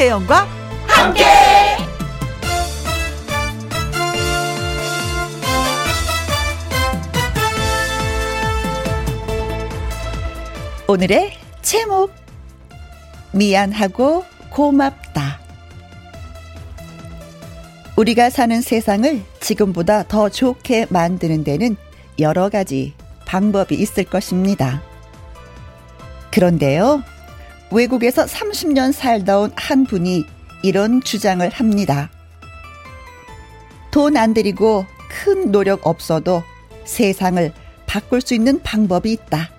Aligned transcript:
김혜영과 0.00 0.48
함께. 0.86 1.24
오늘의 10.88 11.36
제목 11.60 12.14
미안하고 13.32 14.24
고맙다. 14.48 15.38
우리가 17.96 18.30
사는 18.30 18.62
세상을 18.62 19.20
지금보다 19.40 20.04
더 20.04 20.30
좋게 20.30 20.86
만드는 20.88 21.44
데는 21.44 21.76
여러 22.18 22.48
가지 22.48 22.94
방법이 23.26 23.74
있을 23.74 24.04
것입니다. 24.04 24.82
그런데요, 26.30 27.02
외국에서 27.70 28.24
30년 28.24 28.92
살다 28.92 29.38
온 29.38 29.52
한 29.56 29.84
분이 29.84 30.24
이런 30.62 31.02
주장을 31.02 31.48
합니다. 31.48 32.10
돈 33.90 34.16
안 34.16 34.34
들이고 34.34 34.86
큰 35.08 35.50
노력 35.52 35.86
없어도 35.86 36.42
세상을 36.84 37.52
바꿀 37.86 38.20
수 38.20 38.34
있는 38.34 38.62
방법이 38.62 39.10
있다. 39.12 39.50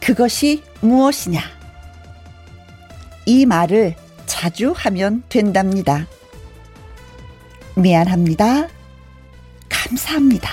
그것이 0.00 0.62
무엇이냐? 0.80 1.40
이 3.26 3.46
말을 3.46 3.94
자주 4.26 4.72
하면 4.76 5.22
된답니다. 5.28 6.06
미안합니다. 7.76 8.68
감사합니다. 9.68 10.50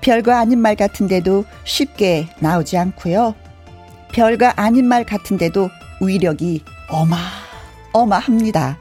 별거 0.00 0.32
아닌 0.32 0.58
말 0.58 0.74
같은데도 0.74 1.44
쉽게 1.64 2.28
나오지 2.40 2.76
않고요. 2.78 3.34
별거 4.12 4.52
아닌 4.56 4.86
말 4.86 5.04
같은데도 5.04 5.70
위력이 6.00 6.64
어마어마합니다. 7.92 8.78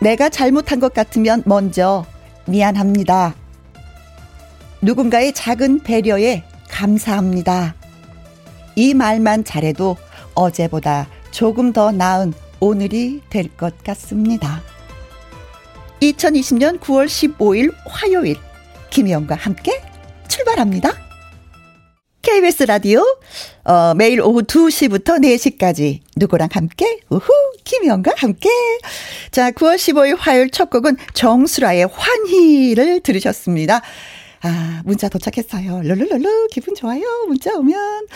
내가 0.00 0.28
잘못한 0.28 0.78
것 0.80 0.94
같으면 0.94 1.42
먼저 1.46 2.04
미안합니다. 2.46 3.34
누군가의 4.80 5.32
작은 5.32 5.80
배려에 5.80 6.44
감사합니다. 6.70 7.74
이 8.76 8.94
말만 8.94 9.44
잘해도 9.44 9.96
어제보다 10.34 11.08
조금 11.32 11.72
더 11.72 11.90
나은 11.90 12.32
오늘이 12.60 13.22
될 13.28 13.48
것 13.56 13.82
같습니다. 13.82 14.60
2020년 16.00 16.78
9월 16.78 17.06
15일 17.06 17.74
화요일 17.86 18.36
김혜영과 18.90 19.34
함께 19.34 19.82
출발합니다. 20.28 21.07
KBS 22.28 22.64
라디오 22.64 23.00
어, 23.64 23.94
매일 23.94 24.20
오후 24.20 24.42
2시부터 24.42 25.18
4시까지 25.18 26.00
누구랑 26.14 26.50
함께 26.52 27.00
우후 27.08 27.32
김혜영과 27.64 28.12
함께 28.18 28.50
자 29.30 29.50
9월 29.50 29.76
15일 29.76 30.14
화요일 30.18 30.50
첫 30.50 30.68
곡은 30.68 30.98
정수라의 31.14 31.88
환희를 31.90 33.00
들으셨습니다. 33.00 33.80
아, 34.42 34.82
문자 34.84 35.08
도착했어요. 35.08 35.80
룰루룰루, 35.82 36.48
기분 36.52 36.74
좋아요. 36.74 37.02
문자 37.26 37.54
오면. 37.54 38.06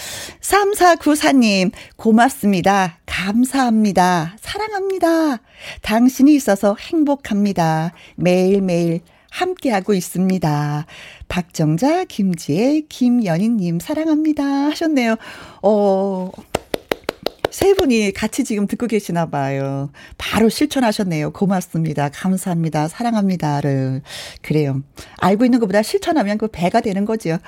3494님, 0.43 1.73
고맙습니다. 1.97 2.99
감사합니다. 3.07 4.37
사랑합니다. 4.41 5.41
당신이 5.81 6.35
있어서 6.35 6.77
행복합니다. 6.79 7.93
매일매일 8.17 9.01
함께하고 9.33 9.95
있습니다. 9.95 10.87
박정자, 11.33 12.05
김지혜, 12.05 12.83
김연희님, 12.91 13.81
사랑합니다. 13.81 14.45
하셨네요. 14.45 15.17
어, 15.63 16.31
세 17.51 17.73
분이 17.73 18.13
같이 18.13 18.45
지금 18.45 18.67
듣고 18.67 18.87
계시나 18.87 19.31
봐요. 19.31 19.91
바로 20.19 20.51
실천하셨네요. 20.51 21.33
고맙습니다. 21.33 22.11
감사합니다. 22.11 22.87
사랑합니다를. 22.89 24.03
그래요. 24.43 24.83
알고 25.21 25.47
있는 25.47 25.59
것보다 25.59 25.81
실천하면 25.83 26.37
그 26.37 26.49
배가 26.49 26.83
되는 26.83 27.07
거죠. 27.07 27.39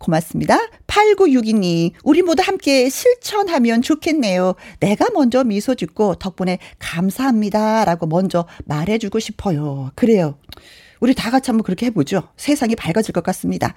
고맙습니다. 0.00 0.58
8962님, 0.88 1.92
우리 2.02 2.22
모두 2.22 2.42
함께 2.44 2.88
실천하면 2.88 3.82
좋겠네요. 3.82 4.56
내가 4.80 5.10
먼저 5.14 5.44
미소 5.44 5.76
짓고 5.76 6.16
덕분에 6.16 6.58
감사합니다. 6.80 7.84
라고 7.84 8.08
먼저 8.08 8.48
말해주고 8.64 9.20
싶어요. 9.20 9.92
그래요. 9.94 10.38
우리 11.02 11.14
다 11.14 11.32
같이 11.32 11.50
한번 11.50 11.64
그렇게 11.64 11.86
해보죠. 11.86 12.22
세상이 12.36 12.76
밝아질 12.76 13.12
것 13.12 13.24
같습니다. 13.24 13.74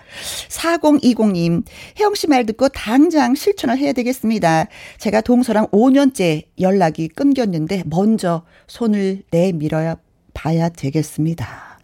4020님, 0.49 1.63
혜영 1.99 2.13
씨 2.13 2.27
말 2.27 2.45
듣고 2.45 2.69
당장 2.69 3.33
실천을 3.33 3.79
해야 3.79 3.93
되겠습니다. 3.93 4.67
제가 4.99 5.21
동서랑 5.21 5.67
5년째 5.69 6.43
연락이 6.59 7.07
끊겼는데 7.07 7.81
먼저 7.87 8.43
손을 8.67 9.23
내밀어야 9.31 9.95
봐야 10.35 10.69
되겠습니다. 10.69 11.79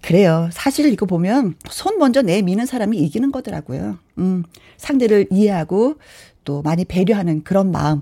그래요. 0.00 0.48
사실 0.50 0.90
이거 0.90 1.04
보면 1.04 1.56
손 1.68 1.98
먼저 1.98 2.22
내미는 2.22 2.64
사람이 2.64 2.96
이기는 2.96 3.30
거더라고요. 3.30 3.98
음, 4.16 4.44
상대를 4.78 5.26
이해하고 5.30 5.96
또 6.44 6.62
많이 6.62 6.86
배려하는 6.86 7.44
그런 7.44 7.70
마음. 7.70 8.00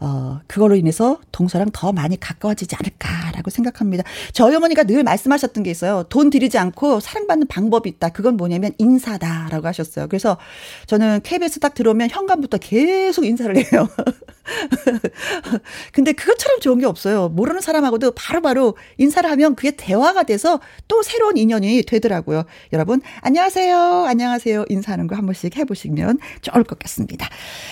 어, 0.00 0.40
그걸로 0.46 0.76
인해서 0.76 1.18
동서랑 1.30 1.70
더 1.72 1.92
많이 1.92 2.18
가까워지지 2.18 2.74
않을까라고 2.74 3.50
생각합니다. 3.50 4.02
저희 4.32 4.56
어머니가 4.56 4.84
늘 4.84 5.04
말씀하셨던 5.04 5.62
게 5.62 5.70
있어요. 5.70 6.04
돈 6.08 6.30
들이지 6.30 6.56
않고 6.56 7.00
사랑받는 7.00 7.46
방법이 7.48 7.88
있다. 7.90 8.08
그건 8.08 8.38
뭐냐면 8.38 8.72
인사다라고 8.78 9.66
하셨어요. 9.66 10.08
그래서 10.08 10.38
저는 10.86 11.20
KBS 11.22 11.60
딱 11.60 11.74
들어오면 11.74 12.08
현관부터 12.10 12.58
계속 12.58 13.26
인사를 13.26 13.54
해요. 13.56 13.88
근데 15.92 16.12
그것처럼 16.12 16.60
좋은 16.60 16.78
게 16.80 16.86
없어요. 16.86 17.28
모르는 17.28 17.60
사람하고도 17.60 18.12
바로바로 18.12 18.50
바로 18.50 18.76
인사를 18.98 19.30
하면 19.30 19.54
그게 19.54 19.70
대화가 19.70 20.24
돼서 20.24 20.60
또 20.88 21.02
새로운 21.02 21.36
인연이 21.36 21.82
되더라고요. 21.82 22.44
여러분, 22.72 23.00
안녕하세요. 23.22 24.06
안녕하세요. 24.06 24.64
인사하는 24.68 25.06
거 25.06 25.20
한 25.20 25.26
번씩 25.26 25.56
해보시면 25.56 26.18
좋을 26.40 26.64
것 26.64 26.78
같습니다. 26.80 27.28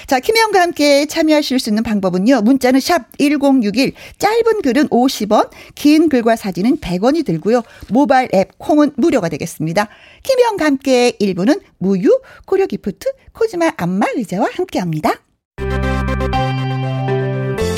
자, 0.06 0.20
김혜영과 0.20 0.60
함께 0.60 1.06
참여하실 1.06 1.58
수 1.58 1.70
있는 1.70 1.82
방법은요. 1.82 2.42
문자는 2.42 2.78
샵 2.80 3.06
1061, 3.18 3.94
짧은 4.18 4.62
글은 4.62 4.88
50원, 4.88 5.50
긴 5.74 6.08
글과 6.08 6.36
사진은 6.36 6.76
100원이 6.78 7.24
들고요. 7.24 7.62
모바일 7.88 8.28
앱 8.34 8.58
콩은 8.58 8.92
무료가 8.96 9.28
되겠습니다. 9.30 9.88
김혜영과 10.22 10.64
함께 10.66 11.12
1부는 11.18 11.62
무유, 11.78 12.20
고려 12.46 12.66
기프트, 12.66 13.10
코지마 13.32 13.72
안마 13.76 14.06
의자와 14.14 14.48
함께 14.52 14.78
합니다. 14.78 15.14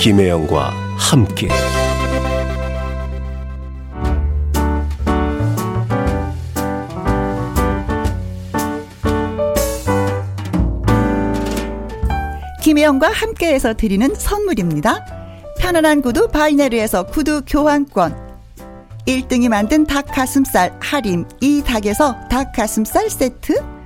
김혜영과 0.01 0.73
함께. 0.97 1.49
김혜영과 12.63 13.11
함께해서 13.11 13.75
드리는 13.75 14.15
선물입니다. 14.15 15.05
편안한 15.59 16.01
구두 16.03 16.29
바이네르에서 16.29 17.05
구두 17.05 17.43
교환권. 17.47 18.31
1등이 19.07 19.49
만든 19.49 19.85
닭가슴살 19.85 20.77
할인 20.81 21.27
이 21.41 21.63
닭에서 21.63 22.17
닭가슴살 22.29 23.11
세트 23.11 23.80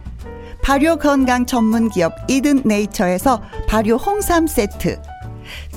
발효 0.65 0.97
건강 0.97 1.45
전문 1.45 1.91
기업 1.91 2.15
이든 2.27 2.63
네이처에서 2.65 3.43
발효 3.69 3.97
홍삼 3.97 4.47
세트. 4.47 4.99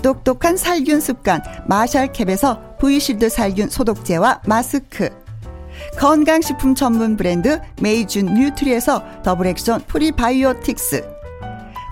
똑똑한 0.02 0.56
살균 0.56 1.02
습관 1.02 1.44
마샬캡에서 1.68 2.78
브이실드 2.80 3.28
살균 3.28 3.70
소독제와 3.70 4.44
마스크. 4.46 5.10
건강식품 6.00 6.74
전문 6.74 7.18
브랜드 7.18 7.60
메이준 7.82 8.34
뉴트리에서 8.34 9.04
더블 9.24 9.48
액션 9.48 9.82
프리바이오틱스. 9.88 11.06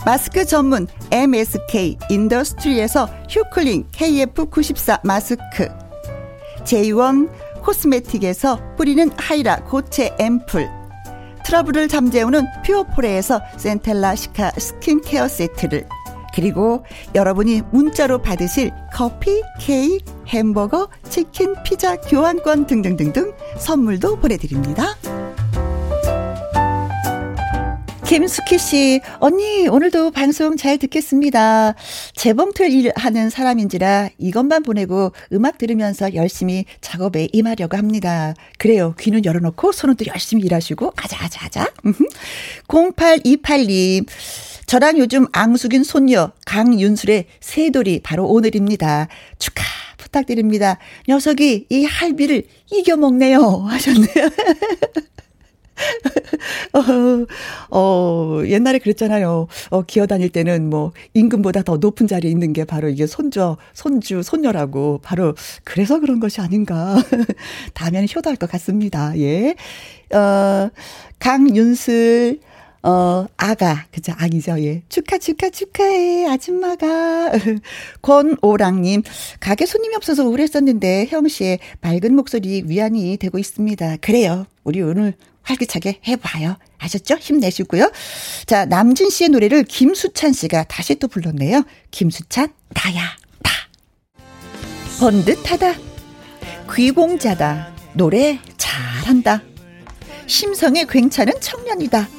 마스크 0.05 0.45
전문 0.45 0.87
MSK 1.11 1.97
인더스트리에서 2.09 3.09
휴클린 3.29 3.89
KF94 3.91 5.01
마스크. 5.03 5.67
제이원 6.63 7.29
코스메틱에서 7.61 8.75
뿌리는 8.77 9.11
하이라 9.17 9.65
고체 9.65 10.15
앰플 10.17 10.84
트러블을 11.45 11.87
잠재우는 11.87 12.45
퓨어포레에서 12.65 13.39
센텔라 13.57 14.15
시카 14.15 14.51
스킨케어 14.57 15.27
세트를 15.27 15.87
그리고 16.33 16.83
여러분이 17.13 17.61
문자로 17.71 18.21
받으실 18.21 18.71
커피, 18.91 19.41
케이크, 19.59 20.03
햄버거, 20.27 20.89
치킨, 21.07 21.55
피자, 21.63 21.95
교환권 21.95 22.65
등등등등 22.65 23.31
선물도 23.57 24.19
보내드립니다. 24.19 24.97
김숙희 28.05 28.59
씨, 28.59 29.01
언니, 29.19 29.67
오늘도 29.67 30.11
방송 30.11 30.57
잘 30.57 30.77
듣겠습니다. 30.77 31.73
재봉틀 32.13 32.71
일 32.71 32.91
하는 32.95 33.31
사람인지라 33.31 34.09
이것만 34.19 34.61
보내고 34.61 35.11
음악 35.33 35.57
들으면서 35.57 36.13
열심히 36.13 36.65
작업에 36.81 37.27
임하려고 37.33 37.77
합니다. 37.77 38.35
그래요. 38.59 38.93
귀는 38.99 39.25
열어놓고 39.25 39.71
손은 39.71 39.95
또 39.95 40.05
열심히 40.05 40.43
일하시고, 40.43 40.93
아자 40.95 41.17
아자 41.25 41.45
아자. 41.45 41.73
0828님, 42.67 44.05
저랑 44.67 44.99
요즘 44.99 45.25
앙숙인 45.31 45.83
손녀 45.83 46.31
강윤술의 46.45 47.25
새돌이 47.39 48.01
바로 48.03 48.27
오늘입니다. 48.27 49.07
축하 49.39 49.63
부탁드립니다. 49.97 50.77
녀석이 51.09 51.65
이 51.69 51.85
할비를 51.85 52.43
이겨먹네요. 52.71 53.65
하셨네요. 53.67 54.29
어, 56.73 57.77
어, 57.77 58.41
옛날에 58.45 58.79
그랬잖아요. 58.79 59.47
어, 59.69 59.81
기어 59.83 60.05
다닐 60.05 60.29
때는 60.29 60.69
뭐, 60.69 60.93
임금보다 61.13 61.63
더 61.63 61.77
높은 61.77 62.07
자리에 62.07 62.31
있는 62.31 62.53
게 62.53 62.65
바로 62.65 62.89
이게 62.89 63.07
손주, 63.07 63.55
손주, 63.73 64.23
손녀라고. 64.23 64.99
바로, 65.03 65.35
그래서 65.63 65.99
그런 65.99 66.19
것이 66.19 66.41
아닌가. 66.41 66.95
다음에는 67.73 68.07
효도할 68.15 68.37
것 68.37 68.49
같습니다. 68.51 69.17
예. 69.17 69.55
어, 70.13 70.69
강윤슬, 71.19 72.39
어, 72.83 73.25
아가, 73.35 73.85
그죠, 73.91 74.13
아기죠, 74.15 74.59
예. 74.59 74.83
축하, 74.89 75.17
축하, 75.17 75.49
축하해, 75.49 76.27
아줌마가. 76.27 77.31
권오랑님, 78.03 79.01
가게 79.39 79.65
손님이 79.65 79.95
없어서 79.95 80.23
우울했었는데, 80.25 81.07
형 81.09 81.27
씨의 81.27 81.59
맑은 81.81 82.15
목소리 82.15 82.63
위안이 82.67 83.17
되고 83.17 83.39
있습니다. 83.39 83.97
그래요. 84.01 84.45
우리 84.63 84.81
오늘 84.83 85.15
활기차게 85.45 86.01
해봐요. 86.07 86.57
아셨죠? 86.77 87.15
힘내시고요. 87.15 87.91
자, 88.45 88.65
남진 88.65 89.09
씨의 89.09 89.29
노래를 89.29 89.63
김수찬 89.63 90.33
씨가 90.33 90.65
다시 90.65 90.95
또 90.95 91.07
불렀네요. 91.07 91.63
김수찬, 91.91 92.53
나야, 92.73 93.15
나. 93.39 93.51
번듯하다. 94.99 95.73
귀공자다. 96.73 97.73
노래 97.93 98.39
잘한다. 98.57 99.41
심성이 100.27 100.85
괜찮은 100.85 101.33
청년이다. 101.39 102.09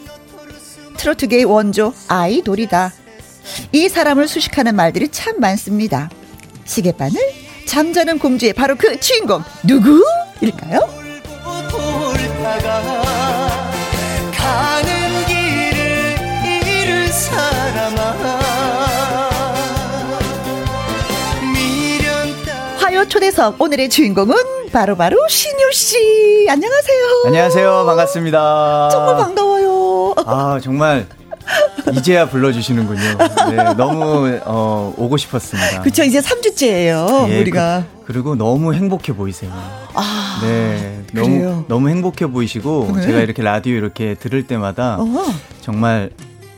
트로트계의 0.97 1.45
원조 1.45 1.93
아이돌이다. 2.09 2.93
이 3.73 3.89
사람을 3.89 4.29
수식하는 4.29 4.75
말들이 4.75 5.09
참 5.09 5.39
많습니다. 5.41 6.11
시계바늘 6.65 7.21
잠자는 7.67 8.19
공주의 8.19 8.53
바로 8.53 8.77
그 8.77 8.99
주인공 8.99 9.43
누구일까요? 9.65 11.06
가는 14.37 15.27
길을 15.27 16.17
잃은 16.45 17.13
사람아 17.13 18.01
화요 22.79 23.07
초대석 23.09 23.61
오늘의 23.61 23.89
주인공은 23.91 24.35
바로바로 24.73 24.97
바로 24.97 25.29
신유 25.29 25.73
씨. 25.73 26.47
안녕하세요. 26.49 27.23
안녕하세요. 27.27 27.85
반갑습니다. 27.87 28.89
정말 28.91 29.17
반가워요. 29.17 30.15
아, 30.27 30.59
정말 30.63 31.07
이제야 31.97 32.29
불러주시는군요. 32.29 33.01
네, 33.51 33.75
너무 33.77 34.39
어, 34.45 34.95
오고 34.97 35.17
싶었습니다. 35.17 35.81
그렇죠. 35.81 36.03
이제 36.03 36.21
3주째예요. 36.21 37.29
예, 37.31 37.41
우리가. 37.41 37.85
그, 38.05 38.13
리고 38.13 38.37
너무 38.37 38.75
행복해 38.75 39.15
보이세요. 39.15 39.53
아, 39.95 40.41
네, 40.43 41.03
너무 41.13 41.29
그래요? 41.29 41.65
너무 41.69 41.89
행복해 41.89 42.27
보이시고 42.27 42.93
네. 42.97 43.03
제가 43.03 43.21
이렇게 43.21 43.43
라디오 43.43 43.75
이렇게 43.75 44.15
들을 44.15 44.47
때마다 44.47 44.99
어 45.01 45.07
정말 45.61 46.11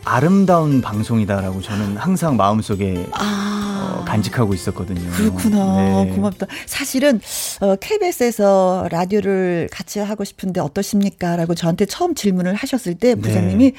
아름다운 0.05 0.81
방송이다라고 0.81 1.61
저는 1.62 1.96
항상 1.96 2.37
마음속에 2.37 3.06
아. 3.12 3.96
어, 3.99 4.05
간직하고 4.05 4.55
있었거든요. 4.55 5.11
그렇구나. 5.11 6.05
네. 6.05 6.11
고맙다. 6.14 6.46
사실은 6.67 7.20
어, 7.61 7.76
KBS에서 7.76 8.88
라디오를 8.90 9.69
같이 9.70 9.99
하고 9.99 10.25
싶은데 10.25 10.61
어떠십니까? 10.61 11.37
라고 11.37 11.55
저한테 11.55 11.87
처음 11.87 12.14
질문을 12.14 12.55
하셨을 12.55 12.94
때 12.94 13.14
네. 13.14 13.20
부장님이 13.20 13.73
네. 13.73 13.76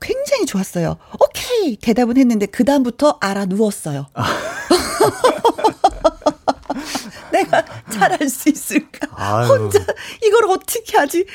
굉장히 0.00 0.46
좋았어요. 0.46 0.96
오케이 1.20 1.76
대답은 1.76 2.16
했는데 2.16 2.46
그 2.46 2.64
다음부터 2.64 3.18
알아 3.20 3.46
누웠어요. 3.46 4.06
아. 4.14 4.24
내가 7.32 7.64
잘할 7.90 8.28
수 8.28 8.48
있을까? 8.48 9.06
아유. 9.14 9.46
혼자 9.48 9.78
이걸 10.24 10.44
어떻게 10.50 10.96
하지? 10.96 11.26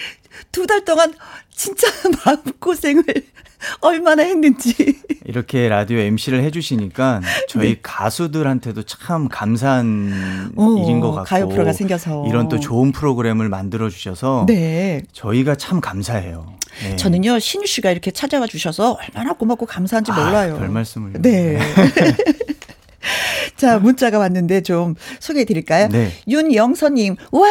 두 0.52 0.66
달 0.66 0.84
동안 0.84 1.14
진짜 1.56 1.88
마음고생을 2.26 3.04
얼마나 3.82 4.24
했는지. 4.24 4.74
이렇게 5.26 5.70
라디오 5.70 6.00
MC를 6.00 6.44
해주시니까 6.44 7.22
저희 7.48 7.76
네. 7.76 7.80
가수들한테도 7.82 8.84
참 8.84 9.30
감사한 9.30 10.52
오, 10.56 10.84
일인 10.84 11.00
것 11.00 11.12
같고. 11.12 11.30
가요 11.30 11.48
프로가 11.48 11.72
생겨서. 11.72 12.26
이런 12.28 12.50
또 12.50 12.60
좋은 12.60 12.92
프로그램을 12.92 13.48
만들어 13.50 13.90
주셔서. 13.90 14.46
네. 14.48 15.04
저희가 15.14 15.56
참 15.56 15.80
감사해요. 15.80 16.54
네. 16.82 16.96
저는요, 16.96 17.40
신유 17.40 17.66
씨가 17.66 17.92
이렇게 17.92 18.12
찾아와 18.12 18.48
주셔서 18.48 18.98
얼마나 19.00 19.34
고맙고 19.34 19.66
감사한지 19.66 20.12
아, 20.12 20.16
몰라요. 20.16 20.58
별 20.58 20.70
말씀을. 20.70 21.14
네. 21.22 21.60
자, 23.58 23.80
문자가 23.80 24.18
왔는데 24.20 24.62
좀 24.62 24.96
소개해 25.20 25.46
드릴까요? 25.46 25.88
네. 25.90 26.12
윤영선님, 26.28 27.16
와, 27.32 27.42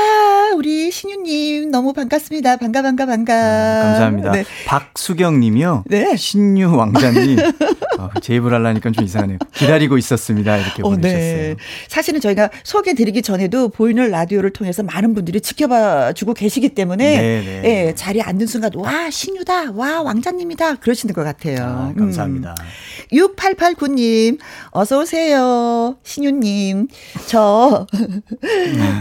우리 0.56 0.90
신유님 0.90 1.70
너무 1.70 1.92
반갑습니다. 1.92 2.56
반가, 2.56 2.82
반가, 2.82 3.06
반가. 3.06 3.34
아, 3.34 3.82
감사합니다. 3.84 4.32
네. 4.32 4.44
박수경 4.66 5.40
님이요. 5.40 5.84
네. 5.86 6.16
신유 6.16 6.74
왕자님. 6.76 7.38
어, 8.04 8.20
제 8.20 8.34
입을 8.36 8.52
하려니까 8.52 8.90
좀 8.90 9.04
이상하네요. 9.04 9.38
기다리고 9.54 9.98
있었습니다. 9.98 10.56
이렇게 10.56 10.82
어, 10.82 10.90
보내주셨어요. 10.90 11.36
네. 11.36 11.56
사실은 11.88 12.20
저희가 12.20 12.50
소개 12.64 12.94
드리기 12.94 13.22
전에도 13.22 13.68
보이는 13.68 14.10
라디오를 14.10 14.50
통해서 14.50 14.82
많은 14.82 15.14
분들이 15.14 15.40
지켜봐 15.40 16.12
주고 16.12 16.34
계시기 16.34 16.70
때문에 16.70 17.20
네, 17.20 17.42
네. 17.62 17.62
예, 17.88 17.94
자리에 17.94 18.22
앉는 18.22 18.46
순간, 18.46 18.70
와, 18.74 19.10
신유다. 19.10 19.72
와, 19.72 20.02
왕자님이다. 20.02 20.76
그러시는 20.76 21.14
것 21.14 21.22
같아요. 21.24 21.58
아, 21.62 21.92
감사합니다. 21.96 22.54
음. 22.58 22.64
6889님, 23.12 24.38
어서오세요. 24.70 25.96
신유님, 26.02 26.88
저, 27.26 27.86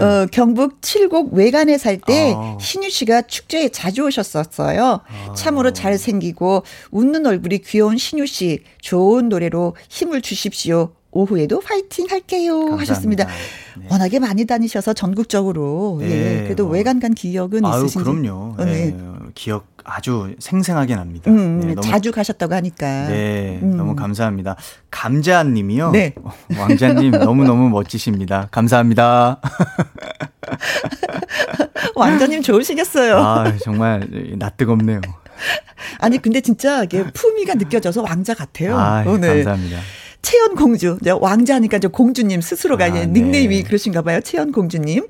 어, 0.01 0.25
경북 0.31 0.81
칠곡 0.81 1.33
외관에 1.33 1.77
살때 1.77 2.33
아. 2.35 2.57
신유 2.59 2.89
씨가 2.89 3.23
축제에 3.23 3.69
자주 3.69 4.05
오셨었어요. 4.05 5.01
아. 5.07 5.33
참으로 5.33 5.71
잘생기고 5.71 6.63
웃는 6.91 7.25
얼굴이 7.25 7.59
귀여운 7.59 7.97
신유 7.97 8.25
씨, 8.25 8.63
좋은 8.81 9.29
노래로 9.29 9.75
힘을 9.89 10.21
주십시오. 10.21 10.93
오후에도 11.13 11.59
파이팅 11.59 12.07
할게요 12.09 12.53
감사합니다. 12.53 12.81
하셨습니다. 12.81 13.25
네. 13.25 13.85
워낙에 13.89 14.19
많이 14.19 14.45
다니셔서 14.45 14.93
전국적으로 14.93 15.97
네. 15.99 16.09
예, 16.39 16.43
그래도 16.43 16.65
뭐. 16.67 16.73
외관 16.75 16.99
간 17.01 17.13
기억은 17.13 17.65
아유, 17.65 17.83
있으신지? 17.85 18.09
그럼요. 18.09 18.55
어, 18.57 18.63
네. 18.63 18.91
네. 18.91 18.97
기억 19.35 19.70
아주 19.83 20.35
생생하게 20.39 20.95
납니다. 20.95 21.31
음, 21.31 21.59
네, 21.59 21.73
너무, 21.73 21.87
자주 21.87 22.11
가셨다고 22.11 22.53
하니까. 22.55 23.07
네, 23.07 23.59
음. 23.61 23.77
너무 23.77 23.95
감사합니다. 23.95 24.55
감자님이요. 24.89 25.91
네. 25.91 26.13
왕자님 26.57 27.11
너무 27.11 27.43
너무 27.43 27.69
멋지십니다. 27.69 28.47
감사합니다. 28.51 29.41
왕자님 31.95 32.41
좋으시겠어요. 32.41 33.17
아 33.17 33.57
정말 33.57 34.07
낯뜨겁네요. 34.37 35.01
아니 35.99 36.17
근데 36.19 36.41
진짜 36.41 36.83
이게 36.83 37.03
품위가 37.11 37.55
느껴져서 37.55 38.03
왕자 38.03 38.33
같아요. 38.33 38.77
아, 38.77 39.03
어, 39.05 39.17
네. 39.17 39.27
감사합니다. 39.27 39.79
채연 40.21 40.55
공주. 40.55 40.97
왕자니까 41.03 41.79
저 41.79 41.89
공주님 41.89 42.41
스스로가 42.41 42.85
아, 42.85 42.89
닉네임이 42.89 43.57
네. 43.57 43.63
그러신가 43.63 44.03
봐요. 44.03 44.21
채연 44.21 44.51
공주님. 44.51 45.07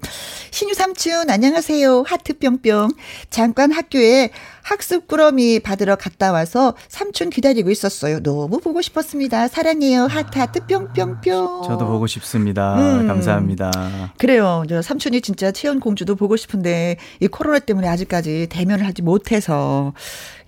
신유 0.52 0.74
삼촌 0.74 1.30
안녕하세요. 1.30 2.06
하트 2.08 2.38
뿅뿅. 2.40 2.92
잠깐 3.30 3.72
학교에 3.72 4.32
학습 4.64 5.08
꾸러미 5.08 5.60
받으러 5.60 5.96
갔다 5.96 6.32
와서 6.32 6.76
삼촌 6.88 7.30
기다리고 7.30 7.70
있었어요. 7.70 8.22
너무 8.22 8.60
보고 8.60 8.82
싶었습니다. 8.82 9.48
사랑해요. 9.48 10.04
하트 10.06 10.38
하트 10.40 10.66
뿅뿅뿅. 10.66 11.64
저도 11.64 11.88
보고 11.88 12.08
싶습니다. 12.08 12.76
음. 12.76 13.08
감사합니다. 13.08 13.72
그래요. 14.18 14.64
저 14.70 14.82
삼촌이 14.82 15.22
진짜 15.22 15.52
채연 15.52 15.80
공주도 15.80 16.16
보고 16.16 16.36
싶은데 16.36 16.98
이 17.20 17.28
코로나 17.28 17.60
때문에 17.60 17.88
아직까지 17.88 18.48
대면을 18.50 18.86
하지 18.86 19.02
못해서 19.02 19.94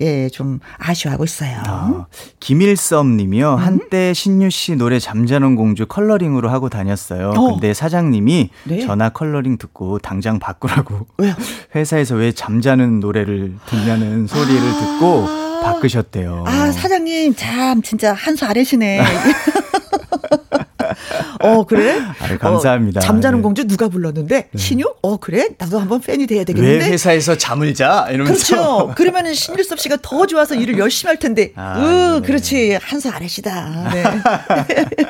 예, 0.01 0.29
좀 0.29 0.59
아쉬워하고 0.77 1.23
있어요. 1.23 1.61
아, 1.65 2.05
김일썸 2.39 3.15
님이요. 3.17 3.53
음? 3.53 3.57
한때 3.57 4.13
신유 4.13 4.49
씨 4.49 4.75
노래 4.75 4.99
잠자는 4.99 5.55
공주 5.55 5.85
컬러링으로 5.85 6.49
하고 6.49 6.69
다녔어요. 6.69 7.29
어. 7.35 7.51
근데 7.51 7.73
사장님이 7.73 8.49
네? 8.65 8.79
전화 8.81 9.09
컬러링 9.09 9.57
듣고 9.57 9.99
당장 9.99 10.39
바꾸라고. 10.39 11.07
왜요? 11.17 11.33
회사에서 11.75 12.15
왜 12.15 12.31
잠자는 12.31 12.99
노래를 12.99 13.53
듣냐는 13.67 14.02
소리를 14.27 14.61
아. 14.61 14.79
듣고 14.79 15.27
바꾸셨대요. 15.63 16.43
아, 16.47 16.71
사장님 16.71 17.35
참 17.35 17.81
진짜 17.81 18.13
한 18.13 18.35
수 18.35 18.45
아래시네. 18.45 19.01
어, 21.39 21.65
그래? 21.65 21.99
아유, 22.19 22.37
감사합니다. 22.37 22.99
어, 22.99 23.01
잠자는 23.01 23.39
네. 23.39 23.43
공주 23.43 23.65
누가 23.67 23.87
불렀는데? 23.89 24.49
네. 24.51 24.57
신유? 24.57 24.93
어, 25.01 25.17
그래? 25.17 25.49
나도 25.57 25.79
한번 25.79 25.99
팬이 26.01 26.25
돼야 26.27 26.43
되겠는데? 26.43 26.85
왜 26.85 26.91
회사에서 26.91 27.37
잠을 27.37 27.73
자? 27.73 28.07
이러면서. 28.09 28.55
그렇죠. 28.55 28.93
그러면은 28.95 29.33
신일섭 29.33 29.79
씨가 29.79 29.97
더 30.01 30.25
좋아서 30.25 30.55
일을 30.55 30.77
열심히 30.77 31.09
할 31.09 31.17
텐데. 31.19 31.51
아, 31.55 31.79
으, 31.79 32.19
네. 32.21 32.27
그렇지. 32.27 32.77
한 32.81 32.99
수 32.99 33.09
아래시다. 33.09 33.91
네. 33.93 34.03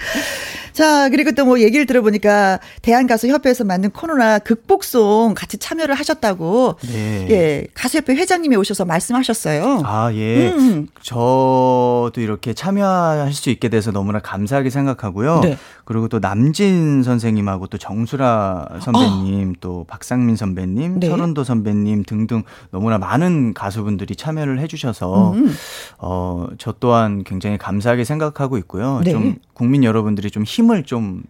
자, 0.80 1.10
그리고 1.10 1.32
또 1.32 1.50
뭐 1.50 1.58
얘기를 1.60 1.84
들어보니까 1.84 2.60
대한가수협회에서 2.82 3.64
만든 3.64 3.90
코로나 3.90 4.38
극복송 4.38 5.34
같이 5.34 5.58
참여를 5.58 5.96
하셨다고. 5.96 6.76
네. 6.82 7.26
예. 7.28 7.66
가수협회 7.74 8.14
회장님이 8.14 8.54
오셔서 8.54 8.84
말씀하셨어요. 8.84 9.82
아, 9.84 10.12
예. 10.14 10.50
음. 10.50 10.86
저도 11.02 12.12
이렇게 12.18 12.54
참여할 12.54 13.32
수 13.32 13.50
있게 13.50 13.68
돼서 13.68 13.90
너무나 13.90 14.20
감사하게 14.20 14.70
생각하고요. 14.70 15.40
네. 15.40 15.58
그리고 15.84 16.06
또 16.06 16.20
남진 16.20 17.02
선생님하고 17.02 17.66
또 17.66 17.76
정수라 17.76 18.78
선배님, 18.80 19.50
어. 19.50 19.52
또 19.60 19.84
박상민 19.88 20.36
선배님, 20.36 21.00
네. 21.00 21.08
철원도 21.08 21.42
선배님 21.42 22.04
등등 22.04 22.44
너무나 22.70 22.96
많은 22.98 23.54
가수분들이 23.54 24.14
참여를 24.14 24.60
해주셔서 24.60 25.32
음. 25.32 25.52
어, 25.98 26.46
저 26.58 26.72
또한 26.78 27.24
굉장히 27.24 27.58
감사하게 27.58 28.04
생각하고 28.04 28.56
있고요. 28.58 29.00
네. 29.02 29.10
좀 29.10 29.34
국민 29.52 29.82
여러분들이 29.82 30.30
좀 30.30 30.44
힘을 30.44 30.69
좀 30.84 31.22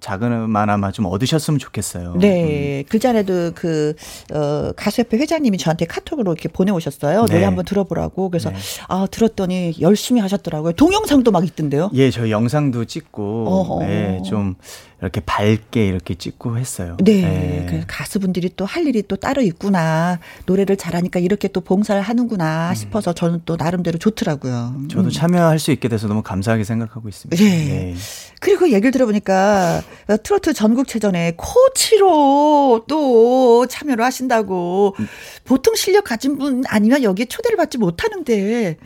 작은마나마 0.00 0.92
좀 0.92 1.06
얻으셨으면 1.06 1.58
좋겠어요. 1.58 2.16
네. 2.18 2.80
음. 2.80 2.84
그 2.90 2.98
전에도 2.98 3.52
그, 3.54 3.94
어, 4.34 4.72
가수협회 4.76 5.16
회장님이 5.16 5.56
저한테 5.56 5.86
카톡으로 5.86 6.32
이렇게 6.32 6.48
보내오셨어요. 6.50 7.24
네. 7.24 7.32
노래 7.32 7.44
한번 7.44 7.64
들어보라고. 7.64 8.28
그래서, 8.28 8.50
네. 8.50 8.56
아, 8.88 9.06
들었더니 9.10 9.74
열심히 9.80 10.20
하셨더라고요. 10.20 10.72
동영상도 10.74 11.30
막 11.30 11.44
있던데요. 11.46 11.90
예, 11.94 12.10
저 12.10 12.28
영상도 12.28 12.84
찍고, 12.84 13.46
어허. 13.48 13.86
네, 13.86 14.22
좀, 14.26 14.56
이렇게 15.04 15.20
밝게 15.20 15.86
이렇게 15.86 16.14
찍고 16.14 16.58
했어요. 16.58 16.96
네. 17.02 17.22
네. 17.22 17.66
그 17.70 17.84
가수분들이 17.86 18.50
또 18.56 18.64
할 18.74 18.86
일이 18.86 19.02
또 19.06 19.14
따로 19.16 19.40
있구나. 19.42 20.18
노래를 20.46 20.76
잘하니까 20.76 21.20
이렇게 21.20 21.46
또 21.48 21.60
봉사를 21.60 22.00
하는구나 22.00 22.70
음. 22.70 22.74
싶어서 22.74 23.12
저는 23.12 23.42
또 23.44 23.56
나름대로 23.56 23.98
좋더라고요. 23.98 24.74
저도 24.90 25.04
음. 25.04 25.10
참여할 25.10 25.58
수 25.60 25.70
있게 25.70 25.86
돼서 25.88 26.08
너무 26.08 26.22
감사하게 26.22 26.64
생각하고 26.64 27.08
있습니다. 27.08 27.42
네. 27.42 27.50
네. 27.50 27.94
그리고 28.40 28.68
얘기를 28.68 28.90
들어보니까 28.90 29.82
트로트 30.22 30.54
전국체전에 30.54 31.34
코치로 31.36 32.84
또 32.88 33.66
참여를 33.66 34.04
하신다고 34.04 34.96
음. 34.98 35.08
보통 35.44 35.74
실력 35.76 36.04
가진 36.04 36.36
분 36.38 36.64
아니면 36.66 37.02
여기에 37.02 37.26
초대를 37.26 37.56
받지 37.56 37.78
못하는데 37.78 38.76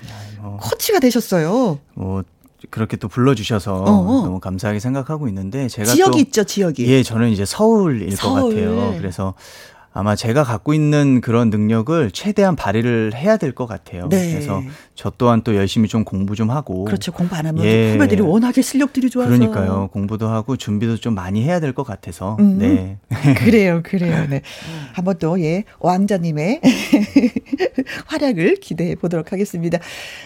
뭐. 0.40 0.58
코치가 0.60 0.98
되셨어요. 1.00 1.78
뭐 1.94 2.22
그렇게 2.71 2.97
또 2.97 3.09
불러주셔서 3.09 3.75
어어. 3.85 4.23
너무 4.25 4.41
감사하게 4.41 4.81
생각하고 4.81 5.29
있는데 5.29 5.69
제가 5.69 5.93
지역이 5.93 6.11
또, 6.11 6.19
있죠 6.19 6.45
지역이 6.45 6.87
예 6.88 7.03
저는 7.03 7.31
이제 7.31 7.45
서울일 7.45 8.17
서울. 8.17 8.41
것 8.41 8.49
같아요 8.49 8.95
그래서 8.99 9.35
아마 9.92 10.14
제가 10.14 10.45
갖고 10.45 10.75
있는 10.75 11.21
그런 11.21 11.50
능력을 11.50 12.11
최대한 12.12 12.54
발휘를 12.57 13.14
해야 13.16 13.37
될 13.37 13.52
것 13.52 13.66
같아요. 13.66 14.09
네. 14.09 14.33
그래서 14.33 14.62
저 14.95 15.11
또한 15.18 15.42
또 15.42 15.57
열심히 15.57 15.88
좀 15.88 16.04
공부 16.04 16.37
좀 16.37 16.50
하고. 16.50 16.85
그렇죠. 16.85 17.11
공부 17.11 17.35
안 17.35 17.47
하면 17.47 17.64
예. 17.64 17.92
후배들이 17.95 18.21
워낙에 18.23 18.62
실력들이 18.62 19.11
좋아서. 19.11 19.28
그러니까요. 19.30 19.88
공부도 19.92 20.28
하고 20.28 20.57
준비도 20.57 20.99
좀 20.99 21.14
많이 21.14 21.42
해야 21.42 21.59
될 21.59 21.73
것 21.73 21.85
같아서. 21.85 22.37
음. 22.38 22.59
네. 22.59 22.99
그래요. 23.38 23.80
그래요. 23.83 24.26
네. 24.30 24.42
한번 24.92 25.16
또, 25.18 25.40
예, 25.40 25.64
왕자님의 25.80 26.61
활약을 28.07 28.57
기대해 28.57 28.95
보도록 28.95 29.33
하겠습니다. 29.33 29.78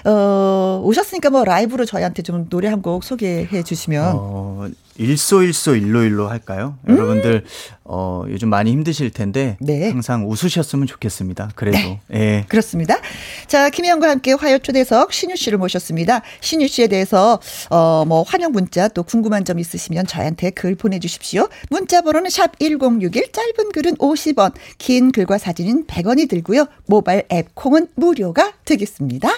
어, 0.04 0.81
오셨으니까 0.85 1.31
뭐 1.31 1.45
라이브로 1.45 1.85
저희한테 1.85 2.23
좀 2.23 2.49
노래 2.49 2.69
한 2.69 2.83
곡 2.83 3.04
소개해 3.04 3.62
주시면. 3.62 4.12
어, 4.16 4.66
일소일소 4.99 5.75
일로일로 5.76 6.28
할까요? 6.28 6.78
음. 6.88 6.94
여러분들 6.94 7.44
어 7.84 8.25
요즘 8.28 8.49
많이 8.50 8.70
힘드실 8.70 9.11
텐데 9.11 9.56
네. 9.61 9.88
항상 9.90 10.28
웃으셨으면 10.28 10.87
좋겠습니다. 10.87 11.50
그래도 11.54 11.78
네. 11.78 12.00
예. 12.12 12.44
그렇습니다. 12.49 12.99
자, 13.46 13.70
김혜영과 13.70 14.08
함께 14.08 14.32
화요 14.32 14.58
초대석 14.58 15.12
신유 15.12 15.37
씨를 15.37 15.58
모셨습니다. 15.58 16.22
신유 16.40 16.68
씨에 16.68 16.87
대해서 16.88 17.40
어 17.70 18.04
뭐 18.06 18.22
환영 18.22 18.52
문자 18.52 18.88
또 18.88 19.02
궁금한 19.02 19.44
점 19.44 19.58
있으시면 19.58 20.06
저한테 20.06 20.50
글 20.50 20.75
보내 20.75 20.99
주십시오. 20.99 21.49
문자 21.70 22.02
번호는 22.02 22.30
샵 22.30 22.58
1061 22.58 23.32
짧은 23.32 23.72
글은 23.72 23.96
50원, 23.96 24.52
긴 24.78 25.12
글과 25.12 25.38
사진은 25.38 25.87
100원이 25.87 26.28
들고요. 26.28 26.66
모바일 26.87 27.25
앱 27.32 27.54
콩은 27.54 27.88
무료가 27.94 28.52
되겠습니다. 28.64 29.30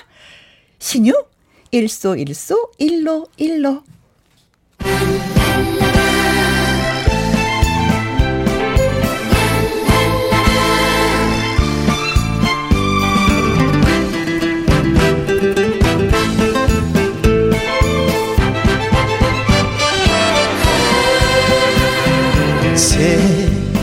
신유 0.79 1.13
일소일소 1.71 2.73
일로 2.79 3.27
일로 3.37 3.83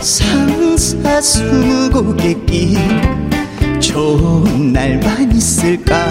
세상사 0.01 1.21
스무고개 1.21 2.35
길 2.45 2.77
좋은 3.79 4.73
날만 4.73 5.31
있을까? 5.35 6.07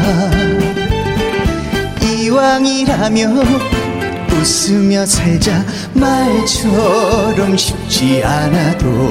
이왕이라면 2.02 3.89
웃으며 4.32 5.06
살자. 5.06 5.64
말처럼 5.94 7.56
쉽지 7.56 8.22
않아도 8.24 9.10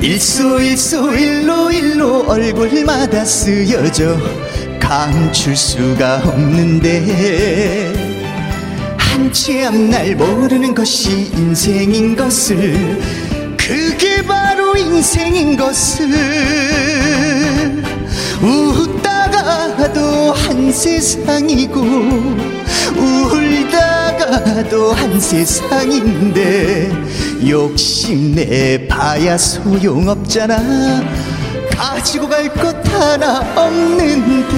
일소 0.00 0.60
일소 0.60 1.14
일로 1.14 1.70
일로 1.72 2.24
얼굴마다 2.28 3.24
쓰여져 3.24 4.18
감출 4.78 5.56
수가 5.56 6.22
없는데 6.24 7.92
한치 8.98 9.64
앞날 9.64 10.14
모르는 10.14 10.74
것이 10.74 11.30
인생인 11.32 12.14
것을 12.14 13.00
그게 13.56 14.22
바로 14.22 14.76
인생인 14.76 15.56
것을 15.56 16.06
웃다가도 18.42 20.32
한 20.34 20.70
세상이고 20.70 22.63
울다가도 22.96 24.92
한 24.92 25.20
세상인데 25.20 26.90
욕심내 27.48 28.86
봐야 28.88 29.36
소용없잖아. 29.36 31.02
가지고 31.70 32.28
갈 32.28 32.48
것 32.54 32.74
하나 32.88 33.40
없는데. 33.56 34.54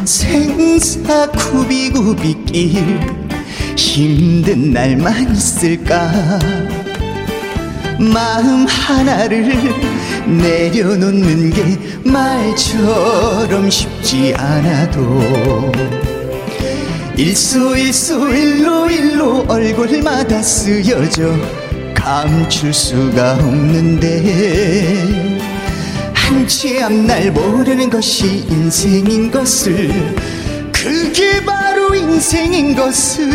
인생사 0.00 1.26
구비구비길 1.32 3.19
힘든 3.76 4.72
날만 4.72 5.34
있을까? 5.34 6.38
마음 7.98 8.66
하나를 8.66 9.48
내려놓는 10.26 11.50
게 11.50 11.78
말처럼 12.04 13.68
쉽지 13.68 14.34
않아도 14.36 15.70
일소 17.16 17.76
일소 17.76 18.28
일로 18.30 18.90
일로 18.90 19.44
얼굴마다 19.46 20.40
쓰여져 20.40 21.34
감출 21.94 22.72
수가 22.72 23.34
없는데 23.34 25.38
한치 26.14 26.82
앞날 26.82 27.30
모르는 27.32 27.90
것이 27.90 28.46
인생인 28.48 29.30
것을 29.30 29.90
그게 30.72 31.44
바로 31.44 31.69
인생인 31.94 32.74
것을 32.74 33.30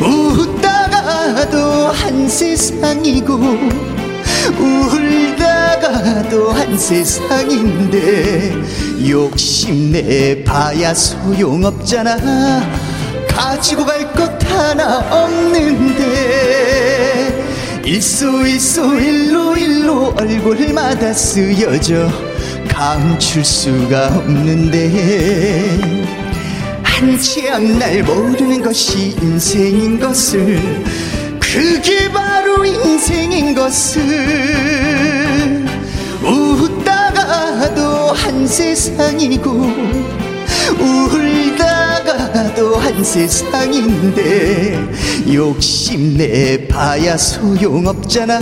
웃다가도 0.00 1.58
한 1.88 2.28
세상이고 2.28 3.34
울다가도 4.58 6.52
한 6.52 6.76
세상인데 6.78 8.54
욕심내 9.08 10.44
봐야 10.44 10.92
소용없잖아. 10.94 12.62
가지고 13.28 13.84
갈 13.84 14.12
것 14.12 14.30
하나 14.48 14.98
없는데 15.10 16.12
일소 17.84 18.46
일소 18.46 18.94
일로 18.94 19.56
일로 19.56 20.14
얼굴마다 20.16 21.12
쓰여져 21.12 22.08
감출 22.68 23.44
수가 23.44 24.06
없는데 24.18 26.03
한치 27.04 27.50
앞날 27.50 28.02
모르는 28.02 28.62
것이 28.62 29.14
인생인 29.20 30.00
것을 30.00 30.58
그게 31.38 32.10
바로 32.10 32.64
인생인 32.64 33.54
것을. 33.54 34.00
웃다가도 36.22 37.82
한 38.14 38.46
세상이고 38.46 39.50
울다가도 40.80 42.70
고요한 42.74 43.04
세상인데 43.04 44.78
욕심내 45.30 46.66
봐야 46.68 47.18
소용없잖아. 47.18 48.38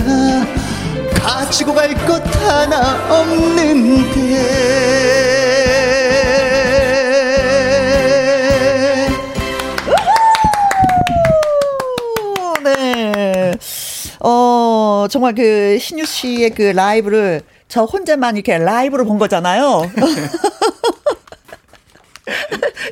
가지고 1.13 1.73
갈 1.73 1.93
것 2.05 2.23
하나 2.45 2.97
없는데 3.09 4.83
어, 15.03 15.07
정말 15.09 15.35
그 15.35 15.77
신유 15.79 16.05
씨의 16.05 16.51
그 16.51 16.61
라이브를 16.61 17.41
저 17.67 17.83
혼자만 17.83 18.37
이렇게 18.37 18.57
라이브로 18.57 19.03
본 19.03 19.17
거잖아요. 19.17 19.91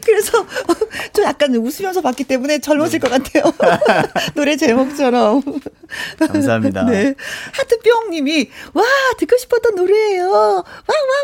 그래서 0.03 0.46
좀 1.13 1.25
약간 1.25 1.53
웃으면서 1.56 2.01
봤기 2.01 2.24
때문에 2.24 2.60
젊어질 2.60 3.00
것 3.00 3.10
같아요. 3.12 3.44
노래 4.36 4.56
제목처럼. 4.56 5.41
감사합니다. 6.20 6.84
네. 6.89 7.13
하트뿅님이 7.53 8.50
와 8.74 8.84
듣고 9.18 9.38
싶었던 9.38 9.75
노래예요. 9.75 10.30
와와 10.32 10.63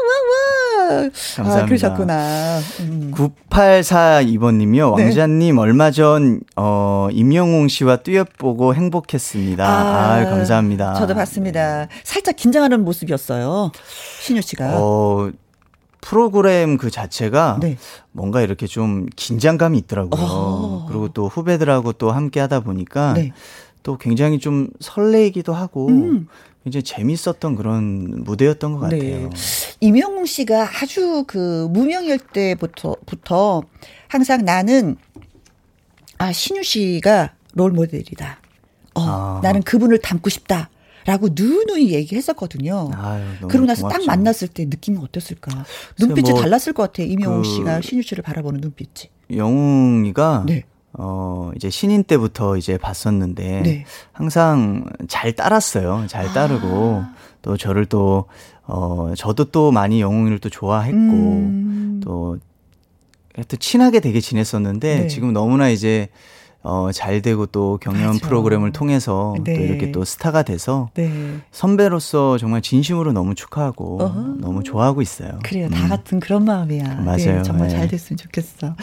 와와. 0.07 1.09
감사합니다. 1.35 1.63
아, 1.63 1.65
그러셨구나. 1.65 2.59
음. 2.81 3.13
9842번님이요. 3.15 4.95
네. 4.97 5.03
왕자님 5.03 5.57
얼마 5.57 5.91
전 5.91 6.41
어, 6.55 7.07
임영웅 7.11 7.67
씨와 7.69 7.97
듀엣 7.97 8.37
보고 8.37 8.75
행복했습니다. 8.75 9.65
아, 9.65 10.15
아, 10.19 10.25
감사합니다. 10.25 10.95
저도 10.95 11.15
봤습니다. 11.15 11.87
살짝 12.03 12.35
긴장하는 12.35 12.83
모습이었어요. 12.83 13.71
신유 14.21 14.41
씨가. 14.41 14.73
어, 14.75 15.31
프로그램 16.01 16.77
그 16.77 16.91
자체가 16.91 17.59
네. 17.61 17.77
뭔가 18.11 18.41
이렇게 18.41 18.67
좀 18.67 19.07
긴장감이 19.15 19.77
있더라고요. 19.79 20.23
어. 20.23 20.85
그리고 20.87 21.09
또 21.09 21.27
후배들하고 21.27 21.93
또 21.93 22.11
함께 22.11 22.39
하다 22.39 22.61
보니까 22.61 23.13
네. 23.13 23.33
또 23.83 23.97
굉장히 23.97 24.39
좀 24.39 24.69
설레이기도 24.79 25.53
하고 25.53 25.87
음. 25.87 26.27
굉장히 26.63 26.83
재밌었던 26.83 27.55
그런 27.55 28.23
무대였던 28.23 28.73
것 28.73 28.79
같아요. 28.79 28.99
네. 28.99 29.29
임영웅 29.79 30.25
씨가 30.25 30.69
아주 30.81 31.23
그 31.27 31.67
무명일 31.71 32.19
때부터 32.19 32.95
부터 33.05 33.63
항상 34.07 34.43
나는 34.43 34.97
아 36.17 36.31
신유 36.31 36.63
씨가 36.63 37.33
롤 37.53 37.71
모델이다. 37.71 38.39
어, 38.95 39.01
아. 39.01 39.39
나는 39.43 39.61
그분을 39.61 39.99
닮고 39.99 40.29
싶다. 40.29 40.69
라고 41.07 41.29
누누이 41.31 41.93
얘기했었거든요. 41.93 42.91
아유, 42.93 43.23
그러고 43.47 43.65
나서 43.65 43.83
고맙죠. 43.83 43.97
딱 43.97 44.05
만났을 44.05 44.49
때 44.49 44.65
느낌이 44.65 44.97
어땠을까? 45.01 45.63
눈빛이 45.97 46.31
뭐 46.31 46.41
달랐을 46.41 46.73
것 46.73 46.83
같아. 46.83 47.01
이명웅 47.01 47.43
그 47.43 47.47
씨가 47.47 47.79
신유 47.79 48.01
씨를 48.01 48.21
바라보는 48.23 48.59
눈빛이. 48.59 49.09
영웅이가 49.33 50.43
네. 50.45 50.65
어, 50.91 51.51
이제 51.55 51.69
신인 51.69 52.03
때부터 52.03 52.57
이제 52.57 52.77
봤었는데 52.77 53.61
네. 53.61 53.85
항상 54.11 54.83
잘 55.07 55.31
따랐어요. 55.31 56.03
잘 56.09 56.33
따르고 56.33 57.03
아. 57.05 57.13
또 57.41 57.55
저를 57.55 57.85
또 57.85 58.25
어, 58.65 59.13
저도 59.15 59.45
또 59.45 59.71
많이 59.71 60.01
영웅이를 60.01 60.39
또 60.39 60.49
좋아했고 60.49 60.97
음. 60.97 62.01
또 62.03 62.37
하여튼 63.33 63.59
친하게 63.59 64.01
되게 64.01 64.19
지냈었는데 64.19 64.99
네. 65.03 65.07
지금 65.07 65.31
너무나 65.31 65.69
이제 65.69 66.09
어, 66.63 66.91
잘 66.91 67.21
되고 67.21 67.45
또 67.45 67.77
경연 67.81 68.05
맞아. 68.07 68.27
프로그램을 68.27 68.71
통해서 68.73 69.35
네. 69.43 69.53
또 69.55 69.61
이렇게 69.61 69.91
또 69.91 70.03
스타가 70.03 70.43
돼서 70.43 70.89
네. 70.95 71.39
선배로서 71.51 72.37
정말 72.37 72.61
진심으로 72.61 73.13
너무 73.13 73.35
축하하고 73.35 74.01
어허. 74.01 74.19
너무 74.39 74.63
좋아하고 74.63 75.01
있어요. 75.01 75.39
그래요. 75.43 75.67
음. 75.67 75.71
다 75.71 75.87
같은 75.87 76.19
그런 76.19 76.43
마음이야. 76.45 76.83
네, 76.83 76.95
맞아요. 77.03 77.17
네, 77.17 77.43
정말 77.43 77.69
잘 77.69 77.87
됐으면 77.87 78.17
좋겠어. 78.17 78.75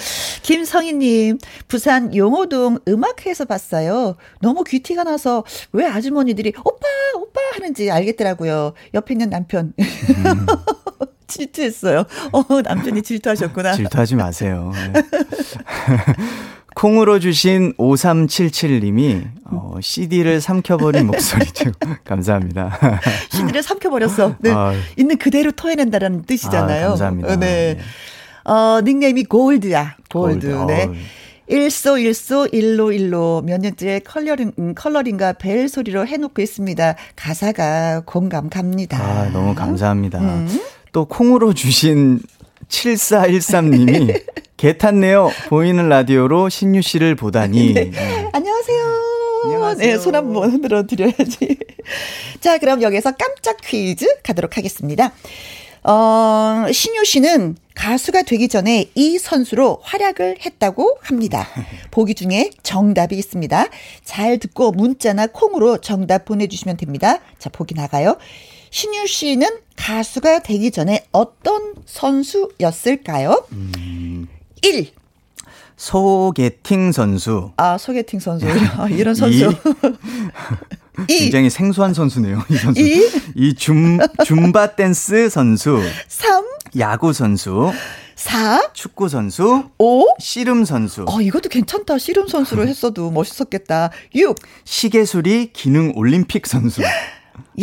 김성희님, 0.42 1.38
부산 1.68 2.14
용호동 2.14 2.78
음악회에서 2.88 3.44
봤어요. 3.44 4.16
너무 4.40 4.64
귀티가 4.64 5.04
나서 5.04 5.44
왜 5.72 5.86
아주머니들이 5.86 6.54
오빠, 6.64 6.86
오빠 7.16 7.40
하는지 7.54 7.90
알겠더라고요. 7.90 8.72
옆에 8.94 9.14
있는 9.14 9.30
남편. 9.30 9.72
음. 9.78 10.46
질투했어요. 11.26 12.04
어, 12.32 12.44
남편이 12.62 13.02
질투하셨구나. 13.02 13.72
질투하지 13.74 14.14
마세요. 14.14 14.70
네. 16.74 16.80
콩으로 16.80 17.20
주신 17.20 17.72
5377님이 17.74 19.24
어, 19.44 19.76
CD를 19.80 20.40
삼켜버린 20.40 21.06
목소리죠. 21.06 21.70
감사합니다. 22.04 22.78
CD를 23.30 23.62
삼켜버렸어. 23.62 24.36
네. 24.40 24.50
아, 24.50 24.72
있는 24.96 25.16
그대로 25.16 25.52
토해낸다는 25.52 26.22
뜻이잖아요. 26.22 26.86
아, 26.86 26.88
감사합니다. 26.90 27.36
네. 27.36 27.74
네. 27.74 27.80
어, 28.50 28.80
닉네임이 28.82 29.24
골드야. 29.24 29.96
골드. 30.12 30.46
골드. 30.46 30.72
네. 30.72 30.84
어. 30.84 30.94
일소 31.46 31.98
일소 31.98 32.48
일로 32.52 32.90
일로 32.90 33.42
몇 33.44 33.60
년째 33.60 34.00
컬러링 34.00 34.52
음, 34.58 34.74
컬러링과 34.74 35.34
벨 35.34 35.68
소리로 35.68 36.06
해놓고 36.06 36.40
있습니다. 36.40 36.94
가사가 37.16 38.02
공감 38.06 38.48
갑니다. 38.48 38.98
아 38.98 39.30
너무 39.30 39.54
감사합니다. 39.54 40.20
음. 40.20 40.48
또 40.92 41.04
콩으로 41.04 41.52
주신 41.52 42.20
7413님이 42.74 44.22
개 44.56 44.76
탔네요. 44.76 45.30
보이는 45.48 45.88
라디오로 45.88 46.48
신유 46.48 46.82
씨를 46.82 47.14
보다니. 47.14 47.74
네. 47.74 47.90
네. 47.90 48.28
안녕하세요. 48.32 48.84
안녕하세요. 49.44 49.86
네, 49.86 49.98
손 49.98 50.14
한번 50.14 50.50
흔들어 50.50 50.86
드려야지. 50.86 51.58
자, 52.40 52.58
그럼 52.58 52.82
여기서 52.82 53.12
깜짝 53.12 53.58
퀴즈 53.62 54.06
가도록 54.22 54.56
하겠습니다. 54.56 55.12
어, 55.82 56.64
신유 56.72 57.04
씨는 57.04 57.56
가수가 57.74 58.22
되기 58.22 58.48
전에 58.48 58.90
이 58.94 59.18
선수로 59.18 59.80
활약을 59.82 60.38
했다고 60.44 60.98
합니다. 61.02 61.46
보기 61.90 62.14
중에 62.14 62.50
정답이 62.62 63.16
있습니다. 63.16 63.66
잘 64.02 64.38
듣고 64.38 64.70
문자나 64.72 65.26
콩으로 65.26 65.78
정답 65.78 66.24
보내주시면 66.24 66.78
됩니다. 66.78 67.18
자, 67.38 67.50
보기 67.50 67.74
나가요. 67.74 68.16
신유 68.74 69.06
씨는 69.06 69.48
가수가 69.76 70.40
되기 70.40 70.72
전에 70.72 71.06
어떤 71.12 71.74
선수였을까요? 71.86 73.46
음. 73.52 74.26
1. 74.62 74.90
소개팅 75.76 76.90
선수. 76.90 77.52
아, 77.56 77.78
소개팅 77.78 78.18
선수. 78.18 78.48
아, 78.76 78.88
이런 78.88 79.14
선수. 79.14 79.52
이. 81.08 81.18
굉장히 81.18 81.50
생소한 81.50 81.94
선수네요, 81.94 82.42
이 82.50 82.56
선수. 82.56 82.80
이, 82.80 83.08
이 83.36 83.54
줌, 83.54 84.00
줌바 84.24 84.74
댄스 84.74 85.28
선수. 85.28 85.80
3. 86.08 86.44
야구 86.80 87.12
선수. 87.12 87.70
4. 88.16 88.70
축구 88.72 89.08
선수. 89.08 89.70
5. 89.78 90.16
씨름 90.18 90.64
선수. 90.64 91.04
어, 91.06 91.20
이것도 91.20 91.48
괜찮다. 91.48 91.98
씨름 91.98 92.26
선수로 92.26 92.66
했어도 92.66 93.12
멋있었겠다. 93.12 93.90
6. 94.16 94.34
시계수리 94.64 95.52
기능 95.52 95.92
올림픽 95.94 96.48
선수. 96.48 96.82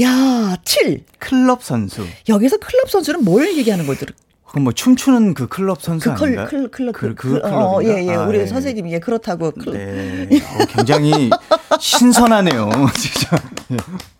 야, 0.01 0.57
7. 0.63 1.03
클럽 1.19 1.63
선수. 1.63 2.05
여기서 2.29 2.57
클럽 2.57 2.89
선수는 2.89 3.23
뭘 3.23 3.57
얘기하는 3.57 3.88
거죠? 3.88 4.05
그럼 4.51 4.65
뭐 4.65 4.73
춤추는 4.73 5.34
그 5.34 5.47
클럽 5.47 5.81
선수 5.81 6.13
그 6.13 6.23
아닌가요? 6.25 6.47
클, 6.47 6.69
클럽 6.69 6.93
그, 6.93 7.15
그, 7.15 7.39
그 7.39 7.47
어, 7.47 7.79
예, 7.84 8.05
예. 8.05 8.15
아, 8.15 8.23
우리 8.25 8.39
예. 8.39 8.47
선생님이 8.47 8.91
예, 8.93 8.99
그렇다고. 8.99 9.53
네. 9.71 10.27
어, 10.29 10.65
굉장히 10.75 11.29
신선하네요. 11.79 12.69
진짜. 12.95 13.38
예. 13.71 13.77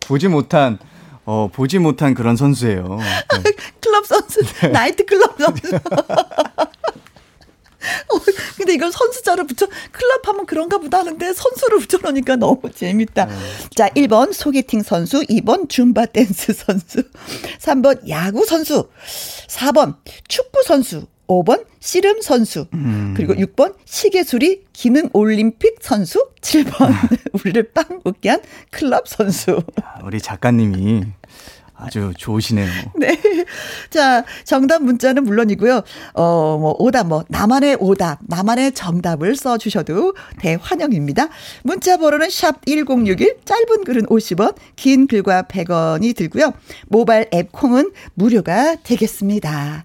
보지 0.08 0.30
못한 0.30 0.80
어, 1.26 1.50
보지 1.52 1.80
못한 1.80 2.14
그런 2.14 2.38
선수예요. 2.38 2.98
네. 3.00 3.52
클럽 3.82 4.06
선수, 4.06 4.42
네. 4.62 4.70
나이트 4.70 5.06
클럽 5.06 5.36
선수. 5.38 5.62
어, 8.14 8.20
근데 8.58 8.74
이걸 8.74 8.92
선수자를 8.92 9.46
붙여, 9.48 9.68
클럽 9.92 10.28
하면 10.28 10.46
그런가 10.46 10.78
보다 10.78 11.00
하는데 11.00 11.34
선수를 11.34 11.80
붙여놓으니까 11.80 12.36
너무 12.36 12.62
재밌다. 12.74 13.26
네. 13.26 13.34
자, 13.76 13.90
1번 13.90 14.34
소개팅 14.34 14.84
선수, 14.84 15.22
2번 15.22 15.70
줌바 15.70 16.08
댄스 16.08 16.54
선수, 16.54 17.04
3번 17.60 18.08
야구 18.10 18.46
선수, 18.46 18.90
4번 19.48 19.96
축구 20.28 20.64
선수, 20.64 21.08
5번 21.28 21.66
씨름 21.80 22.22
선수, 22.22 22.68
음. 22.74 23.14
그리고 23.16 23.34
6번 23.34 23.76
시계수리 23.86 24.64
기능 24.74 25.10
올림픽 25.14 25.78
선수, 25.82 26.28
7번 26.42 26.94
우리를 27.40 27.72
빵 27.72 28.02
웃게 28.04 28.30
한 28.30 28.42
클럽 28.70 29.08
선수. 29.08 29.62
우리 30.04 30.20
작가님이 30.20 31.06
아주 31.82 32.14
좋으시네요. 32.16 32.68
네. 32.98 33.18
자, 33.90 34.24
정답 34.44 34.84
문자는 34.84 35.24
물론이고요. 35.24 35.82
어, 36.14 36.58
뭐, 36.60 36.76
오답, 36.80 37.08
뭐, 37.08 37.24
나만의 37.28 37.78
오답, 37.80 38.20
나만의 38.28 38.74
정답을 38.74 39.36
써주셔도 39.36 40.14
대환영입니다. 40.40 41.28
문자 41.64 41.98
번호는 41.98 42.30
샵 42.30 42.66
1061, 42.66 43.38
짧은 43.44 43.84
글은 43.84 44.06
50원, 44.06 44.56
긴 44.76 45.08
글과 45.08 45.44
100원이 45.44 46.16
들고요. 46.16 46.54
모바일 46.88 47.28
앱 47.34 47.52
콩은 47.52 47.92
무료가 48.14 48.76
되겠습니다. 48.84 49.84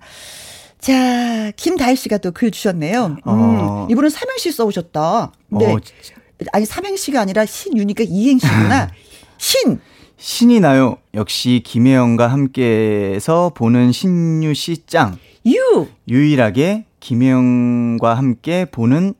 자, 0.78 1.50
김다희 1.56 1.96
씨가 1.96 2.18
또 2.18 2.30
글 2.30 2.50
주셨네요. 2.50 3.06
음, 3.06 3.20
어. 3.24 3.88
이분은 3.90 4.10
삼행시 4.10 4.52
써오셨다. 4.52 5.32
네. 5.48 5.72
어, 5.72 5.78
아니, 6.52 6.66
삼행시가 6.66 7.20
아니라 7.20 7.46
신유니까 7.46 8.04
이행시구나. 8.06 8.90
신. 9.38 9.80
신이 10.18 10.60
나요. 10.60 10.96
역시 11.14 11.62
김혜영과 11.64 12.28
함께해서 12.28 13.52
보는 13.54 13.92
신유 13.92 14.54
씨 14.54 14.86
짱. 14.86 15.18
유. 15.46 15.86
유일하게 16.08 16.86
김혜영과 17.00 18.14
함께 18.14 18.64
보는 18.64 19.14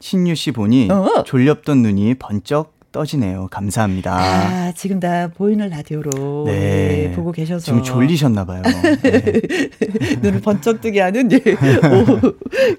신유 0.00 0.34
씨 0.34 0.50
보니 0.50 0.90
어. 0.90 1.22
졸렸던 1.24 1.82
눈이 1.82 2.14
번쩍 2.14 2.74
떠지네요. 2.92 3.48
감사합니다. 3.50 4.18
아, 4.18 4.72
지금 4.72 4.98
다 4.98 5.28
보이는 5.28 5.68
라디오로 5.68 6.44
네. 6.46 6.52
네, 6.52 7.12
보고 7.12 7.30
계셔서. 7.32 7.64
지금 7.64 7.82
졸리셨나 7.82 8.44
봐요. 8.44 8.62
네. 9.02 9.32
눈을 10.22 10.40
번쩍 10.40 10.80
뜨게 10.80 11.00
하는 11.00 11.28
네. 11.28 11.40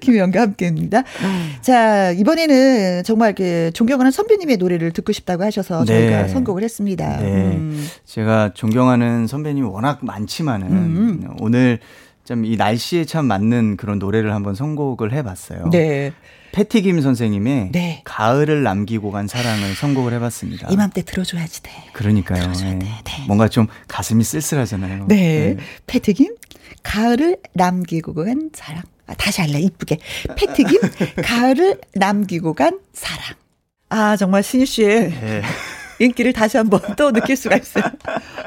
김희영과 0.02 0.42
함께입니다. 0.42 1.04
자, 1.62 2.12
이번에는 2.12 3.04
정말 3.04 3.34
그 3.34 3.72
존경하는 3.74 4.12
선배님의 4.12 4.58
노래를 4.58 4.92
듣고 4.92 5.14
싶다고 5.14 5.44
하셔서 5.44 5.86
네. 5.86 5.94
저희가 6.10 6.28
선곡을 6.28 6.64
했습니다. 6.64 7.18
네. 7.18 7.26
음. 7.56 7.88
제가 8.06 8.52
존경하는 8.54 9.28
선배님이 9.28 9.66
워낙 9.68 10.00
많지만은 10.02 10.68
음. 10.72 11.28
오늘 11.40 11.80
좀 12.36 12.46
이 12.46 12.56
날씨에 12.56 13.06
참 13.06 13.26
맞는 13.26 13.78
그런 13.78 14.00
노래를 14.00 14.34
한번 14.34 14.56
선곡을 14.56 15.14
해봤어요. 15.14 15.70
네. 15.72 16.14
패티김 16.54 17.02
선생님의 17.02 17.70
네. 17.72 18.02
가을을 18.04 18.64
남기고 18.64 19.12
간 19.12 19.28
사랑을 19.28 19.74
선곡을 19.74 20.14
해봤습니다. 20.14 20.68
이맘때 20.70 21.02
들어줘야지 21.04 21.64
돼. 21.64 21.72
그러니까요. 21.94 22.42
들어줘야 22.44 22.74
네. 22.74 22.80
돼, 22.80 22.86
네. 22.86 23.26
뭔가 23.28 23.48
좀 23.48 23.68
가슴이 23.88 24.24
쓸쓸하잖아요. 24.24 25.06
네. 25.08 25.56
네. 25.56 25.58
패티김 25.88 26.36
가을을 26.84 27.38
남기고 27.54 28.14
간 28.14 28.50
사랑. 28.54 28.84
아, 29.08 29.14
다시 29.14 29.42
할래 29.42 29.60
이쁘게. 29.60 29.98
패티김 30.36 30.80
가을을 31.24 31.80
남기고 31.96 32.54
간 32.54 32.80
사랑. 32.94 33.36
아 33.90 34.16
정말 34.16 34.42
신유 34.42 34.66
씨의 34.66 35.10
네. 35.10 35.42
인기를 36.02 36.34
다시 36.34 36.58
한번 36.58 36.82
또 36.98 37.12
느낄 37.12 37.36
수가 37.36 37.58
있어요. 37.58 37.84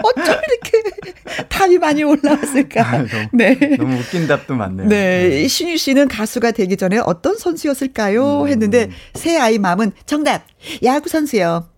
어쩜 0.02 0.24
이렇게 0.26 1.46
답이 1.48 1.78
많이 1.78 2.02
올라왔을까? 2.02 2.86
아, 2.86 2.98
너무, 2.98 3.28
네. 3.32 3.54
너무 3.76 3.96
웃긴 3.96 4.26
답도 4.26 4.54
많네요. 4.54 4.88
네. 4.88 5.28
네. 5.28 5.48
신유 5.48 5.76
씨는 5.76 6.08
가수가 6.08 6.50
되기 6.50 6.76
전에 6.76 6.98
어떤 6.98 7.36
선수였을까요? 7.36 8.42
음. 8.42 8.48
했는데 8.48 8.90
새 9.14 9.38
아이 9.38 9.58
마음은 9.58 9.92
정답. 10.06 10.44
야구 10.82 11.08
선수요. 11.08 11.68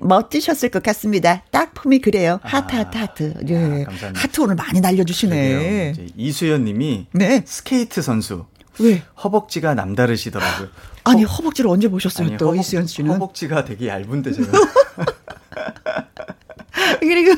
멋지셨을 0.00 0.70
것 0.70 0.82
같습니다. 0.82 1.42
딱 1.50 1.74
폼이 1.74 2.00
그래요. 2.00 2.40
하트, 2.42 2.76
아, 2.76 2.78
하트, 2.80 2.98
하트. 2.98 3.34
네. 3.42 3.84
아, 3.86 4.12
하트 4.14 4.40
오늘 4.40 4.54
많이 4.54 4.80
날려주시네. 4.80 5.94
이수연 6.16 6.64
님이 6.64 7.06
네. 7.12 7.42
스케이트 7.46 8.00
선수. 8.00 8.46
왜? 8.78 9.02
허벅지가 9.22 9.74
남다르시더라고요. 9.74 10.68
아니 11.06 11.24
허벅지를 11.24 11.70
언제 11.70 11.88
보셨어요 11.88 12.28
아니, 12.28 12.36
또 12.36 12.46
허벅, 12.46 12.60
이수연 12.60 12.86
씨는? 12.86 13.12
허벅지가 13.12 13.64
되게 13.64 13.88
얇은데 13.88 14.32
제가. 14.32 14.48
그리고 17.00 17.32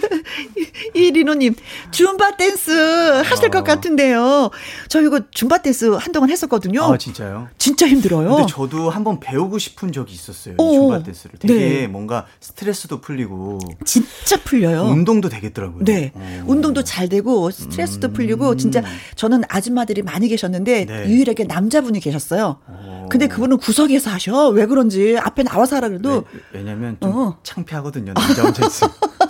이리노님 0.95 1.55
줌바 1.91 2.37
댄스 2.37 2.71
하실 3.25 3.47
어. 3.47 3.51
것 3.51 3.65
같은데요. 3.65 4.51
저 4.89 5.01
이거 5.01 5.21
줌바 5.31 5.63
댄스 5.63 5.87
한동안 5.93 6.31
했었거든요. 6.31 6.83
아 6.83 6.99
진짜요? 6.99 7.49
진짜 7.59 7.87
힘들어요. 7.87 8.37
근데 8.37 8.53
저도 8.53 8.91
한번 8.91 9.21
배우고 9.21 9.59
싶은 9.59 9.93
적이 9.93 10.15
있었어요. 10.15 10.55
오. 10.59 10.73
줌바 10.73 11.03
댄스를. 11.05 11.39
되게 11.39 11.55
네. 11.55 11.87
뭔가 11.87 12.27
스트레스도 12.41 13.01
풀리고 13.01 13.59
진짜 13.85 14.37
풀려요. 14.43 14.85
운동도 14.85 15.29
되겠더라고요. 15.29 15.85
네, 15.85 16.13
오. 16.15 16.19
어. 16.19 16.45
운동도 16.47 16.83
잘 16.85 17.09
되고 17.09 17.51
스트레스도 17.51 18.09
음. 18.09 18.13
풀리고 18.13 18.57
진짜 18.57 18.83
저는 19.17 19.43
아줌마들이 19.49 20.03
많이 20.03 20.29
계셨는데 20.29 20.85
네. 20.87 21.09
유일하게 21.09 21.45
남자분이 21.45 22.01
계셨어요. 22.01 22.59
오. 22.69 23.09
근데 23.09 23.27
그분은 23.29 23.59
구석에서 23.59 24.11
하셔. 24.11 24.49
왜 24.49 24.67
그런지 24.67 25.17
앞에 25.19 25.43
나와서 25.43 25.77
하라 25.77 25.89
그래도 25.89 26.25
네, 26.33 26.41
왜냐면 26.53 26.97
좀 27.01 27.13
어. 27.15 27.39
창피하거든요. 27.43 28.15
남자 28.15 28.43
혼자 28.43 28.67
있으면. 28.67 28.93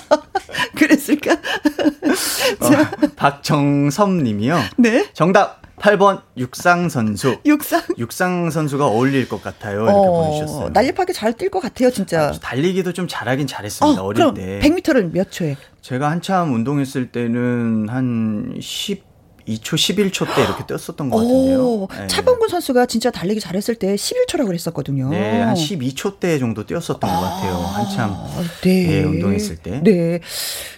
그랬을까? 0.79 1.33
어, 2.61 3.09
박정섭 3.17 4.11
님이요. 4.11 4.59
네. 4.77 5.07
정답 5.13 5.59
8번 5.79 6.23
육상 6.37 6.89
선수. 6.89 7.39
육상? 7.47 7.83
육상 7.99 8.51
선수가 8.51 8.85
어울릴 8.87 9.29
것 9.29 9.43
같아요. 9.43 9.85
이렇게 9.85 9.93
어, 9.93 10.11
보내주셨어요. 10.11 10.69
날렵하게 10.71 11.13
잘 11.13 11.33
뛸 11.35 11.51
것 11.51 11.61
같아요, 11.61 11.91
진짜. 11.91 12.29
아, 12.29 12.33
달리기도 12.33 12.93
좀 12.93 13.07
잘하긴 13.07 13.47
잘했습니다. 13.47 14.03
어, 14.03 14.13
릴 14.13 14.35
때. 14.35 14.59
100m를 14.61 15.13
몇 15.13 15.31
초에? 15.31 15.57
제가 15.81 16.11
한참 16.11 16.53
운동했을 16.53 17.13
때는 17.13 17.89
한 17.89 18.57
10, 18.61 19.05
2초, 19.49 19.75
11초 19.75 20.35
때 20.35 20.43
이렇게 20.43 20.67
뛰었었던 20.67 21.09
것 21.11 21.17
같은데요. 21.17 21.89
네. 21.91 22.07
차범근 22.07 22.49
선수가 22.49 22.87
진짜 22.87 23.11
달리기 23.11 23.41
잘했을 23.41 23.75
때 23.77 23.95
11초라고 23.95 24.47
그랬었거든요. 24.47 25.09
네, 25.11 25.41
한 25.41 25.55
12초 25.55 26.21
때 26.21 26.39
정도 26.39 26.65
뛰었었던 26.67 27.09
아, 27.09 27.15
것 27.15 27.21
같아요. 27.21 27.55
한참 27.55 28.17
네. 28.63 28.87
네, 28.87 29.05
운동했을 29.05 29.57
때. 29.57 29.81
네. 29.83 30.21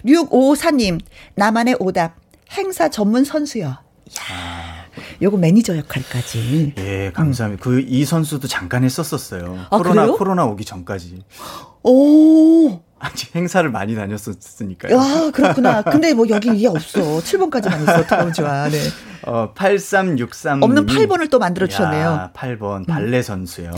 654님, 0.05 0.99
나만의 1.35 1.77
오답. 1.79 2.15
행사 2.51 2.89
전문 2.89 3.23
선수요. 3.23 3.65
야 3.65 3.81
아. 4.29 4.81
요거 5.21 5.37
매니저 5.37 5.77
역할까지. 5.77 6.73
예, 6.77 7.11
감사합니다. 7.13 7.69
음. 7.69 7.85
그이 7.85 8.03
선수도 8.03 8.47
잠깐 8.47 8.83
했었었어요. 8.83 9.67
아, 9.69 9.77
코로나 9.77 10.01
그래요? 10.03 10.17
코로나 10.17 10.45
오기 10.45 10.65
전까지. 10.65 11.23
오. 11.83 12.81
아직 13.01 13.35
행사를 13.35 13.69
많이 13.69 13.95
다녔었으니까요. 13.95 14.99
아, 14.99 15.31
그렇구나. 15.33 15.81
근데 15.81 16.13
뭐 16.13 16.27
여기 16.29 16.49
이게 16.55 16.67
없어. 16.67 16.99
7번까지만 17.01 17.81
있어. 17.83 18.05
너무 18.05 18.31
좋아. 18.31 18.69
네. 18.69 18.79
어, 19.25 19.51
8363. 19.53 20.63
없는 20.63 20.85
8번을 20.85 21.29
또 21.29 21.39
만들어 21.39 21.67
주셨네요. 21.67 22.07
야, 22.07 22.31
8번 22.35 22.87
발레 22.87 23.21
선수요. 23.21 23.71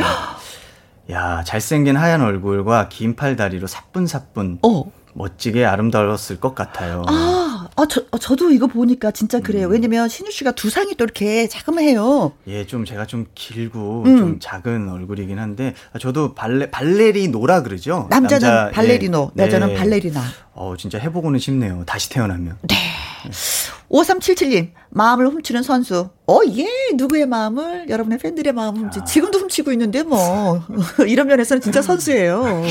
야, 1.12 1.44
잘생긴 1.46 1.98
하얀 1.98 2.22
얼굴과 2.22 2.90
긴 2.90 3.16
팔 3.16 3.36
다리로 3.36 3.68
사뿐사뿐. 3.68 4.60
어. 4.64 4.84
멋지게 5.16 5.66
아름다웠을 5.66 6.40
것 6.40 6.56
같아요. 6.56 7.04
아, 7.08 7.43
아 7.76 7.86
저, 7.90 8.04
어, 8.12 8.18
저도 8.18 8.52
이거 8.52 8.68
보니까 8.68 9.12
진짜 9.12 9.40
그래요. 9.40 9.68
음. 9.68 9.72
왜냐면 9.72 10.08
신유 10.08 10.32
씨가 10.32 10.52
두상이 10.52 10.96
또 10.96 11.04
이렇게 11.04 11.48
자그마해요. 11.48 12.34
예, 12.48 12.66
좀 12.66 12.86
제가 12.86 13.06
좀 13.06 13.26
길고 13.36 14.04
음. 14.06 14.18
좀 14.18 14.40
작은 14.40 14.90
얼굴이긴 14.90 15.40
한데 15.40 15.74
아, 15.92 16.00
저도 16.00 16.34
발레 16.36 16.70
발레리노라 16.72 17.64
그러죠. 17.64 18.08
남자는 18.10 18.48
남자, 18.48 18.72
발레리노, 18.72 19.32
예, 19.38 19.44
여자는 19.44 19.68
네. 19.70 19.76
발레리나. 19.76 20.22
어, 20.54 20.76
진짜 20.78 21.00
해보고는 21.00 21.40
싶네요. 21.40 21.84
다시 21.86 22.10
태어나면. 22.10 22.58
네. 22.62 22.76
5377님, 23.90 24.72
마음을 24.90 25.28
훔치는 25.28 25.64
선수. 25.64 26.10
어, 26.28 26.40
예, 26.56 26.68
누구의 26.96 27.26
마음을, 27.28 27.90
여러분의 27.90 28.20
팬들의 28.20 28.54
마음을 28.54 28.82
훔치, 28.82 29.00
아. 29.02 29.04
지금도 29.04 29.40
훔치고 29.40 29.72
있는데 29.72 30.04
뭐. 30.04 30.62
이런 31.08 31.28
면에서는 31.28 31.62
진짜 31.62 31.82
선수예요. 31.82 32.44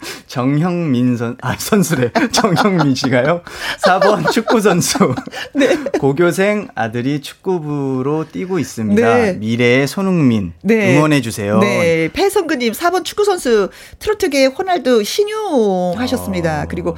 정형민 0.26 1.16
선, 1.16 1.36
아, 1.40 1.56
선수래. 1.58 2.10
정형민 2.32 2.94
씨가요. 2.94 3.42
4번 3.82 4.30
축구 4.30 4.60
선수. 4.60 5.14
네. 5.54 5.76
고교생 5.98 6.68
아들이 6.74 7.20
축구부로 7.20 8.26
뛰고 8.30 8.58
있습니다. 8.58 9.14
네. 9.16 9.32
미래의 9.34 9.86
손흥민. 9.86 10.52
네. 10.62 10.96
응원해주세요. 10.96 11.58
네. 11.60 12.08
패성근님 12.12 12.72
4번 12.72 13.04
축구 13.04 13.24
선수 13.24 13.70
트로트계 13.98 14.46
호날두 14.46 15.04
신유 15.04 15.94
하셨습니다. 15.96 16.62
어. 16.62 16.66
그리고 16.68 16.96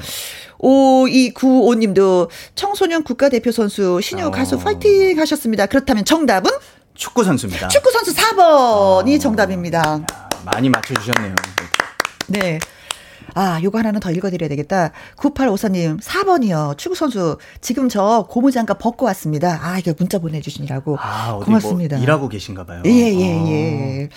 5295님도 0.58 2.28
청소년 2.54 3.04
국가대표 3.04 3.52
선수 3.52 4.00
신유 4.02 4.26
어. 4.26 4.30
가수 4.30 4.58
파이팅 4.58 5.18
하셨습니다. 5.18 5.66
그렇다면 5.66 6.04
정답은? 6.04 6.50
축구 6.94 7.22
선수입니다. 7.22 7.68
축구 7.68 7.92
선수 7.92 8.12
4번이 8.14 9.16
어. 9.16 9.18
정답입니다. 9.20 10.00
많이 10.44 10.68
맞춰주셨네요. 10.68 11.34
네. 12.28 12.58
아, 13.38 13.62
요거 13.62 13.78
하나는 13.78 14.00
더 14.00 14.10
읽어드려야 14.10 14.48
되겠다. 14.48 14.90
9854님, 15.16 16.00
4번이요. 16.02 16.76
축구선수. 16.76 17.38
지금 17.60 17.88
저 17.88 18.26
고무장갑 18.28 18.80
벗고 18.80 19.06
왔습니다. 19.06 19.60
아, 19.62 19.78
이게 19.78 19.94
문자 19.96 20.18
보내주시느라고. 20.18 20.96
아, 20.98 21.30
뭐 21.30 21.44
고맙습니다. 21.44 21.96
뭐 21.96 22.02
일하고 22.02 22.28
계신가 22.28 22.66
봐요. 22.66 22.82
예, 22.84 22.90
예, 22.90 23.46
예. 23.46 24.08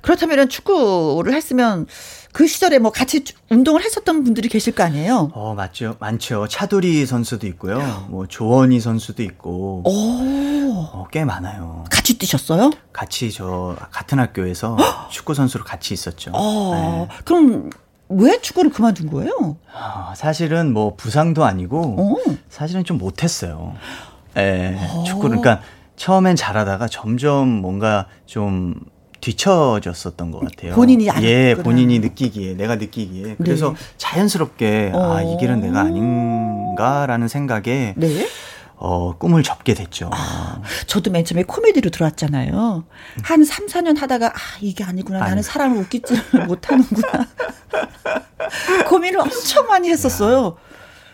그렇다면 0.00 0.48
축구를 0.48 1.34
했으면 1.34 1.88
그 2.30 2.46
시절에 2.46 2.78
뭐 2.78 2.92
같이 2.92 3.24
운동을 3.50 3.82
했었던 3.82 4.22
분들이 4.22 4.48
계실 4.48 4.76
거 4.76 4.84
아니에요? 4.84 5.32
어, 5.34 5.54
맞죠. 5.54 5.96
많죠. 5.98 6.46
차두리 6.46 7.04
선수도 7.04 7.48
있고요. 7.48 8.06
뭐 8.10 8.28
조원희 8.28 8.78
선수도 8.78 9.24
있고. 9.24 9.82
오. 9.84 10.58
어, 10.92 11.06
꽤 11.10 11.24
많아요. 11.24 11.82
같이 11.90 12.16
뛰셨어요? 12.16 12.70
같이 12.92 13.32
저 13.32 13.76
같은 13.90 14.20
학교에서 14.20 14.76
축구 15.10 15.34
선수로 15.34 15.64
같이 15.64 15.94
있었죠. 15.94 16.30
어, 16.32 17.08
네. 17.10 17.16
그럼 17.24 17.70
왜 18.08 18.40
축구를 18.40 18.70
그만둔 18.70 19.10
거예요? 19.10 19.56
아, 19.72 20.12
사실은 20.16 20.72
뭐 20.72 20.94
부상도 20.96 21.44
아니고 21.44 21.96
어. 21.98 22.34
사실은 22.48 22.84
좀 22.84 22.98
못했어요. 22.98 23.74
예, 24.36 24.76
어. 24.78 25.04
축구를 25.04 25.40
그러니까 25.40 25.62
처음엔 25.96 26.36
잘하다가 26.36 26.88
점점 26.88 27.48
뭔가 27.48 28.06
좀 28.24 28.74
뒤처졌었던 29.20 30.30
것 30.30 30.40
같아요. 30.40 30.74
본인이 30.74 31.10
알 31.10 31.22
예, 31.24 31.54
본인이 31.54 31.98
느끼기에 31.98 32.54
내가 32.54 32.76
느끼기에 32.76 33.36
그래서 33.36 33.70
네. 33.70 33.74
자연스럽게 33.96 34.92
어. 34.94 35.16
아, 35.16 35.22
이 35.22 35.36
길은 35.38 35.60
내가 35.60 35.80
아닌가라는 35.80 37.28
생각에 37.28 37.94
네? 37.96 38.26
어, 38.80 39.16
꿈을 39.18 39.42
접게 39.42 39.74
됐죠. 39.74 40.08
아, 40.12 40.62
저도 40.86 41.10
맨 41.10 41.24
처음에 41.24 41.42
코미디로 41.42 41.90
들어왔잖아요. 41.90 42.84
한 43.22 43.44
3, 43.44 43.66
4년 43.66 43.98
하다가, 43.98 44.28
아, 44.28 44.38
이게 44.60 44.84
아니구나. 44.84 45.18
나는 45.20 45.42
사람을 45.42 45.78
웃기지 45.78 46.14
못하는구나. 46.46 47.26
고민을 48.88 49.20
엄청 49.20 49.66
많이 49.66 49.90
했었어요. 49.90 50.56